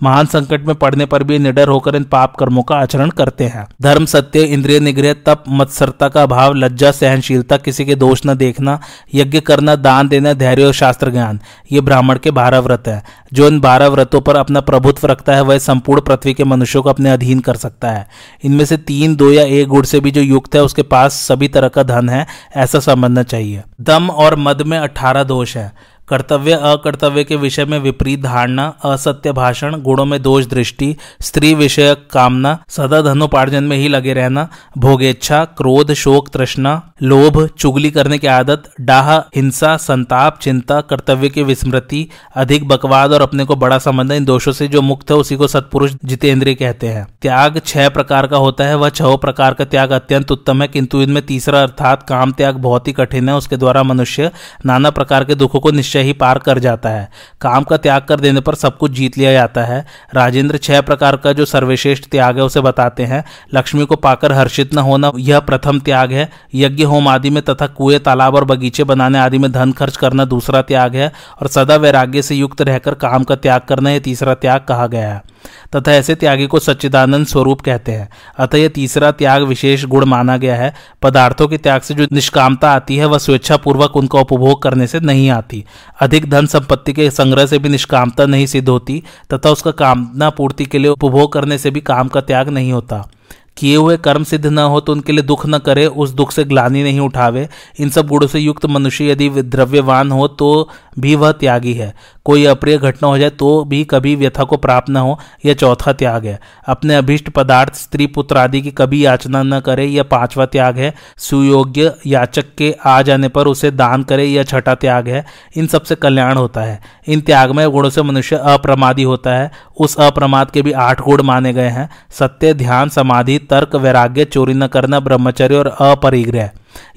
महान 0.03 0.25
संकट 0.25 0.65
में 0.65 0.75
पड़ने 0.75 1.05
पर 1.05 1.23
भी 1.23 1.39
निडर 1.39 1.67
होकर 1.67 1.95
इन 1.95 2.03
पाप 2.03 2.35
कर्मों 2.35 2.63
का 2.63 2.75
आचरण 2.75 3.09
करते 3.09 3.43
हैं। 3.43 3.67
धर्म, 3.81 4.05
सत्य, 4.05 4.41
इंद्रिय, 4.41 4.79
निग्रह, 4.79 5.13
तप, 5.13 5.43
मत्सरता 5.49 6.09
का 6.09 6.25
भाव 6.25 6.53
लज्जा, 6.53 6.91
सहनशीलता, 6.91 7.57
किसी 7.57 7.85
के 7.85 7.95
दोष 7.95 8.21
न 8.25 8.35
देखना, 8.35 8.79
यज्ञ 9.13 9.39
करना, 9.39 9.75
दान 9.75 10.07
देना, 10.07 10.33
धैर्य 10.33 10.63
और 10.63 10.73
शास्त्र 10.73 11.11
ज्ञान, 11.11 11.39
ये 11.71 11.81
ब्राह्मण 11.81 12.17
के 12.17 12.31
बारह 12.31 12.59
व्रत 12.59 12.83
है। 12.87 13.03
जो 13.33 13.47
इन 13.47 13.59
बारह 13.59 13.87
व्रतों 13.87 14.21
पर 14.21 14.35
अपना 14.35 14.61
प्रभुत्व 14.61 15.07
रखता 15.07 15.35
है, 15.35 15.41
वह 15.41 15.57
संपूर्ण 15.57 16.01
पृथ्वी 16.01 16.33
के 16.33 16.43
मनुष्यों 16.43 16.83
को 16.83 16.89
अपने 16.89 17.09
अधीन 17.09 17.39
कर 17.39 17.55
सकता 17.55 17.89
है। 17.89 18.07
इनमें 18.43 18.65
से 18.65 18.77
तीन 18.77 19.15
दो 19.15 19.31
या 19.31 19.43
एक 19.43 19.67
गुण 19.67 19.83
से 19.83 19.99
भी 19.99 20.11
जो 20.11 20.21
युक्त 20.21 20.55
है, 20.55 20.63
उसके 20.63 20.81
पास 20.81 21.13
सभी 21.13 21.47
तरह 21.47 21.67
का 21.67 21.83
धन 21.83 22.09
है, 22.09 22.27
ऐसा 22.55 22.79
समझना 22.79 23.23
चाहिए। 23.23 23.63
दम 23.81 24.09
और 24.09 24.35
मद 24.35 24.61
में 24.61 24.79
अठारह 24.79 25.23
दोष 25.23 25.57
है। 25.57 25.98
कर्तव्य, 26.09 26.51
अकर्तव्य 26.51 27.23
के 27.23 27.35
विषय 27.35 27.65
में 27.65 27.79
विपरीत 27.79 28.21
धारणा, 28.21 28.73
असत्य 28.85 29.31
भाषण, 29.31 29.75
गुणों 29.81 30.05
में 30.05 30.21
दोष 30.21 30.45
दृष्टि, 30.45 30.95
स्त्री 31.21 31.53
विषय 31.53 31.95
कामना, 32.11 32.57
सदा 32.69 33.01
धनोपार्जन 33.01 33.63
में 33.63 33.77
ही 33.77 33.87
लगे 33.87 34.13
रहना, 34.13 34.47
भोगेच्छा, 34.77 35.45
क्रोध, 35.45 35.93
शोक, 35.93 36.29
तृष्णा, 36.29 36.81
लोभ, 37.03 37.47
चुगली 37.47 37.91
करने 37.91 38.17
की 38.17 38.27
आदत, 38.27 38.63
डाह, 38.81 39.17
हिंसा, 39.17 39.77
संताप, 39.77 40.39
चिंता, 40.39 40.81
कर्तव्य 40.81 41.29
की 41.29 41.43
विस्मृति, 41.43 42.07
अधिक 42.35 42.67
बकवाद 42.67 43.13
और 43.13 43.21
अपने 43.21 43.45
को 43.45 43.55
बड़ा 43.55 43.77
समझना, 43.79 44.15
इन 44.15 44.25
दोषों 44.25 44.51
से 44.51 44.67
जो 44.67 44.81
मुक्त 44.81 45.11
है, 45.11 45.17
उसी 45.17 45.35
को 45.35 45.47
सत्पुरुष 45.47 45.93
जितेंद्रिय 46.05 46.55
कहते 46.55 46.87
हैं। 46.87 47.07
त्याग 47.21 47.61
छह 47.65 47.89
प्रकार 47.89 48.27
का 48.27 48.37
होता 48.37 48.63
है, 48.63 48.77
वह 48.77 48.89
छह 48.89 49.15
प्रकार 49.15 49.53
का 49.53 49.65
त्याग 49.65 49.91
अत्यंत 49.91 50.31
उत्तम 50.31 50.61
है, 50.61 50.67
किंतु 50.67 51.01
इनमें 51.01 51.25
तीसरा 51.25 51.61
अर्थात 51.61 52.03
काम 52.03 52.31
त्याग 52.31 52.55
बहुत 52.55 52.87
ही 52.87 52.93
कठिन 52.93 53.29
है, 53.29 53.35
उसके 53.35 53.57
द्वारा 53.57 53.83
मनुष्य 53.83 54.31
नाना 54.65 54.89
प्रकार 54.89 55.23
के 55.23 55.35
दुखों 55.35 55.59
को 55.59 55.71
निश्चय 55.71 55.98
ही 56.01 56.13
पार 56.13 56.39
कर 56.39 56.59
जाता 56.59 56.89
है। 56.89 57.09
काम 57.41 57.63
का 57.63 57.77
त्याग 57.77 58.01
कर 58.01 58.19
देने 58.19 58.39
पर 58.39 58.55
सब 58.55 58.77
कुछ 58.77 58.91
जीत 58.91 59.17
लिया 59.17 59.31
जाता 59.31 59.63
है। 59.63 59.85
राजेंद्र 60.13 60.57
छह 60.57 60.81
प्रकार 60.81 61.17
का 61.17 61.33
जो 61.33 61.45
सर्वश्रेष्ठ 61.45 62.03
त्याग 62.11 62.37
है, 62.37 62.43
उसे 62.43 62.61
बताते 62.61 63.03
हैं। 63.03 63.23
लक्ष्मी 63.53 63.85
को 63.85 63.95
पाकर 63.95 64.31
हर्षित 64.31 64.73
न 64.73 64.77
होना, 64.77 65.11
यह 65.17 65.39
प्रथम 65.39 65.79
त्याग 65.79 66.11
है। 66.11 66.29
यज्ञ, 66.55 66.83
होम 66.83 67.07
आदि 67.07 67.29
में 67.29 67.43
तथा 67.43 67.67
कुएँ, 67.67 67.99
तालाब 67.99 68.35
और 68.35 68.45
बगीचे 68.45 68.83
बनाने 68.83 69.19
आदि 69.19 69.37
में 69.37 69.51
धन 69.51 69.71
खर्च 69.71 69.97
करना 69.97 70.25
दूसरा 70.25 70.61
त्याग 70.61 70.95
है। 70.95 71.11
और 71.41 71.47
सदा 71.47 71.75
वैराग्य 71.75 72.21
से 72.21 72.35
युक्त 72.35 72.61
रहकर 72.61 72.93
काम 72.93 73.23
का 73.23 73.35
त्याग 73.35 73.61
करना, 73.61 73.89
यह 73.89 73.99
तीसरा 73.99 74.33
त्याग 74.33 74.61
कहा 74.61 74.87
गया 74.87 75.13
है। 75.13 75.38
तथा 75.75 75.91
ऐसे 75.91 76.15
त्यागी 76.15 76.47
को 76.47 76.59
सच्चिदानंद 76.59 77.27
स्वरूप 77.27 77.61
कहते 77.61 77.91
हैं। 77.91 78.09
अतः 78.37 78.57
यह 78.57 78.67
तीसरा 78.67 79.11
त्याग 79.11 79.43
विशेष 79.43 79.85
गुण 79.85 80.05
माना 80.05 80.37
गया 80.37 80.55
है। 80.55 80.73
पदार्थों 81.01 81.47
के 81.47 81.57
त्याग 81.57 81.81
से 81.81 81.93
जो 81.93 82.07
निष्कामता 82.13 82.71
आती 82.71 82.95
है, 82.95 83.05
वह 83.05 83.17
स्वेच्छा 83.17 83.57
पूर्वक 83.57 83.95
उनका 83.95 84.19
उपभोग 84.19 84.61
करने 84.61 84.87
से 84.87 84.99
नहीं 84.99 85.29
आती। 85.29 85.65
अधिक 86.01 86.29
धन 86.29 86.45
संपत्ति 86.45 86.93
के 86.93 87.11
संग्रह 87.11 87.45
से 87.45 87.59
भी 87.59 87.69
निष्कामता 87.69 88.25
नहीं 88.25 88.45
सिद्ध 88.45 88.69
होती, 88.69 89.03
तथा 89.33 89.49
उसका 89.49 89.71
कामना 89.71 90.29
पूर्ति 90.29 90.65
के 90.65 90.77
लिए 90.77 90.91
उपभोग 90.91 91.33
करने 91.33 91.57
से 91.57 91.71
भी 91.71 91.81
काम 91.81 92.07
का 92.07 92.21
त्याग 92.21 92.49
नहीं 92.49 92.71
होता। 92.71 93.09
किए 93.57 93.75
हुए 93.75 93.97
कर्म 93.97 94.23
सिद्ध 94.23 94.45
न 94.45 94.59
हो 94.59 94.79
तो 94.79 94.91
उनके 94.91 95.11
लिए 95.11 95.21
दुख 95.21 95.45
न 95.47 95.57
करे, 95.57 95.85
उस 95.85 96.09
दुख 96.09 96.31
से 96.31 96.43
ग्लानी 96.43 96.83
नहीं 96.83 96.99
उठावे। 96.99 97.47
इन 97.79 97.89
सब 97.89 98.07
गुणों 98.07 98.27
से 98.27 98.39
युक्त 98.39 98.65
मनुष्य 98.65 99.11
यदि 99.11 99.29
द्रव्यवान 99.29 100.11
हो 100.11 100.27
तो 100.27 100.69
भी 100.99 101.15
वह 101.15 101.31
त्यागी 101.31 101.73
है। 101.73 101.93
कोई 102.25 102.45
अप्रिय 102.45 102.77
घटना 102.77 103.07
हो 103.07 103.17
जाए 103.17 103.29
तो 103.29 103.65
भी 103.65 103.83
कभी 103.83 104.15
व्यथा 104.15 104.43
को 104.43 104.57
प्राप्त 104.57 104.89
न 104.89 104.97
हो, 104.97 105.19
यह 105.45 105.53
चौथा 105.53 105.93
त्याग 105.93 106.25
है। 106.25 106.39
अपने 106.67 106.95
अभिष्ट 106.95 107.29
पदार्थ, 107.29 107.75
स्त्री 107.75 108.07
पुत्र 108.07 108.37
आदि 108.37 108.61
की 108.61 108.71
कभी 108.71 109.05
याचना 109.05 109.43
न 109.43 109.59
करे, 109.59 109.85
यह 109.85 110.03
पांचवा 110.03 110.45
त्याग 110.45 110.77
है। 110.77 110.93
सुयोग्य 111.17 111.93
याचक 112.07 112.45
के 112.57 112.75
आ 112.85 113.01
जाने 113.01 113.29
पर 113.29 113.47
उसे 113.47 113.71
दान 113.71 114.03
करे, 114.03 114.25
यह 114.25 114.43
छठा 114.43 114.75
त्याग 114.75 115.07
है। 115.07 115.25
इन 115.57 115.67
सबसे 115.67 115.95
कल्याण 115.95 116.37
होता 116.37 116.61
है। 116.61 116.81
इन 117.07 117.21
त्यागमय 117.21 117.67
गुणों 117.67 117.89
से 117.89 118.01
मनुष्य 118.01 118.35
अप्रमादी 118.35 119.03
होता 119.03 119.35
है। 119.35 119.51
उस 119.79 119.95
अप्रमाद 119.95 120.51
के 120.51 120.61
भी 120.61 120.71
आठ 120.71 121.01
गुण 121.01 121.21
माने 121.21 121.53
गए 121.53 121.69
हैं। 121.69 121.89
सत्य, 122.11 122.53
ध्यान, 122.53 122.89
समाधि, 122.89 123.37
तर्क, 123.39 123.75
वैराग्य, 123.75 124.25
चोरी 124.25 124.53
न 124.53 124.67
करना, 124.67 124.99
ब्रह्मचर्य 124.99 125.55
और 125.55 125.67
अपरिग्रह। 125.67 126.49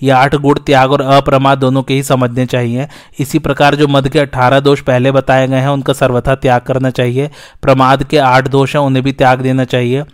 ये 0.02 0.10
आठ 0.10 0.34
गुण 0.34 0.58
त्याग 0.66 0.92
और 0.92 1.00
अप्रमाद 1.00 1.58
दोनों 1.58 1.82
के 1.82 1.94
ही 1.94 2.02
समझने 2.02 2.46
चाहिए। 2.46 2.88
इसी 3.18 3.38
प्रकार 3.38 3.74
जो 3.74 3.88
मध 3.88 4.08
के 4.08 4.18
अठारह 4.18 4.60
दोष 4.60 4.80
पहले 4.80 5.12
बताए 5.12 5.48
गए 5.48 5.56
हैं, 5.56 5.68
उनका 5.68 5.92
सर्वथा 5.92 6.34
त्याग 6.34 6.60
करना 6.60 6.90
चाहिए। 6.90 7.30
प्रमाद 7.62 8.04
के 8.04 8.18
आठ 8.18 8.48
दोष 8.48 8.76
हैं, 8.76 8.82
उन्हें 8.82 9.04
भी 9.04 9.12
त्याग 9.12 9.40
देना 9.40 9.64
चाहिए। 9.64 10.04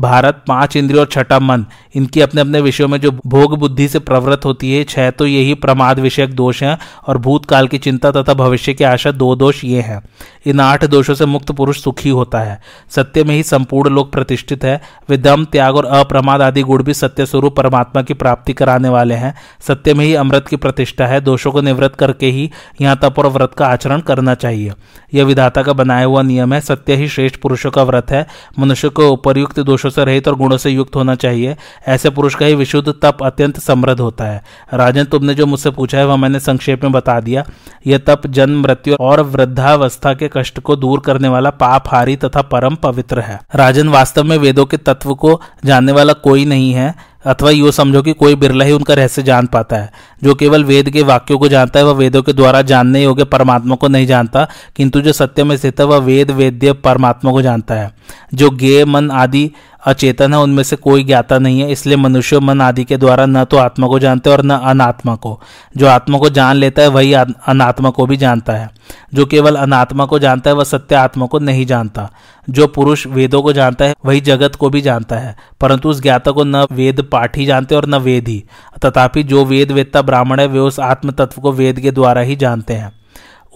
भारत, 0.00 0.42
पाँच 0.48 0.76
इंद्रिय 0.76 1.00
और 1.00 1.06
छठा 1.06 1.38
मन। 1.38 1.64
इनकी 1.94 2.20
अपने 2.20 2.40
अपने 2.40 2.60
विषयों 2.60 2.88
में 2.88 3.00
जो 3.00 3.10
भोग 3.26 3.58
बुद्धि 3.58 3.88
से 3.88 3.98
प्रवृत्त 3.98 4.44
होती 4.44 4.72
है, 4.74 4.84
छह 4.84 5.10
तो 5.10 5.26
यही 5.26 5.54
प्रमाद 5.54 5.98
विषयक 5.98 6.34
दोष 6.34 6.62
हैं 6.62 6.78
और 7.06 7.18
भूतकाल 7.18 7.68
की 7.68 7.78
चिंता 7.78 8.10
तथा 8.10 8.34
भविष्य 8.34 8.74
की 8.74 8.84
आशा 8.84 9.10
दो 9.10 9.34
दोष 9.36 9.64
ये 9.64 9.80
हैं। 9.80 10.02
इन 10.46 10.60
आठ 10.60 10.84
दोषों 10.84 11.14
से 11.14 11.26
मुक्त 11.26 11.50
पुरुष 11.52 11.82
सुखी 11.82 12.08
होता 12.08 12.40
है। 12.40 12.60
सत्य 12.90 13.24
में 13.24 13.34
ही 13.34 13.42
संपूर्ण 13.42 13.90
लोक 13.90 14.12
प्रतिष्ठित 14.12 14.64
है। 14.64 14.80
विदम 15.08 15.44
त्याग 15.44 15.76
और 15.76 15.84
अप्रमाद 15.84 16.42
आदि 16.42 16.62
गुण 16.62 16.82
भी 16.82 16.94
सत्य 16.94 17.26
स्वरूप 17.26 17.56
परमात्मा 17.56 18.02
की 18.02 18.14
प्राप्ति 18.14 18.52
कराने 18.52 18.88
वाले 18.88 19.14
हैं। 19.14 19.34
सत्य 19.60 19.94
में 19.94 20.04
ही 20.04 20.14
अमृत 20.14 20.48
की 20.48 20.56
प्रतिष्ठा 20.56 21.06
है। 21.06 21.20
दोषों 21.20 21.52
को 21.52 21.60
निवृत्त 21.60 21.96
करके 21.96 22.26
ही 22.26 22.50
यहाँ 22.80 22.98
तप 23.02 23.14
और 23.18 23.26
व्रत 23.26 23.54
का 23.58 23.66
आचरण 23.66 24.00
करना 24.00 24.34
चाहिए। 24.34 24.72
यह 25.14 25.24
विधाता 25.24 25.62
का 25.62 25.72
बनाया 25.72 26.06
हुआ 26.06 26.22
नियम 26.22 26.52
है। 26.52 26.60
सत्य 26.60 26.94
ही 26.94 27.08
श्रेष्ठ 27.08 27.36
पुरुषों 27.36 27.70
का 27.70 27.82
व्रत 27.82 28.10
है। 28.10 28.26
मनुष्य 28.58 28.88
को 28.88 29.08
उपरयुक्त 29.08 29.60
दोषों 29.60 29.87
दोषों 29.88 30.04
से 30.04 30.04
रहित 30.04 30.28
और 30.28 30.34
गुणों 30.34 30.56
से 30.56 30.70
युक्त 30.70 30.96
होना 30.96 31.14
चाहिए। 31.14 31.56
ऐसे 31.88 32.10
पुरुष 32.10 32.34
का 32.34 32.46
ही 32.46 32.54
विशुद्ध 32.54 32.94
तप 33.02 33.18
अत्यंत 33.22 33.58
समृद्ध 33.58 34.00
होता 34.00 34.24
है। 34.24 34.42
राजन, 34.74 35.04
तुमने 35.04 35.34
जो 35.34 35.46
मुझसे 35.46 35.70
पूछा 35.70 35.98
है, 35.98 36.06
वह 36.06 36.16
मैंने 36.16 36.40
संक्षेप 36.40 36.84
में 36.84 36.92
बता 36.92 37.20
दिया। 37.20 37.44
यह 37.86 37.98
तप 37.98 38.26
जन्म, 38.26 38.62
मृत्यु 38.62 38.96
और 39.00 39.20
वृद्धावस्था 39.20 40.14
के 40.14 40.30
कष्ट 40.36 40.60
को 40.60 40.76
दूर 40.76 41.00
करने 41.00 41.28
वाला 41.28 41.50
पाप 41.50 41.88
हारी 41.88 42.16
तथा 42.16 42.42
परम 42.42 42.74
पवित्र 42.74 43.20
है। 43.20 43.40
राजन, 43.54 43.88
वास्तव 43.88 44.24
में 44.24 44.36
वेदों 44.36 44.66
के 44.66 44.76
तत्व 44.76 45.14
को 45.14 45.40
जानने 45.64 45.92
वाला 45.92 46.12
कोई 46.12 46.44
नहीं 46.44 46.72
है, 46.72 46.94
अथवा 47.26 47.50
यो 47.50 47.70
समझो 47.70 48.02
कि 48.02 48.12
कोई 48.12 48.34
बिरला 48.34 48.64
ही 48.64 48.72
उनका 48.72 48.94
रहस्य 48.94 49.22
जान 49.22 49.46
पाता 49.46 49.76
है। 49.76 49.90
जो 50.24 50.34
केवल 50.34 50.64
वेद 50.64 50.90
के 50.90 51.02
वाक्यों 51.02 51.38
को 51.38 51.48
जानता 51.48 51.78
है, 51.78 51.86
वह 51.86 51.92
वेदों 51.92 52.22
के 52.22 52.32
द्वारा 52.32 52.62
जानने 52.62 53.02
योग्य 53.02 53.24
परमात्मा 53.24 53.76
को 53.76 53.88
नहीं 53.88 54.06
जानता, 54.06 54.46
किंतु 54.76 55.00
जो 55.00 55.12
सत्य 55.12 55.44
में 55.44 55.56
स्थित 55.56 55.80
है, 55.80 55.86
वह 55.86 55.96
वेद, 55.96 56.30
वेद्य 56.30 56.72
परमात्मा 56.72 57.32
को 57.32 57.42
जानता 57.42 57.74
है। 57.74 57.90
जो 58.34 58.50
गे 58.50 58.84
मन 58.84 59.10
आदि 59.10 59.50
अचेतन 59.86 60.34
है, 60.34 60.40
उनमें 60.40 60.62
से 60.62 60.76
कोई 60.76 61.04
ज्ञाता 61.04 61.38
नहीं 61.38 61.60
है, 61.60 61.72
इसलिए 61.72 61.96
मनुष्य 61.96 62.40
मन 62.40 62.60
आदि 62.60 62.84
के 62.84 62.96
द्वारा 62.96 63.26
न 63.26 63.44
तो 63.44 63.56
आत्मा 63.56 63.86
को 63.86 63.98
जानते 63.98 64.30
और 64.30 64.42
न 64.42 64.50
अनात्मा 64.50 65.16
को। 65.16 65.40
जो 65.76 65.86
आत्मा 65.86 66.18
को 66.18 66.30
जान 66.30 66.56
लेता 66.56 66.82
है, 66.82 66.88
वही 66.88 67.12
अनात्मा 67.12 67.90
को 67.90 68.06
भी 68.06 68.16
जानता 68.16 68.52
है। 68.52 68.70
जो 69.14 69.26
केवल 69.26 69.56
अनात्मा 69.56 70.06
को 70.06 70.18
जानता 70.18 70.50
है, 70.50 70.56
वह 70.56 70.64
सत्य 70.64 70.94
आत्मा 70.94 71.26
को 71.26 71.38
नहीं 71.38 71.66
जानता। 71.66 72.10
जो 72.50 72.66
पुरुष 72.66 73.06
वेदों 73.06 73.42
को 73.42 73.52
जानता 73.52 73.84
है, 73.84 73.94
वही 74.04 74.20
जगत 74.20 74.54
को 74.54 74.70
भी 74.70 74.80
जानता 74.80 75.16
है। 75.16 75.36
परंतु 75.60 75.88
उस 75.88 76.02
ज्ञाता 76.02 76.30
को 76.30 76.44
न 76.44 76.56
वेद 76.56 77.08
पाठी 77.12 77.46
जानते 77.46 77.74
और 77.74 77.86
न 77.86 77.94
वेद। 77.94 78.28
ही 78.28 78.44
तथापि 78.84 79.22
जो 79.22 79.44
वेद 79.44 79.72
वेदता 79.72 80.02
ब्राह्मण 80.02 80.40
है, 80.40 80.46
वे 80.46 80.58
उस 80.58 80.80
आत्म 80.80 81.10
तत्व 81.10 81.40
को 81.40 81.52
वेद 81.52 81.80
के 81.80 81.90
द्वारा 81.90 82.20
ही 82.20 82.36
जानते 82.36 82.74
हैं। 82.74 82.97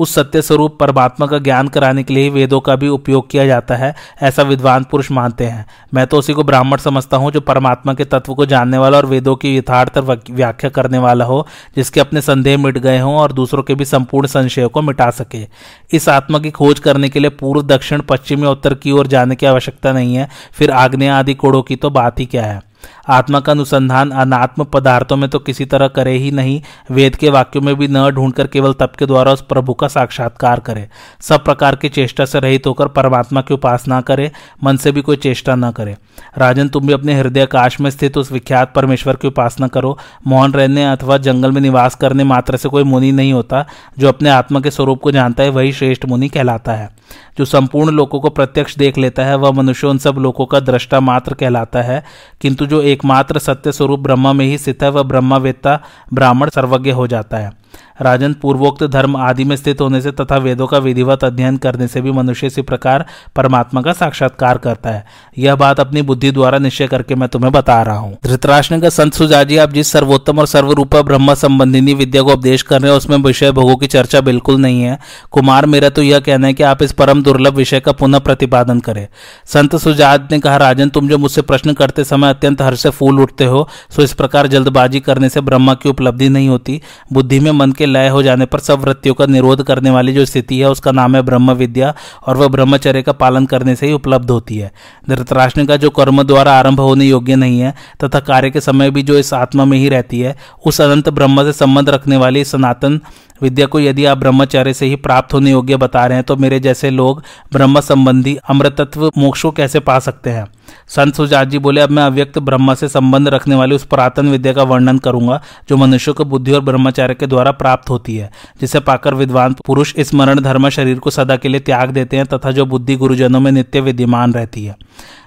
उस 0.02 0.14
सत्य 0.14 0.42
स्वरूप 0.42 0.76
परमात्मा 0.80 1.26
का 1.26 1.38
ज्ञान 1.40 1.68
कराने 1.68 2.02
के 2.02 2.14
लिए 2.14 2.28
वेदों 2.30 2.60
का 2.60 2.76
भी 2.76 2.88
उपयोग 2.90 3.28
किया 3.30 3.46
जाता 3.46 3.76
है, 3.76 3.94
ऐसा 4.22 4.42
विद्वान 4.44 4.84
पुरुष 4.84 5.10
मानते 5.10 5.44
हैं। 5.44 5.66
मैं 5.94 6.06
तो 6.06 6.18
उसी 6.18 6.32
को 6.32 6.42
ब्राह्मण 6.44 6.78
समझता 6.78 7.16
हूँ 7.16 7.30
जो 7.32 7.40
परमात्मा 7.42 7.94
के 7.94 8.04
तत्व 8.06 8.34
को 8.34 8.46
जानने 8.46 8.78
वाला 8.78 8.96
और 8.96 9.06
वेदों 9.06 9.36
की 9.36 9.56
यथार्थ 9.56 9.98
व्याख्या 9.98 10.70
करने 10.70 10.98
वाला 10.98 11.24
हो, 11.24 11.46
जिसके 11.76 12.00
अपने 12.00 12.20
संदेह 12.22 12.58
मिट 12.58 12.78
गए 12.78 12.98
हों 12.98 13.14
और 13.16 13.32
दूसरों 13.32 13.62
के 13.62 13.74
भी 13.74 13.84
संपूर्ण 13.84 14.26
संशयों 14.28 14.68
को 14.68 14.82
मिटा 14.82 15.10
सके। 15.12 15.46
इस 15.92 16.08
आत्मा 16.08 16.38
की 16.38 16.50
खोज 16.52 16.78
करने 16.80 17.08
के 17.08 17.20
लिए 17.20 17.30
पूर्व, 17.32 17.62
दक्षिण, 17.64 18.00
पश्चिम 18.00 18.44
या 18.44 18.50
उत्तर 18.50 18.74
की 18.74 18.92
ओर 18.92 19.06
जाने 19.06 19.36
की 19.36 19.46
आवश्यकता 19.46 19.92
नहीं 19.92 20.14
है, 20.14 20.28
फिर 20.52 20.70
आग्नेय 20.72 21.08
आदि 21.10 21.34
कोड़ों 21.34 21.62
की 21.62 21.76
तो 21.76 21.90
बात 21.92 22.20
ही 22.20 22.26
क्या 22.26 22.44
है? 22.44 22.60
आत्मा 23.08 23.40
का 23.40 23.52
अनुसंधान 23.52 24.10
अनात्म 24.10 24.64
पदार्थों 24.64 25.16
में 25.16 25.30
तो 25.30 25.38
किसी 25.38 25.64
तरह 25.64 25.88
करे 25.88 26.12
ही 26.12 26.30
नहीं। 26.30 26.62
वेद 26.90 27.16
के 27.16 27.30
वाक्यों 27.30 27.62
में 27.62 27.74
भी 27.74 27.88
न 27.88 28.10
ढूंढकर 28.10 28.46
केवल 28.46 28.72
तप 28.72 28.92
के 28.98 29.06
द्वारा 29.06 29.32
उस 29.32 29.42
प्रभु 29.42 29.74
का 29.74 29.88
साक्षात्कार 29.88 30.60
करे। 30.60 30.88
सब 31.20 31.44
प्रकार 31.44 31.76
की 31.76 31.88
चेष्टा 31.88 32.24
से 32.24 32.40
रहित 32.40 32.66
होकर 32.66 32.88
परमात्मा 32.88 33.40
की 33.40 33.54
उपासना 33.54 34.00
करे, 34.00 34.32
मन 34.64 34.76
से 34.76 34.92
भी 34.92 35.02
कोई 35.02 35.16
चेष्टा 35.16 35.54
न 35.54 35.70
करे। 35.70 35.96
राजन, 36.38 36.68
तुम 36.68 36.86
भी 36.86 36.92
अपने 36.92 37.14
हृदय 37.14 37.46
काश 37.46 37.80
में 37.80 37.90
स्थित 37.90 38.18
उस 38.18 38.32
विख्यात 38.32 38.72
परमेश्वर 38.74 39.16
की 39.16 39.28
उपासना 39.28 39.68
करो। 39.68 39.98
मौन 40.26 40.52
रहने 40.52 40.84
अथवा 40.84 41.16
जंगल 41.16 41.52
में 41.52 41.60
निवास 41.60 41.94
करने 41.94 42.24
मात्र 42.24 42.56
से 42.56 42.68
कोई 42.68 42.82
मुनि 42.82 43.12
नहीं 43.12 43.32
होता। 43.32 43.66
जो 43.98 44.08
अपने 44.08 44.30
आत्मा 44.30 44.60
के 44.60 44.70
स्वरूप 44.70 45.00
को 45.02 45.10
जानता 45.10 45.42
है, 45.42 45.48
वही 45.48 45.72
श्रेष्ठ 45.72 46.04
मुनि 46.04 46.28
कहलाता 46.28 46.72
है। 46.72 46.90
जो 47.38 47.44
संपूर्ण 47.44 47.90
लोगों 47.90 48.20
को 48.20 48.30
प्रत्यक्ष 48.30 48.76
देख 48.76 48.98
लेता 48.98 49.24
है, 49.24 49.36
वह 49.36 49.50
मनुष्य 49.50 49.86
उन 49.86 49.98
सब 49.98 50.14
लोगों 50.14 50.46
का 50.46 50.60
दृष्टा 50.60 51.00
मात्र 51.00 51.34
कहलाता 51.34 51.82
है। 51.82 52.04
किंतु 52.40 52.66
जो 52.72 52.82
एकमात्र 52.82 53.38
सत्य 53.38 53.72
स्वरूप 53.72 54.00
ब्रह्म 54.00 54.36
में 54.36 54.44
ही 54.46 54.58
स्थित 54.58 54.82
है, 54.82 54.90
वह 54.90 55.02
ब्रह्मवेत्ता 55.02 55.80
ब्राह्मण 56.12 56.50
सर्वज्ञ 56.50 56.90
हो 56.90 57.06
जाता 57.06 57.36
है। 57.36 57.61
राजन, 58.00 58.32
पूर्वोक्त 58.32 58.84
धर्म 58.84 59.16
आदि 59.16 59.44
में 59.44 59.56
स्थित 59.56 59.80
होने 59.80 60.00
से 60.00 60.10
तथा 60.10 60.36
वेदों 60.36 60.66
का 60.66 60.78
विधिवत 60.78 61.24
अध्ययन 61.24 61.56
करने 61.56 61.86
से 61.88 62.00
भी 62.00 62.12
मनुष्य 62.12 62.46
इसी 62.46 62.62
प्रकार 62.62 63.04
परमात्मा 63.36 63.82
का 63.82 63.92
साक्षात्कार 63.92 64.58
करता 64.58 64.90
है। 64.90 65.04
यह 65.38 65.54
बात 65.54 65.80
अपनी 65.80 66.02
बुद्धि 66.02 66.30
द्वारा 66.30 66.58
निश्चय 66.58 66.86
करके 66.86 67.14
मैं 67.14 67.28
तुम्हें 67.28 67.52
बता 67.52 67.82
रहा 67.82 67.96
हूँ। 67.96 68.16
धृतराष्ट्र 68.24 68.80
का 68.80 68.88
संत 68.88 69.14
सुजाजी, 69.14 69.56
आप 69.56 69.72
जिस 69.72 69.92
सर्वोत्तम 69.92 70.38
और 70.38 70.46
सर्वरूप 70.46 70.96
ब्रह्म 70.96 71.34
संबंधिनी 71.34 71.94
विद्या 71.94 72.22
को 72.22 72.32
उपदेश 72.32 72.62
कर 72.62 72.80
रहे 72.80 72.90
हैं, 72.90 72.98
उसमें 72.98 73.16
विषय 73.16 73.52
भोगों 73.52 73.76
की 73.76 73.86
चर्चा 73.86 74.20
बिल्कुल 74.20 74.60
नहीं 74.60 74.82
है। 74.82 74.98
कुमार, 75.30 75.66
मेरा 75.66 75.88
तो 75.88 76.02
यह 76.02 76.20
कहना 76.20 76.46
है 76.46 76.54
कि 76.54 76.62
आप 76.62 76.82
इस 76.82 76.92
परम 76.92 77.22
दुर्लभ 77.22 77.54
विषय 77.54 77.80
का 77.80 77.92
पुनः 77.92 78.18
प्रतिपादन 78.18 78.80
करें। 78.80 79.08
संत 79.46 79.76
सुजात 79.76 80.28
ने 80.32 80.40
कहा, 80.40 80.56
राजन, 80.56 80.88
तुम 80.88 81.08
जो 81.08 81.18
मुझसे 81.18 81.42
प्रश्न 81.42 81.72
करते 81.72 82.04
समय 82.04 82.30
अत्यंत 82.30 82.62
हर्ष 82.62 82.82
से 82.82 82.90
फूल 82.90 83.20
उठते 83.20 83.44
हो, 83.44 83.68
सो 83.90 84.02
इस 84.02 84.12
प्रकार 84.12 84.46
जल्दबाजी 84.46 85.00
करने 85.00 85.28
से 85.28 85.40
ब्रह्मा 85.40 85.74
की 85.74 85.88
उपलब्धि 85.88 86.28
नहीं 86.28 86.48
होती। 86.48 86.80
बुद्धि 87.12 87.40
में 87.40 87.50
मन 87.62 87.72
के 87.72 87.86
लय 87.86 88.08
हो 88.08 88.22
जाने 88.22 88.46
पर 88.46 88.58
सब 88.58 88.80
वृत्तियों 88.80 89.14
का 89.14 89.26
निरोध 89.26 89.62
करने 89.62 89.90
वाली 89.90 90.12
जो 90.12 90.24
स्थिति 90.24 90.58
है, 90.58 90.70
उसका 90.70 90.92
नाम 90.92 91.16
है 91.16 91.22
ब्रह्म 91.22 91.52
विद्या 91.52 91.94
और 92.26 92.36
वह 92.36 92.48
ब्रह्मचर्य 92.48 93.02
का 93.02 93.12
पालन 93.12 93.46
करने 93.46 93.76
से 93.76 93.86
ही 93.86 93.92
उपलब्ध 93.92 94.30
होती 94.30 94.58
है। 94.58 94.70
धृतराष्ट्र 95.08 95.64
का 95.66 95.76
जो 95.76 95.90
कर्म 95.90 96.22
द्वारा 96.22 96.52
आरंभ 96.52 96.80
होने 96.80 97.04
योग्य 97.04 97.36
नहीं 97.36 97.60
है, 97.60 97.74
तथा 98.04 98.20
कार्य 98.20 98.50
के 98.50 98.60
समय 98.60 98.90
भी 98.90 99.02
जो 99.02 99.18
इस 99.18 99.34
आत्मा 99.34 99.64
में 99.64 99.78
ही 99.78 99.88
रहती 99.88 100.20
है, 100.20 100.36
उस 100.66 100.80
अनंत 100.80 101.08
ब्रह्म 101.08 101.44
से 101.44 101.52
संबंध 101.52 101.88
रखने 101.88 102.16
वाली 102.16 102.44
सनातन 102.44 103.00
विद्या 103.42 103.66
को 103.66 103.80
यदि 103.80 104.04
आप 104.04 104.18
ब्रह्मचार्य 104.18 104.74
से 104.74 104.86
ही 104.86 104.96
प्राप्त 104.96 105.34
होने 105.34 105.50
योग्य 105.50 105.76
बता 105.76 106.06
रहे 106.06 106.14
हैं 106.14 106.24
तो 106.24 106.36
मेरे 106.36 106.60
जैसे 106.60 106.90
लोग 106.90 107.22
ब्रह्म 107.52 107.80
संबंधी 107.80 108.38
अमृतत्व 108.48 109.12
मोक्ष 109.18 109.42
को 109.42 109.50
कैसे 109.50 109.80
पा 109.80 109.98
सकते 109.98 110.30
हैं? 110.30 110.46
संत 110.88 111.14
सुजात 111.14 111.48
जी 111.48 111.58
बोले, 111.58 111.80
अब 111.80 111.90
मैं 111.90 112.02
अव्यक्त 112.02 112.38
ब्रह्म 112.38 112.74
से 112.74 112.88
संबंध 112.88 113.28
रखने 113.28 113.54
वाली 113.54 113.74
उस 113.74 113.84
पुरातन 113.84 114.28
विद्या 114.28 114.52
का 114.52 114.62
वर्णन 114.62 114.98
करूँगा, 114.98 115.42
जो 115.68 115.76
मनुष्य 115.76 116.12
को 116.12 116.24
बुद्धि 116.24 116.52
और 116.52 116.60
ब्रह्मचार्य 116.60 117.14
के 117.14 117.26
द्वारा 117.26 117.50
प्राप्त 117.50 117.90
होती 117.90 118.16
है, 118.16 118.30
जिसे 118.60 118.80
पाकर 118.80 119.14
विद्वान 119.14 119.56
पुरुष 119.66 119.94
इस 119.96 120.14
मरण 120.14 120.40
धर्म 120.40 120.68
शरीर 120.68 120.98
को 120.98 121.10
सदा 121.10 121.36
के 121.36 121.48
लिए 121.48 121.60
त्याग 121.60 121.90
देते 121.90 122.16
हैं, 122.16 122.26
तथा 122.26 122.50
जो 122.50 122.66
बुद्धि 122.66 122.96
गुरुजनों 122.96 123.40
में 123.40 123.52
नित्य 123.52 123.80
विद्यमान 123.80 124.34
रहती 124.34 124.64
है। 124.64 124.76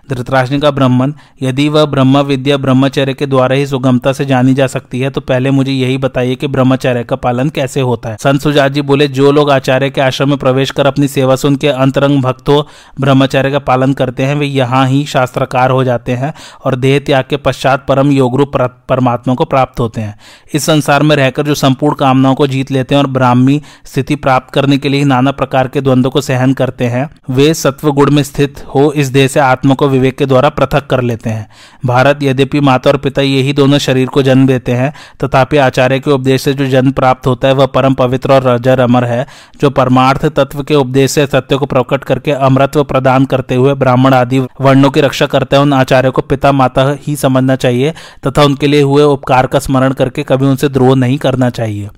धृतराष्ट्र 0.10 0.60
का 0.60 0.72
ब्राह्मण, 0.72 1.14
यदि 1.42 1.68
वह 1.70 1.86
ब्रह्म 1.86 2.20
विद्या 2.24 2.58
ब्रह्मचर्य 2.58 3.14
के 3.14 3.26
द्वारा 3.26 3.56
ही 3.56 3.66
सुगमता 3.68 4.14
से 4.14 4.26
जानी 4.26 4.54
जा 4.54 4.68
सकती 4.68 5.00
है 5.00 5.10
तो 5.10 5.22
पहले 5.24 5.52
मुझे 5.52 5.72
यही 5.72 5.98
बताइए 5.98 6.36
कि 6.36 6.48
ब्रह्मचर्य 6.48 7.04
का 7.04 7.16
पालन 7.18 7.50
कैसे 7.50 7.82
होता 7.82 8.10
है। 8.10 8.18
संत 8.20 8.42
सुजात 8.42 8.72
जी 8.72 8.82
बोले, 8.84 9.08
जो 9.08 9.32
लोग 9.32 9.52
आचार्य 9.52 9.90
के 9.90 10.02
आश्रम 10.02 10.30
में 10.30 10.38
प्रवेश 10.38 10.72
कर 10.72 10.88
अपनी 10.88 11.08
सेवा 11.08 11.36
से 11.36 11.48
उनके 11.48 11.68
अंतरंग 11.68 12.22
भक्तों, 12.24 12.62
ब्रह्मचर्य 13.00 13.52
का 13.52 13.60
पालन 13.62 13.94
करते 13.94 14.24
हैं, 14.24 14.36
वे 14.36 14.46
यहाँ 14.46 14.86
ही 14.88 15.06
शास्त्रकार 15.06 15.72
हो 15.72 15.84
जाते 15.84 16.12
हैं 16.14 16.34
और 16.66 16.76
देह 16.76 17.00
त्याग 17.00 17.26
के 17.30 17.38
पश्चात 17.40 17.86
परम 17.88 18.12
योगरूप 18.12 18.52
परमात्मा 18.90 19.34
को 19.34 19.46
प्राप्त 19.46 19.80
होते 19.80 20.02
हैं। 20.02 20.18
इस 20.54 20.66
संसार 20.66 21.04
में 21.04 21.16
रहकर 21.16 21.44
जो 21.44 21.56
संपूर्ण 21.56 21.96
कामनाओं 21.96 22.36
को 22.36 22.48
जीत 22.48 22.72
लेते 22.72 22.96
हैं 22.96 23.02
और 23.02 23.08
ब्राह्मी 23.10 23.62
स्थिति 23.86 24.16
प्राप्त 24.18 24.54
करने 24.54 24.78
के 24.78 24.90
लिए 24.90 25.04
नाना 25.06 25.32
प्रकार 25.34 25.68
के 25.68 25.82
द्वंद्व 25.82 26.10
को 26.10 26.22
सहन 26.22 26.54
करते 26.54 26.86
हैं, 26.86 27.10
वे 27.30 27.54
सत्व 27.56 27.92
गुण 27.92 28.12
में 28.12 28.24
स्थित 28.24 28.64
हो, 28.66 28.92
इस 28.94 29.08
देह 29.08 29.28
से 29.28 29.40
आत्मा 29.40 29.74
को 29.74 29.88
विवेक 29.96 30.18
के 30.18 30.26
द्वारा 30.26 30.50
पृथक 30.50 30.88
कर 30.88 31.02
लेते 31.02 31.30
हैं। 31.30 31.48
भारत 31.86 32.20
यद्यपि 32.24 32.60
माता 32.60 32.90
और 32.90 32.98
पिता 32.98 33.22
यही 33.22 33.54
दोनों 33.54 33.78
शरीर 33.78 34.08
को 34.08 34.22
जन्म 34.22 34.48
देते 34.48 34.72
हैं, 34.72 34.94
तथापि 35.24 35.58
आचार्य 35.58 36.00
के 36.00 36.12
उपदेश 36.12 36.42
से 36.42 36.54
जो 36.54 36.68
जन्म 36.68 36.92
प्राप्त 36.92 37.28
होता 37.28 37.48
है, 37.48 37.54
वह 37.54 37.66
परम 37.66 37.94
पवित्र 37.94 38.34
और 38.34 38.44
रजर 38.44 38.80
अमर 38.80 39.06
है, 39.06 39.26
जो 39.62 39.70
परमार्थ 39.70 40.26
तत्व 40.26 40.64
के 40.64 40.76
उपदेश 40.76 41.12
से 41.12 41.26
सत्य 41.26 41.58
को 41.58 41.66
प्रकट 41.66 42.04
करके 42.04 42.32
अमृत्व 42.32 42.84
प्रदान 42.84 43.26
करते 43.26 43.56
हुए 43.56 43.74
ब्राह्मण 43.74 44.14
आदि 44.14 44.40
वर्णों 44.40 44.92
की 44.92 45.02
रक्षा 45.02 45.26
करते 45.26 45.56
हैं, 45.56 45.64
उन 45.64 45.74
आचार्यों 45.74 46.12
को 46.12 46.22
पिता 46.22 46.52
माता 46.52 46.96
ही 47.08 47.16
समझना 47.16 47.56
चाहिए, 47.56 47.94
तथा 48.28 48.44
उनके 48.44 48.68
लिए 48.68 48.82
हुए 48.82 49.04
उपकार 49.04 49.48
का 49.48 49.60
स्मरण 49.60 49.94
करके 49.94 50.24
कभी 50.24 50.46
उनसे 50.46 50.70
द्रोह 50.70 50.96
नहीं 50.96 51.18
करना 51.18 51.50
चाहिए। 51.50 51.90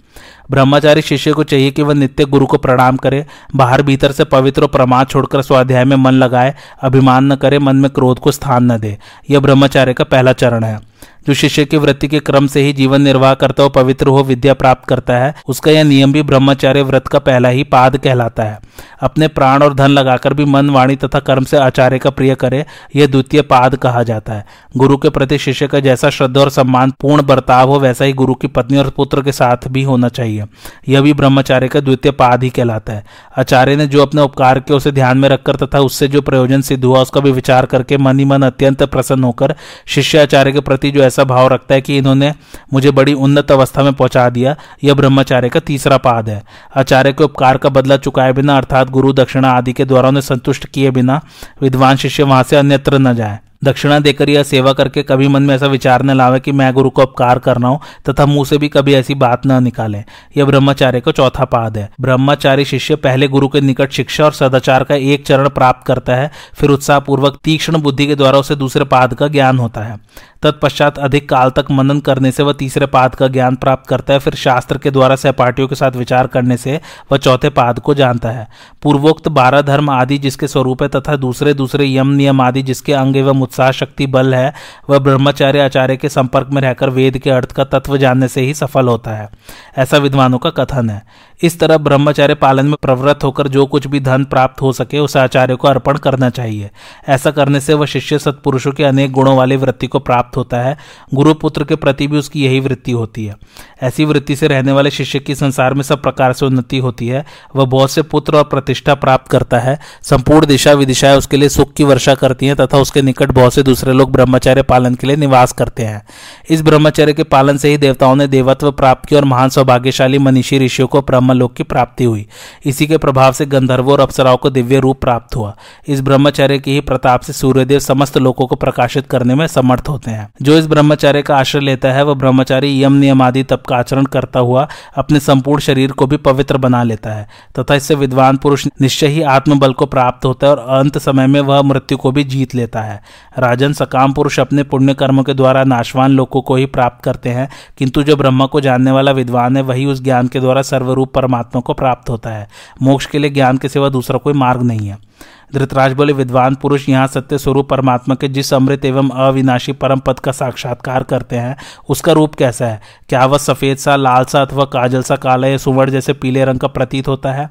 ब्रह्मचारी 0.52 1.02
शिष्य 1.02 1.32
को 1.32 1.44
चाहिए 1.44 1.72
कि 1.72 1.82
वह 1.82 1.94
नित्य 1.94 2.26
गुरु 2.26 2.46
को 2.46 2.58
प्रणाम 2.58 2.98
करे, 2.98 3.26
बाहर 3.56 3.82
भीतर 3.82 4.12
से 4.12 4.24
पवित्र 4.24 4.62
और 4.62 4.68
प्रमाद 4.68 5.08
छोड़कर 5.08 5.42
स्वाध्याय 5.42 5.86
में 5.86 5.96
मन 5.96 6.12
लगाए, 6.12 6.56
अभिमान 6.82 7.34
न 7.34 7.36
करे, 7.36 7.60
मन 7.60 7.76
में 7.76 7.92
क्रोध 7.92 8.20
को 8.20 8.32
स्थान 8.32 8.72
न 8.72 8.78
दे। 8.78 8.98
यह 9.30 9.40
ब्रह्मचार्य 9.40 9.94
का 9.94 10.04
पहला 10.04 10.34
चरण 10.34 10.64
है। 10.64 10.97
जो 11.28 11.34
शिष्य 11.34 11.66
की 11.66 11.78
वृत्ति 11.78 12.08
के 12.08 12.20
क्रम 12.20 12.48
से 12.48 12.62
ही 12.62 12.74
जीवन 12.74 13.02
निर्वाह 13.02 13.34
करता 13.34 13.64
हो 13.64 13.70
पवित्र 13.70 14.08
हो 14.08 14.24
विद्या 14.24 14.54
प्राप्त 14.54 14.88
करता 14.88 15.18
है, 15.18 15.36
उसका 15.48 15.72
यह 15.72 15.84
नियम 15.84 16.14
भी 16.14 16.22
ब्रह्मचार्य 16.22 16.82
व्रत 16.82 17.08
का 17.08 17.20
पहला 17.20 17.50
ही 17.50 17.64
पाद 17.64 17.98
कहलाता 17.98 18.44
है। 18.44 18.60
अपने 19.02 19.28
प्राण 19.28 19.64
और 19.64 19.74
धन 19.74 19.88
लगाकर 19.88 20.34
भी 20.34 20.46
मन, 20.46 20.70
वाणी 20.70 20.96
तथा 20.96 21.20
कर्म 21.20 21.44
से 21.44 21.58
आचार्य 21.58 22.00
का 22.00 22.10
प्रिय 22.10 22.36
करे, 22.36 22.66
यह 22.96 23.08
द्वितीय 23.08 23.42
पाद 23.42 23.76
कहा 23.76 24.04
जाता 24.04 24.34
है। 24.34 24.46
गुरु 24.78 24.98
के 24.98 25.10
प्रति 25.10 25.38
शिष्य 25.38 25.68
का 25.68 25.80
जैसा 25.80 26.10
श्रद्धा 26.10 26.42
और 26.42 26.50
सम्मान, 26.50 26.92
पूर्ण 26.92 27.24
बर्ताव 27.24 27.70
हो, 27.70 27.80
वैसा 27.80 28.06
ही 28.06 28.14
गुरु 28.14 28.34
की 28.34 28.48
पत्नी 28.48 28.78
और 28.78 28.90
पुत्र 28.90 29.22
के 29.22 29.32
साथ 29.32 29.68
भी 29.68 29.84
होना 29.84 30.10
चाहिए। 30.10 30.44
यह 30.90 31.02
भी 31.02 31.14
ब्रह्मचार्य 31.14 31.68
का 31.68 31.80
द्वितीय 31.80 32.12
पाद 32.12 32.44
ही 32.44 32.50
कहलाता 32.50 32.94
है। 32.94 33.06
आचार्य 33.38 33.76
ने 33.76 33.88
जो 33.88 34.02
अपने 34.02 34.22
उपकार 34.22 34.60
के 34.60 34.74
उसे 34.74 34.92
ध्यान 34.92 35.18
में 35.18 35.30
रखकर 35.30 35.56
तथा 35.56 35.80
उससे 35.80 36.08
जो 36.08 36.22
प्रयोजन 36.22 36.62
सिद्ध 36.62 36.86
हुआ, 36.86 37.02
उसका 37.02 37.22
भी 37.22 37.32
विचार 37.32 37.66
करके 37.66 37.98
मन 37.98 38.20
ही 38.20 38.26
मन 38.26 38.42
अत्यंत 38.42 38.84
प्रसन्न 38.84 39.24
होकर, 39.24 39.56
शिष्य 39.86 40.18
आचार्य 40.18 40.52
के 40.52 40.60
प्रति 40.60 40.87
जो 40.92 41.02
ऐसा 41.02 41.24
भाव 41.24 41.48
रखता 41.48 41.76
है 41.76 41.82
कि 41.82 41.98
इन्होंने 41.98 42.34
मुझे 42.74 42.92
बड़ी 42.92 43.14
उन्नत 43.14 43.52
अवस्था 43.52 43.84
में 43.84 43.94
पहुँचा 43.94 44.30
दिया, 44.30 44.56
यह 44.84 44.94
ब्रह्मचार्य 44.94 45.50
का 45.50 45.60
तीसरा 45.60 45.98
पाद 45.98 46.30
है। 46.30 46.44
आचार्य 46.78 47.14
के 47.14 47.24
उपकार 47.24 47.58
का 47.58 47.70
बदला 47.70 47.98
चुकाए 47.98 48.34
बिना, 48.34 48.58
अर्थात 48.58 48.90
गुरु 48.90 49.14
दक्षिणा 49.14 49.52
आदि 49.52 49.74
के 49.74 49.86
द्वारा 49.86 50.08
उन्हें 50.08 50.22
संतुष्ट 50.22 50.66
किए 50.66 50.92
बिना, 50.92 51.22
विद्वान 51.62 51.96
शिष्य 51.96 52.24
वहाँ 52.24 52.44
से 52.44 52.56
अन्यत्र 52.56 52.98
न 52.98 53.16
जाए। 53.16 53.40
दक्षिणा 53.64 54.00
देकर 54.00 54.30
यह 54.30 54.44
सेवा 54.44 54.74
करके 54.74 55.04
कभी 55.04 55.28
मन 55.28 55.44
में 55.44 55.56
ऐसा 55.56 55.68
विचार 55.68 56.04
न 56.04 56.12
लावे 56.12 56.40
कि 56.40 56.52
मैं 56.52 56.74
गुरु 56.74 56.90
को 56.90 57.02
उपकार 57.02 57.40
करना 57.40 57.68
हूँ, 57.68 57.80
तथा 58.10 58.26
मुँह 58.26 58.46
से 58.46 58.58
भी 58.58 58.70
कभी 58.70 58.94
ऐसी 58.94 59.16
बात 59.16 59.46
न 59.46 59.64
निकाले। 59.64 59.98
यह 60.38 60.46
ब्रह्मचार्य 60.46 61.02
का 61.02 61.12
चौथा 61.12 61.46
पाद 61.46 61.78
है। 61.78 61.90
ब्रह्मचारी 62.02 62.66
शिष्य 62.66 62.96
पहले 62.96 63.28
गुरु 63.28 63.48
के 63.48 63.62
निकट 63.62 63.92
शिक्षा 63.92 64.26
और 64.26 64.32
सदाचार 64.32 64.84
का 64.84 64.96
एक 64.96 65.26
चरण 65.26 65.50
प्राप्त 65.50 65.88
करता 65.88 66.16
है, 66.16 66.32
फिर 66.54 66.70
उत्साहपूर्वक 66.70 67.40
तीक्ष्ण 67.44 67.78
बुद्धि 67.78 68.08
के 68.08 68.16
द्वारा 68.16 68.40
उसे 68.40 68.56
दूसरे 68.56 68.86
पाद 68.86 69.14
का 69.14 69.28
ज्ञान 69.28 69.60
होता 69.60 69.82
है। 69.82 69.98
तत्पश्चात 70.44 70.98
अधिक 70.98 71.30
काल 71.30 71.50
तक 71.50 71.66
मनन 71.72 72.00
करने 72.00 72.32
से 72.32 72.44
वह 72.44 72.54
तीसरे 72.54 72.86
पाद 72.86 73.16
का 73.16 73.28
ज्ञान 73.28 73.56
प्राप्त 73.56 73.88
करता 73.88 74.14
है, 74.14 74.20
फिर 74.20 74.36
शास्त्र 74.36 74.78
के 74.78 74.92
द्वारा 74.92 75.16
सहपाठियों 75.16 75.68
के 75.68 75.76
साथ 75.76 75.92
विचार 75.92 76.28
करने 76.28 76.58
से 76.58 76.80
वह 77.12 77.18
चौथे 77.18 77.50
पाद 77.50 77.80
को 77.80 77.94
जानता 77.94 78.30
है। 78.30 78.48
पूर्वोक्त 78.84 79.28
बारह 79.28 79.62
धर्म 79.62 79.90
आदि 79.90 80.18
जिसके 80.18 80.48
स्वरूप 80.48 80.84
है 80.84 80.90
तथा 80.90 81.16
दूसरे 81.16 81.54
दूसरे 81.54 81.86
यम 81.88 82.08
नियम 82.08 82.42
आदि 82.42 82.62
जिसके 82.62 82.94
अंग 82.94 83.18
एवं 83.18 83.42
उत्साह 83.42 83.72
शक्ति 83.72 84.08
बल 84.08 84.36
है, 84.36 84.54
वह 84.90 85.00
ब्रह्मचार्य 85.00 85.60
आचार्य 85.60 85.98
के 85.98 86.10
संपर्क 86.10 86.50
में 86.52 86.62
रहकर 86.62 86.90
वेद 86.90 87.18
के 87.18 87.30
अर्थ 87.30 87.52
का 87.52 87.64
तत्व 87.64 87.98
जानने 87.98 88.28
से 88.28 88.42
ही 88.42 88.54
सफल 88.54 88.88
होता 88.88 89.12
है। 89.12 89.30
ऐसा 89.78 89.98
विद्वानों 89.98 90.38
का 90.38 90.50
कथन 90.50 90.90
है। 90.90 91.02
इस 91.44 91.60
तरह 91.60 91.78
ब्रह्मचार्य 91.78 92.36
पालन 92.36 92.66
में 92.66 92.76
प्रवृत्त 92.82 93.24
होकर 93.24 93.48
जो 93.48 93.66
कुछ 93.66 93.88
भी 93.88 94.00
धन 94.00 94.24
प्राप्त 94.24 94.62
हो 94.62 94.72
सके 94.74 95.00
उस 95.00 95.18
आचार्य 95.18 95.56
को 95.56 95.68
अर्पण 95.68 95.98
करना 95.98 96.30
चाहिए। 96.30 96.70
ऐसा 97.08 97.32
करने 97.32 97.60
से 97.60 97.74
वह 97.74 97.86
शिष्य 97.86 98.20
सत्पुरुषों 98.20 98.72
के 98.72 98.84
अनेक 98.84 99.12
गुणों 99.12 99.38
वाली 99.38 99.56
वृत्ति 99.56 99.88
को 99.88 100.00
प्राप्त 100.00 100.38
होता 100.38 100.58
है। 100.58 100.78
गुरु 101.14 101.34
पुत्र 101.34 101.64
के 101.64 101.76
प्रति 101.76 102.08
भी 102.08 102.18
उसकी 102.18 102.46
यही 102.46 102.60
वृत्ति 102.60 102.92
होती 102.92 103.26
है। 103.26 103.36
ऐसी 103.82 104.06
वृत्ति 104.06 104.36
से 104.36 104.48
रहने 104.48 104.72
वाले 104.72 104.92
शिष्य 104.92 105.20
की 105.20 105.36
संसार 105.36 105.74
में 105.74 105.84
सब 105.84 106.02
प्रकार 106.02 106.34
से 106.34 106.46
उन्नति 106.46 106.78
होती 106.78 107.08
है। 107.08 107.26
वह 107.56 107.66
बहुत 107.66 107.92
से 107.92 108.02
पुत्र 108.02 108.38
और 108.38 108.44
प्रतिष्ठा 108.44 108.96
प्राप्त 108.96 109.32
करता 109.32 109.60
है। 109.60 109.80
संपूर्ण 110.02 110.46
दिशा 110.46 110.74
विदिशाएँ 110.74 111.18
उसके 111.18 111.38
लिए 111.38 111.50
सुख 111.50 111.74
की 111.74 111.84
वर्षा 111.84 112.16
करती 112.16 112.46
हैं 112.46 112.56
तथा 112.56 112.78
उसके 112.78 113.02
निकट 113.02 113.32
बहुत 113.32 113.54
से 113.54 113.64
दूसरे 113.64 113.94
लोग 113.94 114.12
ब्रह्मचार्य 114.12 114.62
पालन 114.62 114.96
के 114.96 115.08
लिए 115.08 115.16
निवास 115.16 115.52
करते 115.52 115.84
हैं। 115.84 116.02
इस 116.50 116.62
ब्रह्मचर्य 116.62 117.14
के 117.14 117.24
पालन 117.24 117.58
से 117.58 117.70
ही 117.70 117.78
देवताओं 117.78 118.16
ने 118.16 118.28
देवत्व 118.28 118.72
प्राप्त 118.72 119.06
किया 119.06 119.20
और 119.20 119.26
महान 119.26 119.50
सौभाग्यशाली 119.50 120.18
मनीषी 120.18 120.60
ऋषियों 120.60 120.88
को 120.88 121.02
ब्रह्मलोक 121.28 121.54
की 121.54 121.64
प्राप्ति 121.64 122.04
हुई। 122.04 122.26
इसी 122.66 122.88
के 122.88 122.98
प्रभाव 122.98 123.32
से 123.32 123.46
गंधर्वों 123.46 123.94
और 123.94 124.00
अप्सराओं 124.00 124.38
को 124.38 124.50
दिव्य 124.50 124.80
रूप 124.80 125.00
प्राप्त 125.02 125.36
हुआ। 125.36 125.56
इस 125.88 126.02
ब्रह्मचर्य 126.02 126.60
के 126.60 126.72
ही 126.72 126.82
प्रताप 126.82 127.22
से 127.22 127.34
सूर्यदेव 127.34 127.80
समस्त 127.80 128.18
लोगों 128.18 128.48
को 128.48 128.56
प्रकाशित 128.56 129.08
करने 129.08 129.36
में 129.36 129.46
समर्थ 129.48 129.90
होते 129.90 130.12
हैं। 130.12 130.28
जो 130.42 130.58
इस 130.58 130.68
ब्रह्मचर्य 130.68 131.22
का 131.22 131.38
आश्रय 131.38 131.62
लेता 131.62 131.92
है, 131.92 132.04
वह 132.04 132.14
ब्रह्मचारी 132.14 132.84
यम 132.84 132.94
नियम 132.94 133.22
आदि 133.22 133.44
तप 133.44 133.64
का 133.68 133.78
आचरण 133.78 134.06
करता 134.06 134.40
हुआ 134.40 134.68
अपने 134.98 135.20
संपूर्ण 135.20 135.62
शरीर 135.62 135.92
को 135.92 136.08
भी 136.08 136.18
पवित्र 136.20 136.58
बना 136.58 136.84
लेता 136.84 137.10
है, 137.10 137.28
तथा 137.60 137.76
इससे 137.76 137.96
विद्वान 137.96 138.38
पुरुष 138.38 138.68
निश्चय 138.82 139.08
ही 139.08 139.22
आत्मबल 139.28 139.74
को 139.74 139.86
प्राप्त 139.86 140.26
होता 140.26 140.48
है 140.48 140.56
और 140.56 140.80
अंत 140.80 140.98
समय 140.98 141.28
में 141.28 141.40
वह 141.42 141.62
मृत्यु 141.62 141.98
को 141.98 142.12
भी 142.12 142.24
जीत 142.24 142.56
लेता 142.56 142.82
है। 142.82 143.02
राजन 143.40 143.74
सकाम 143.74 144.14
पुरुष 144.14 144.40
अपने 144.40 144.64
पुण्य 144.64 144.94
कर्मों 144.94 145.24
के 145.24 145.34
द्वारा 145.34 145.64
नाशवान 145.64 146.12
लोगों 146.12 146.42
को 146.42 146.56
ही 146.56 146.66
प्राप्त 146.66 147.04
करते 147.04 147.30
हैं, 147.30 147.50
किंतु 147.78 148.04
जो 148.04 148.16
ब्रह्मा 148.16 148.46
को 148.46 148.62
जानने 148.62 148.92
वाला 148.92 149.12
विद्वान 149.12 149.58
है, 149.58 149.64
वही 149.64 149.86
उस 149.86 150.04
ज्ञान 150.04 150.28
के 150.28 150.40
द्वारा 150.40 150.62
सर्वरूप 150.62 151.14
परमात्मा 151.18 151.62
को 151.62 151.74
प्राप्त 151.74 152.10
होता 152.10 152.30
है। 152.30 152.48
मोक्ष 152.82 153.06
के 153.06 153.20
लिए 153.20 153.30
ज्ञान 153.30 153.58
के 153.58 153.70
सिवा 153.70 153.90
दूसरा 153.90 154.18
कोई 154.18 154.34
मार्ग 154.34 154.62
नहीं 154.62 154.88
है। 154.88 155.07
धृतराज 155.54 155.94
बोले, 155.94 156.14
विद्वान 156.14 156.56
पुरुष 156.56 156.90
यहाँ 156.90 157.08
सत्य 157.08 157.38
स्वरूप 157.38 157.70
परमात्मा 157.70 158.16
के 158.16 158.28
जिस 158.28 158.54
अमृत 158.54 158.86
एवं 158.86 159.10
अविनाशी 159.10 159.72
परम 159.72 160.00
पद 160.00 160.20
का 160.20 160.32
साक्षात्कार 160.32 161.04
करते 161.04 161.36
हैं, 161.36 161.58
उसका 161.90 162.12
रूप 162.12 162.36
कैसा 162.36 162.66
है? 162.66 162.82
क्या 163.10 163.26
वह 163.26 163.38
सफ़ेद 163.38 163.78
सा, 163.78 163.96
लाल 163.96 164.26
सा 164.26 164.42
अथवा 164.42 164.66
काजल 164.66 165.02
सा, 165.02 165.16
काला 165.16 165.48
या 165.48 165.58
सुवर्ण 165.58 165.92
जैसे 165.92 166.14
पीले 166.14 166.46
रंग 166.46 166.60
का 166.60 166.68
प्रतीत 166.68 167.08
होता 167.08 167.32
है? 167.32 167.50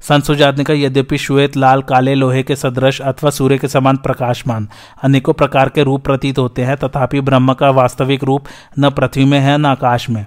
संत 0.00 0.24
सुजात 0.24 0.58
ने 0.58 0.64
कहा, 0.64 0.76
यद्यपि 0.76 1.18
श्वेत, 1.18 1.56
लाल, 1.56 1.82
काले, 1.82 2.14
लोहे 2.14 2.42
के 2.42 2.56
सदृश 2.56 3.00
अथवा 3.00 3.30
सूर्य 3.30 3.58
के 3.58 3.68
समान 3.68 3.96
प्रकाशमान, 3.96 4.68
अनेकों 5.02 5.32
प्रकार 5.32 5.68
के 5.68 5.82
रूप 5.82 6.04
प्रतीत 6.04 6.38
होते 6.38 6.64
हैं, 6.64 6.76
तथापि 6.76 7.20
ब्रह्म 7.20 7.54
का 7.54 7.70
वास्तविक 7.70 8.24
रूप 8.24 8.44
न 8.78 8.90
पृथ्वी 8.90 9.24
में 9.24 9.40
है, 9.40 9.58
न 9.58 9.66
आकाश 9.66 10.10
में। 10.10 10.26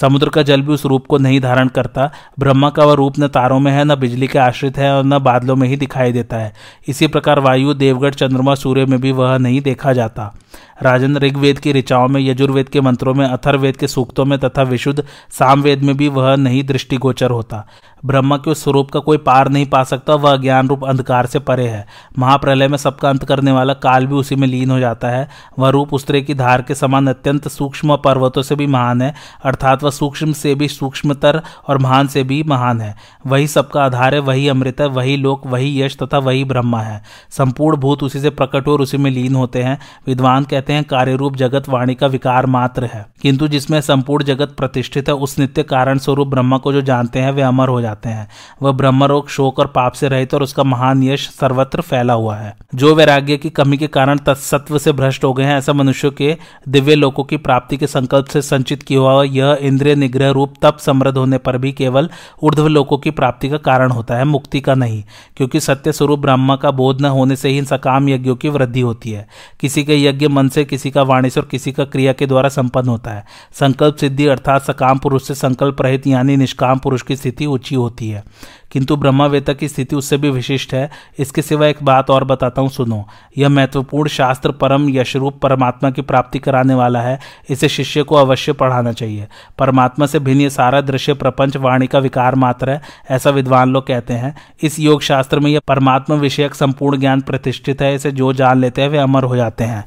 समुद्र 0.00 0.28
का 0.28 0.42
जल 0.42 0.62
भी 0.62 0.72
उस 0.72 0.86
रूप 0.86 1.06
को 1.06 1.18
नहीं 1.18 1.40
धारण 1.40 1.68
करता, 1.68 2.10
ब्रह्मा 2.38 2.70
का 2.70 2.84
वह 2.84 2.94
रूप 2.94 3.14
न 3.18 3.28
तारों 3.28 3.60
में 3.60 3.72
है, 3.72 3.84
न 3.84 3.94
बिजली 3.94 4.26
के 4.26 4.38
आश्रित 4.38 4.78
है 4.78 4.92
और 4.92 5.04
न 5.04 5.18
बादलों 5.18 5.56
में 5.56 5.68
ही 5.68 5.76
दिखाई 5.76 6.12
देता 6.12 6.31
है। 6.36 6.54
इसी 6.88 7.06
प्रकार 7.06 7.38
वायु 7.38 7.74
देवगढ़ 7.74 8.14
चंद्रमा 8.14 8.54
सूर्य 8.54 8.86
में 8.86 9.00
भी 9.00 9.12
वह 9.12 9.38
नहीं 9.38 9.60
देखा 9.60 9.92
जाता। 9.92 10.34
राजन 10.82 11.16
ऋग्वेद 11.16 11.58
की 11.58 11.72
ऋचाओं 11.72 12.08
में, 12.08 12.20
यजुर्वेद 12.20 12.68
के 12.68 12.80
मंत्रों 12.80 13.14
में 13.14 13.26
अथर्वेद 13.26 13.76
के 13.76 13.88
सूक्तों 13.88 14.24
में 14.24 14.38
तथा 14.38 14.62
विशुद्ध 14.62 15.04
सामवेद 15.30 15.82
में 15.82 15.96
भी 15.96 16.08
वह 16.08 16.36
नहीं 16.36 16.64
दृष्टिगोचर 16.64 17.30
होता। 17.30 17.66
ब्रह्म 18.04 18.36
के 18.36 18.54
स्वरूप 18.54 18.90
का 18.90 19.00
कोई 19.00 19.16
पार 19.16 19.48
नहीं 19.48 19.66
पा 19.66 19.84
सकता, 19.84 20.14
वह 20.14 20.36
ज्ञान 20.36 20.68
रूप 20.68 20.84
अंधकार 20.84 21.26
से 21.26 21.38
परे 21.38 21.68
है। 21.68 21.86
महाप्रलय 22.18 22.68
में 22.68 22.78
सबका 22.78 23.08
अंत 23.08 23.24
करने 23.24 23.52
वाला 23.52 23.74
काल 23.74 24.06
भी 24.06 24.14
उसी 24.14 24.36
में 24.36 24.48
लीन 24.48 24.70
हो 24.70 24.78
जाता 24.78 25.08
है। 25.08 25.28
वह 25.58 25.68
रूप 25.68 25.94
उस 25.94 26.06
तरह 26.06 26.20
की 26.20 26.34
धार 26.34 26.62
के 26.62 26.74
समान 26.74 27.06
अत्यंत 27.06 27.48
सूक्ष्म 27.48 27.96
पर्वतों 27.96 28.42
से 28.42 28.54
भी 28.54 28.66
महान 28.66 29.02
है, 29.02 29.14
अर्थात 29.44 29.82
वह 29.82 29.90
सूक्ष्म 29.90 30.32
से 30.32 30.54
भी 30.54 30.68
सूक्ष्मतर 30.68 31.42
और 31.68 31.78
महान 31.78 32.06
से 32.06 32.22
भी 32.22 32.42
महान 32.42 32.80
है। 32.80 32.96
वही 33.26 33.46
सबका 33.46 33.84
आधार 33.84 34.14
है, 34.14 34.20
वही 34.20 34.48
अमृत 34.48 34.80
है, 34.80 34.86
वही 34.86 35.16
लोक, 35.16 35.46
वही 35.46 35.82
यश 35.82 35.96
तथा 36.02 36.18
वही 36.18 36.44
ब्रह्मा 36.44 36.80
है। 36.80 37.02
संपूर्ण 37.30 37.76
भूत 37.76 38.02
उसी 38.02 38.20
से 38.20 38.30
प्रकट 38.30 38.68
और 38.68 38.80
उसी 38.80 38.96
में 38.96 39.10
लीन 39.10 39.34
होते 39.34 39.62
हैं। 39.62 39.78
विद्वान 40.06 40.41
कहते 40.44 40.72
हैं 40.72 40.84
कार्य 40.84 41.14
रूप 41.14 41.36
जगत 41.36 41.68
वाणी 41.68 41.94
का 41.94 42.06
विकार 42.06 42.46
मात्र 42.46 42.84
है। 42.84 43.06
किंतु 43.22 43.48
जिसमें 43.48 43.80
संपूर्ण 43.80 44.24
जगत 44.24 44.54
प्रतिष्ठित 44.58 45.08
है, 45.08 45.14
उस 45.14 45.38
नित्य 45.38 45.62
कारण 45.62 45.98
स्वरूप 45.98 46.28
ब्रह्मा 46.28 46.58
को 46.58 46.72
जो 46.72 46.80
जानते 46.80 47.18
हैं, 47.18 47.32
वे 47.32 47.42
अमर 47.42 47.68
हो 47.68 47.80
जाते 47.80 47.92
जाते 47.92 48.08
हैं। 48.08 48.28
वह 48.62 48.72
ब्रह्मरोग, 48.72 49.28
शोक 49.28 49.58
और 49.58 49.66
पाप 49.66 49.92
से 49.92 50.08
रहित 50.08 50.34
और 50.34 50.42
उसका 50.42 50.62
महान 50.62 51.02
यश 51.02 51.28
सर्वत्र 51.28 51.80
फैला 51.80 52.12
हुआ 52.12 52.36
है। 52.36 52.56
जो 52.74 52.94
वैराग्य 52.94 53.36
की 53.36 53.50
कमी 53.50 53.76
के 53.76 53.86
कारण 53.86 54.18
तत्सत्व 54.18 54.78
से 54.78 54.92
भ्रष्ट 54.92 55.24
हो 55.24 55.32
गए 55.32 55.44
हैं, 55.44 55.58
ऐसा 55.58 55.72
मनुष्य 55.72 56.10
के 56.10 56.36
दिव्य 56.68 56.94
लोकों 56.94 57.24
की 57.24 57.36
प्राप्ति 57.36 57.76
के 57.76 57.86
संकल्प 57.86 58.26
से 58.26 58.42
संचित 58.42 58.82
किया 58.82 59.00
हुआ 59.00 59.24
यह 59.24 59.58
इंद्रिय 59.60 59.94
निग्रह 59.94 60.30
रूप 60.30 60.54
तप 60.62 60.78
समृद्ध 60.78 61.18
होने 61.18 61.38
पर 61.38 61.58
भी 61.58 61.72
केवल 61.72 62.10
ऊर्ध्व 62.42 62.68
लोकों 62.68 62.98
की 62.98 63.10
प्राप्ति 63.10 63.48
का 63.48 63.56
कारण 63.56 63.90
होता 63.90 64.14
है, 64.14 64.24
मुक्ति 64.24 64.60
का 64.60 64.74
नहीं। 64.74 65.04
क्योंकि 65.36 65.60
सत्य 65.60 65.92
स्वरूप 65.92 66.18
ब्रह्मा 66.18 66.56
का 66.56 66.70
बोध 66.70 67.00
न 67.00 67.04
होने 67.04 67.36
से 67.36 67.48
ही 67.48 67.64
सकाम 67.64 68.08
यज्ञों 68.08 68.36
की 68.36 68.48
वृद्धि 68.48 68.80
होती 68.80 69.10
है। 69.10 69.28
किसी 69.60 69.84
के 69.84 70.04
यज्ञ 70.04 70.28
मन 70.32 70.48
से 70.48 70.64
किसी 70.64 70.90
का 70.90 71.02
वाणी 71.02 71.30
से 71.30 71.40
और 71.40 71.48
किसी 71.50 71.72
का 71.72 71.84
क्रिया 71.84 72.12
के 72.12 72.26
द्वारा 72.26 72.48
संपन्न 72.48 72.88
होता 72.88 73.10
है। 73.10 73.24
संकल्प 73.52 73.96
सिद्धि 73.96 74.26
अर्थात 74.26 74.62
सकाम 74.62 74.98
पुरुष 74.98 75.22
से 75.22 75.34
संकल्प 75.34 75.82
रहित 75.82 76.06
यानी 76.06 76.36
निष्काम 76.36 76.78
पुरुष 76.78 77.02
की 77.02 77.16
स्थिति 77.16 77.46
ऊँची 77.46 77.74
होती 77.74 78.10
है। 78.10 78.24
किंतु 78.70 78.96
ब्रह्मावेता 78.96 79.52
की 79.52 79.68
स्थिति 79.68 79.96
उससे 79.96 80.16
भी 80.16 80.30
विशिष्ट 80.30 80.74
है। 80.74 80.90
इसके 81.18 81.42
सिवा 81.42 81.66
एक 81.66 81.76
बात 81.82 82.10
और 82.10 82.24
बताता 82.24 82.62
हूँ, 82.62 82.68
सुनो। 82.68 83.08
यह 83.38 83.48
महत्वपूर्ण 83.48 84.08
शास्त्र 84.08 84.52
परम 84.52 84.88
यशरूप 84.88 85.40
परमात्मा 85.40 85.90
की 85.90 86.02
प्राप्ति 86.02 86.38
कराने 86.38 86.74
वाला 86.74 87.00
है। 87.00 87.20
इसे 87.50 87.68
शिष्य 87.68 88.02
को 88.02 88.14
अवश्य 88.14 88.52
पढ़ाना 88.52 88.92
चाहिए। 88.92 89.28
परमात्मा 89.58 90.06
से 90.06 90.18
भिन्न 90.18 90.48
सारा 90.48 90.80
दृश्य 90.80 91.14
प्रपंच 91.14 91.56
वाणी 91.56 91.86
का 91.86 91.98
विकार 91.98 92.34
मात्र 92.34 92.70
है, 92.70 92.82
ऐसा 93.10 93.30
विद्वान 93.30 93.70
लोग 93.70 93.86
कहते 93.86 94.14
हैं। 94.14 94.36
इस 94.62 94.80
योग 94.80 95.02
शास्त्र 95.02 95.40
में 95.40 95.50
यह 95.50 95.60
परमात्मा 95.68 96.16
विषयक 96.16 96.54
संपूर्ण 96.54 97.00
ज्ञान 97.00 97.20
प्रतिष्ठित 97.20 97.82
है। 97.82 97.94
इसे 97.94 98.12
जो 98.12 98.32
जान 98.32 98.58
लेते 98.58 98.82
हैं, 98.82 98.88
वे 98.88 98.98
अमर 98.98 99.22
हो 99.22 99.36
जाते 99.36 99.64
हैं। 99.64 99.84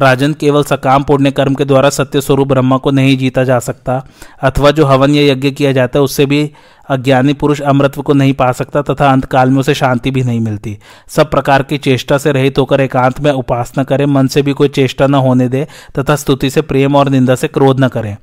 राजन 0.00 0.32
केवल 0.32 0.62
सकाम 0.64 1.02
पुण्य 1.02 1.30
कर्म 1.30 1.54
के 1.54 1.64
द्वारा 1.64 1.90
सत्य 1.90 2.20
स्वरूप 2.20 2.48
ब्रह्मा 2.48 2.76
को 2.76 2.90
नहीं 2.90 3.16
जीता 3.18 3.44
जा 3.44 3.58
सकता, 3.58 4.06
अथवा 4.42 4.70
जो 4.70 4.86
हवन 4.86 5.14
या 5.14 5.32
यज्ञ 5.32 5.50
किया 5.50 5.72
जाता 5.72 5.98
है, 5.98 6.02
उससे 6.02 6.26
भी 6.26 6.52
अज्ञानी 6.88 7.32
पुरुष 7.32 7.60
अमृत्व 7.62 8.02
को 8.02 8.12
नहीं 8.12 8.32
पा 8.32 8.50
सकता 8.52 8.82
तथा 8.82 9.10
अंतकाल 9.12 9.50
में 9.50 9.58
उसे 9.60 9.74
शांति 9.74 10.10
भी 10.10 10.22
नहीं 10.22 10.40
मिलती। 10.40 10.76
सब 11.08 11.30
प्रकार 11.30 11.62
की 11.62 11.78
चेष्टा 11.78 12.18
से 12.18 12.32
रहित 12.32 12.58
होकर 12.58 12.80
एकांत 12.80 13.20
में 13.20 13.30
उपासना 13.32 13.84
करें, 13.84 14.04
मन 14.06 14.26
से 14.26 14.42
भी 14.42 14.52
कोई 14.52 14.68
चेष्टा 14.70 15.06
न 15.06 15.14
होने 15.14 15.48
दे 15.48 15.66
तथा 15.98 16.16
स्तुति 16.16 16.50
से 16.50 16.62
प्रेम 16.62 16.96
और 16.96 17.08
निंदा 17.08 17.34
से 17.34 17.48
क्रोध 17.48 17.80
न 17.80 17.88
करें। 17.88 18.16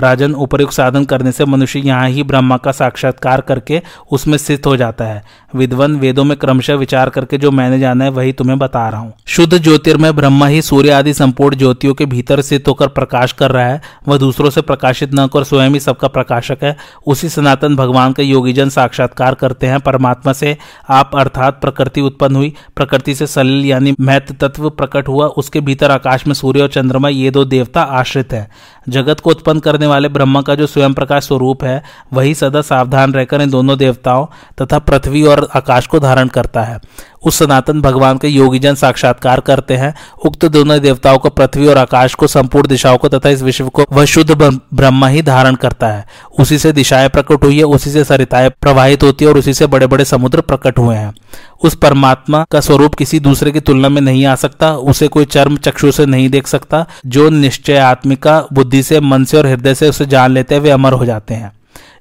राजन 0.00 0.32
उपयुक्त 0.34 0.72
साधन 0.72 1.04
करने 1.04 1.32
से 1.32 1.44
मनुष्य 1.44 1.78
यहाँ 1.78 2.08
ही 2.08 2.22
ब्रह्मा 2.22 2.56
का 2.56 2.72
साक्षात्कार 2.72 3.40
करके 3.40 3.80
उसमें 4.10 4.36
स्थित 4.38 4.66
हो 4.66 4.76
जाता 4.76 5.04
है। 5.04 5.22
विद्वन 5.54 5.96
वेदों 5.96 6.24
में 6.24 6.36
क्रमशः 6.38 6.74
विचार 6.74 7.08
करके 7.08 7.38
जो 7.38 7.50
मैंने 7.50 7.78
जाना 7.78 8.04
है 8.04 8.10
वही 8.10 8.32
तुम्हें 8.32 8.58
बता 8.58 8.88
रहा 8.88 9.00
हूँ। 9.00 9.12
शुद्ध 9.26 9.58
ज्योतिर्मय 9.58 10.12
ब्रह्मा 10.12 10.46
ही 10.46 10.62
सूर्य 10.62 10.90
आदि 10.90 11.14
संपूर्ण 11.14 11.56
ज्योतियों 11.56 11.94
के 11.94 12.06
भीतर 12.06 12.40
स्थित 12.40 12.68
होकर 12.68 12.88
प्रकाश 12.88 13.32
कर 13.32 13.50
रहा 13.50 13.66
है। 13.66 13.80
वह 14.08 14.18
दूसरों 14.18 14.50
से 14.50 14.60
प्रकाशित 14.60 15.14
न 15.14 15.26
कर, 15.26 15.44
स्वयं 15.44 15.70
ही 15.70 15.80
सबका 15.80 16.08
प्रकाशक 16.08 16.64
है। 16.64 16.76
उसी 17.06 17.28
सनातन 17.28 17.76
भगवान 17.76 18.05
का 18.12 18.22
योगीजन 18.22 18.68
साक्षात्कार 18.68 19.34
करते 19.34 19.66
हैं। 19.66 19.80
परमात्मा 19.80 20.32
से 20.32 20.56
आप 20.90 21.10
अर्थात 21.16 21.60
प्रकृति 21.60 22.00
उत्पन्न 22.00 22.36
हुई। 22.36 22.52
प्रकृति 22.76 23.14
से 23.14 23.26
सलिल 23.26 23.64
यानी 23.64 23.94
महत्व 24.00 24.34
तत्व 24.40 24.70
प्रकट 24.70 25.08
हुआ। 25.08 25.26
उसके 25.26 25.60
भीतर 25.60 25.90
आकाश 25.90 26.26
में 26.26 26.34
सूर्य 26.34 26.62
और 26.62 26.68
चंद्रमा 26.68 27.08
ये 27.08 27.30
दो 27.30 27.44
देवता 27.44 27.82
आश्रित 27.82 28.32
हैं। 28.32 28.48
जगत 28.88 29.20
को 29.20 29.30
उत्पन्न 29.30 29.60
करने 29.60 29.86
वाले 29.86 30.08
ब्रह्मा 30.08 30.42
का 30.42 30.54
जो 30.54 30.66
स्वयं 30.66 30.94
प्रकाश 30.94 31.26
स्वरूप 31.26 31.64
है, 31.64 31.82
वही 32.12 32.34
सदा 32.34 32.60
सावधान 32.60 33.14
रहकर 33.14 33.40
इन 33.40 33.50
दोनों 33.50 33.78
देवताओं 33.78 34.26
तथा 34.62 34.78
पृथ्वी 34.78 35.22
और 35.22 35.48
आकाश 35.54 35.86
को 35.86 36.00
धारण 36.00 36.28
करता 36.28 36.62
है। 36.62 36.80
उस 37.24 37.36
सनातन 37.36 37.80
भगवान 37.80 38.18
के 38.18 38.28
योगीजन 38.28 38.74
साक्षात्कार 38.74 39.40
करते 39.40 39.74
हैं। 39.74 39.94
उक्त 40.24 40.44
दोनों 40.44 40.78
देवताओं 40.80 41.18
को 41.18 41.28
पृथ्वी 41.28 41.66
और 41.66 41.78
आकाश 41.78 42.14
को 42.14 42.26
संपूर्ण 42.26 42.68
दिशाओं 42.68 42.96
को 42.96 43.08
तथा 43.08 43.28
इस 43.28 43.42
विश्व 43.42 43.68
को 43.68 43.84
वह 43.92 44.04
शुद्ध 44.04 44.60
ब्रह्मा 44.74 45.08
ही 45.08 45.22
धारण 45.22 45.54
करता 45.54 45.88
है। 45.88 46.06
उसी 46.40 46.58
से 46.58 46.72
दिशाएँ 46.72 47.08
प्रकट 47.08 47.44
हुई 47.44 47.58
है, 47.58 47.64
उसी 47.64 47.90
से 47.90 47.95
सरिताएँ 48.04 48.50
प्रवाहित 48.50 49.02
होती 49.02 49.24
है 49.24 49.30
और 49.30 49.38
उसी 49.38 49.54
से 49.54 49.66
बड़े 49.66 49.86
बड़े 49.86 50.04
समुद्र 50.04 50.40
प्रकट 50.40 50.78
हुए 50.78 50.96
हैं। 50.96 51.14
उस 51.62 51.74
परमात्मा 51.74 52.44
का 52.50 52.60
स्वरूप 52.60 52.94
किसी 52.94 53.20
दूसरे 53.20 53.50
की 53.50 53.60
तुलना 53.60 53.88
में 53.88 54.00
नहीं 54.00 54.26
आ 54.26 54.34
सकता, 54.34 54.72
उसे 54.72 55.08
कोई 55.08 55.24
चर्म 55.24 55.56
चक्षु 55.56 55.92
से 55.92 56.06
नहीं 56.06 56.28
देख 56.28 56.46
सकता, 56.46 56.86
जो 57.06 57.30
निश्चय 57.30 57.76
आत्मिका, 57.76 58.44
बुद्धि 58.52 58.82
से, 58.82 59.00
मन 59.00 59.24
से 59.24 59.38
और 59.38 59.46
हृदय 59.46 59.74
से 59.74 59.88
उसे 59.88 60.06
जान 60.06 60.30
लेते 60.30 60.54
हैं, 60.54 60.62
वे 60.62 60.70
अमर 60.70 60.92
हो 60.92 61.06
जाते 61.06 61.34
हैं। 61.34 61.52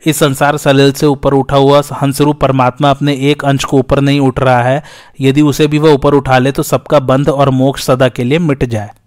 इस 0.05 0.17
संसार 0.17 0.57
सलिल 0.57 0.91
से 0.91 1.05
ऊपर 1.05 1.33
उठा 1.33 1.55
हुआ 1.55 1.81
हंसरूप 2.01 2.41
परमात्मा 2.41 2.89
अपने 2.89 3.13
एक 3.13 3.45
अंश 3.45 3.63
को 3.63 3.77
ऊपर 3.77 3.99
नहीं 3.99 4.19
उठ 4.19 4.39
रहा 4.39 4.63
है। 4.63 4.83
यदि 5.21 5.41
उसे 5.41 5.67
भी 5.67 5.77
वह 5.77 5.91
ऊपर 5.91 6.13
उठा 6.13 6.37
ले 6.37 6.51
तो 6.51 6.63
सबका 6.63 6.99
बंध 6.99 7.29
और 7.29 7.49
मोक्ष 7.49 7.83
सदा 7.83 8.07
के 8.07 8.23
लिए 8.23 8.39
मिट 8.39 8.65
जाए। 8.65 8.89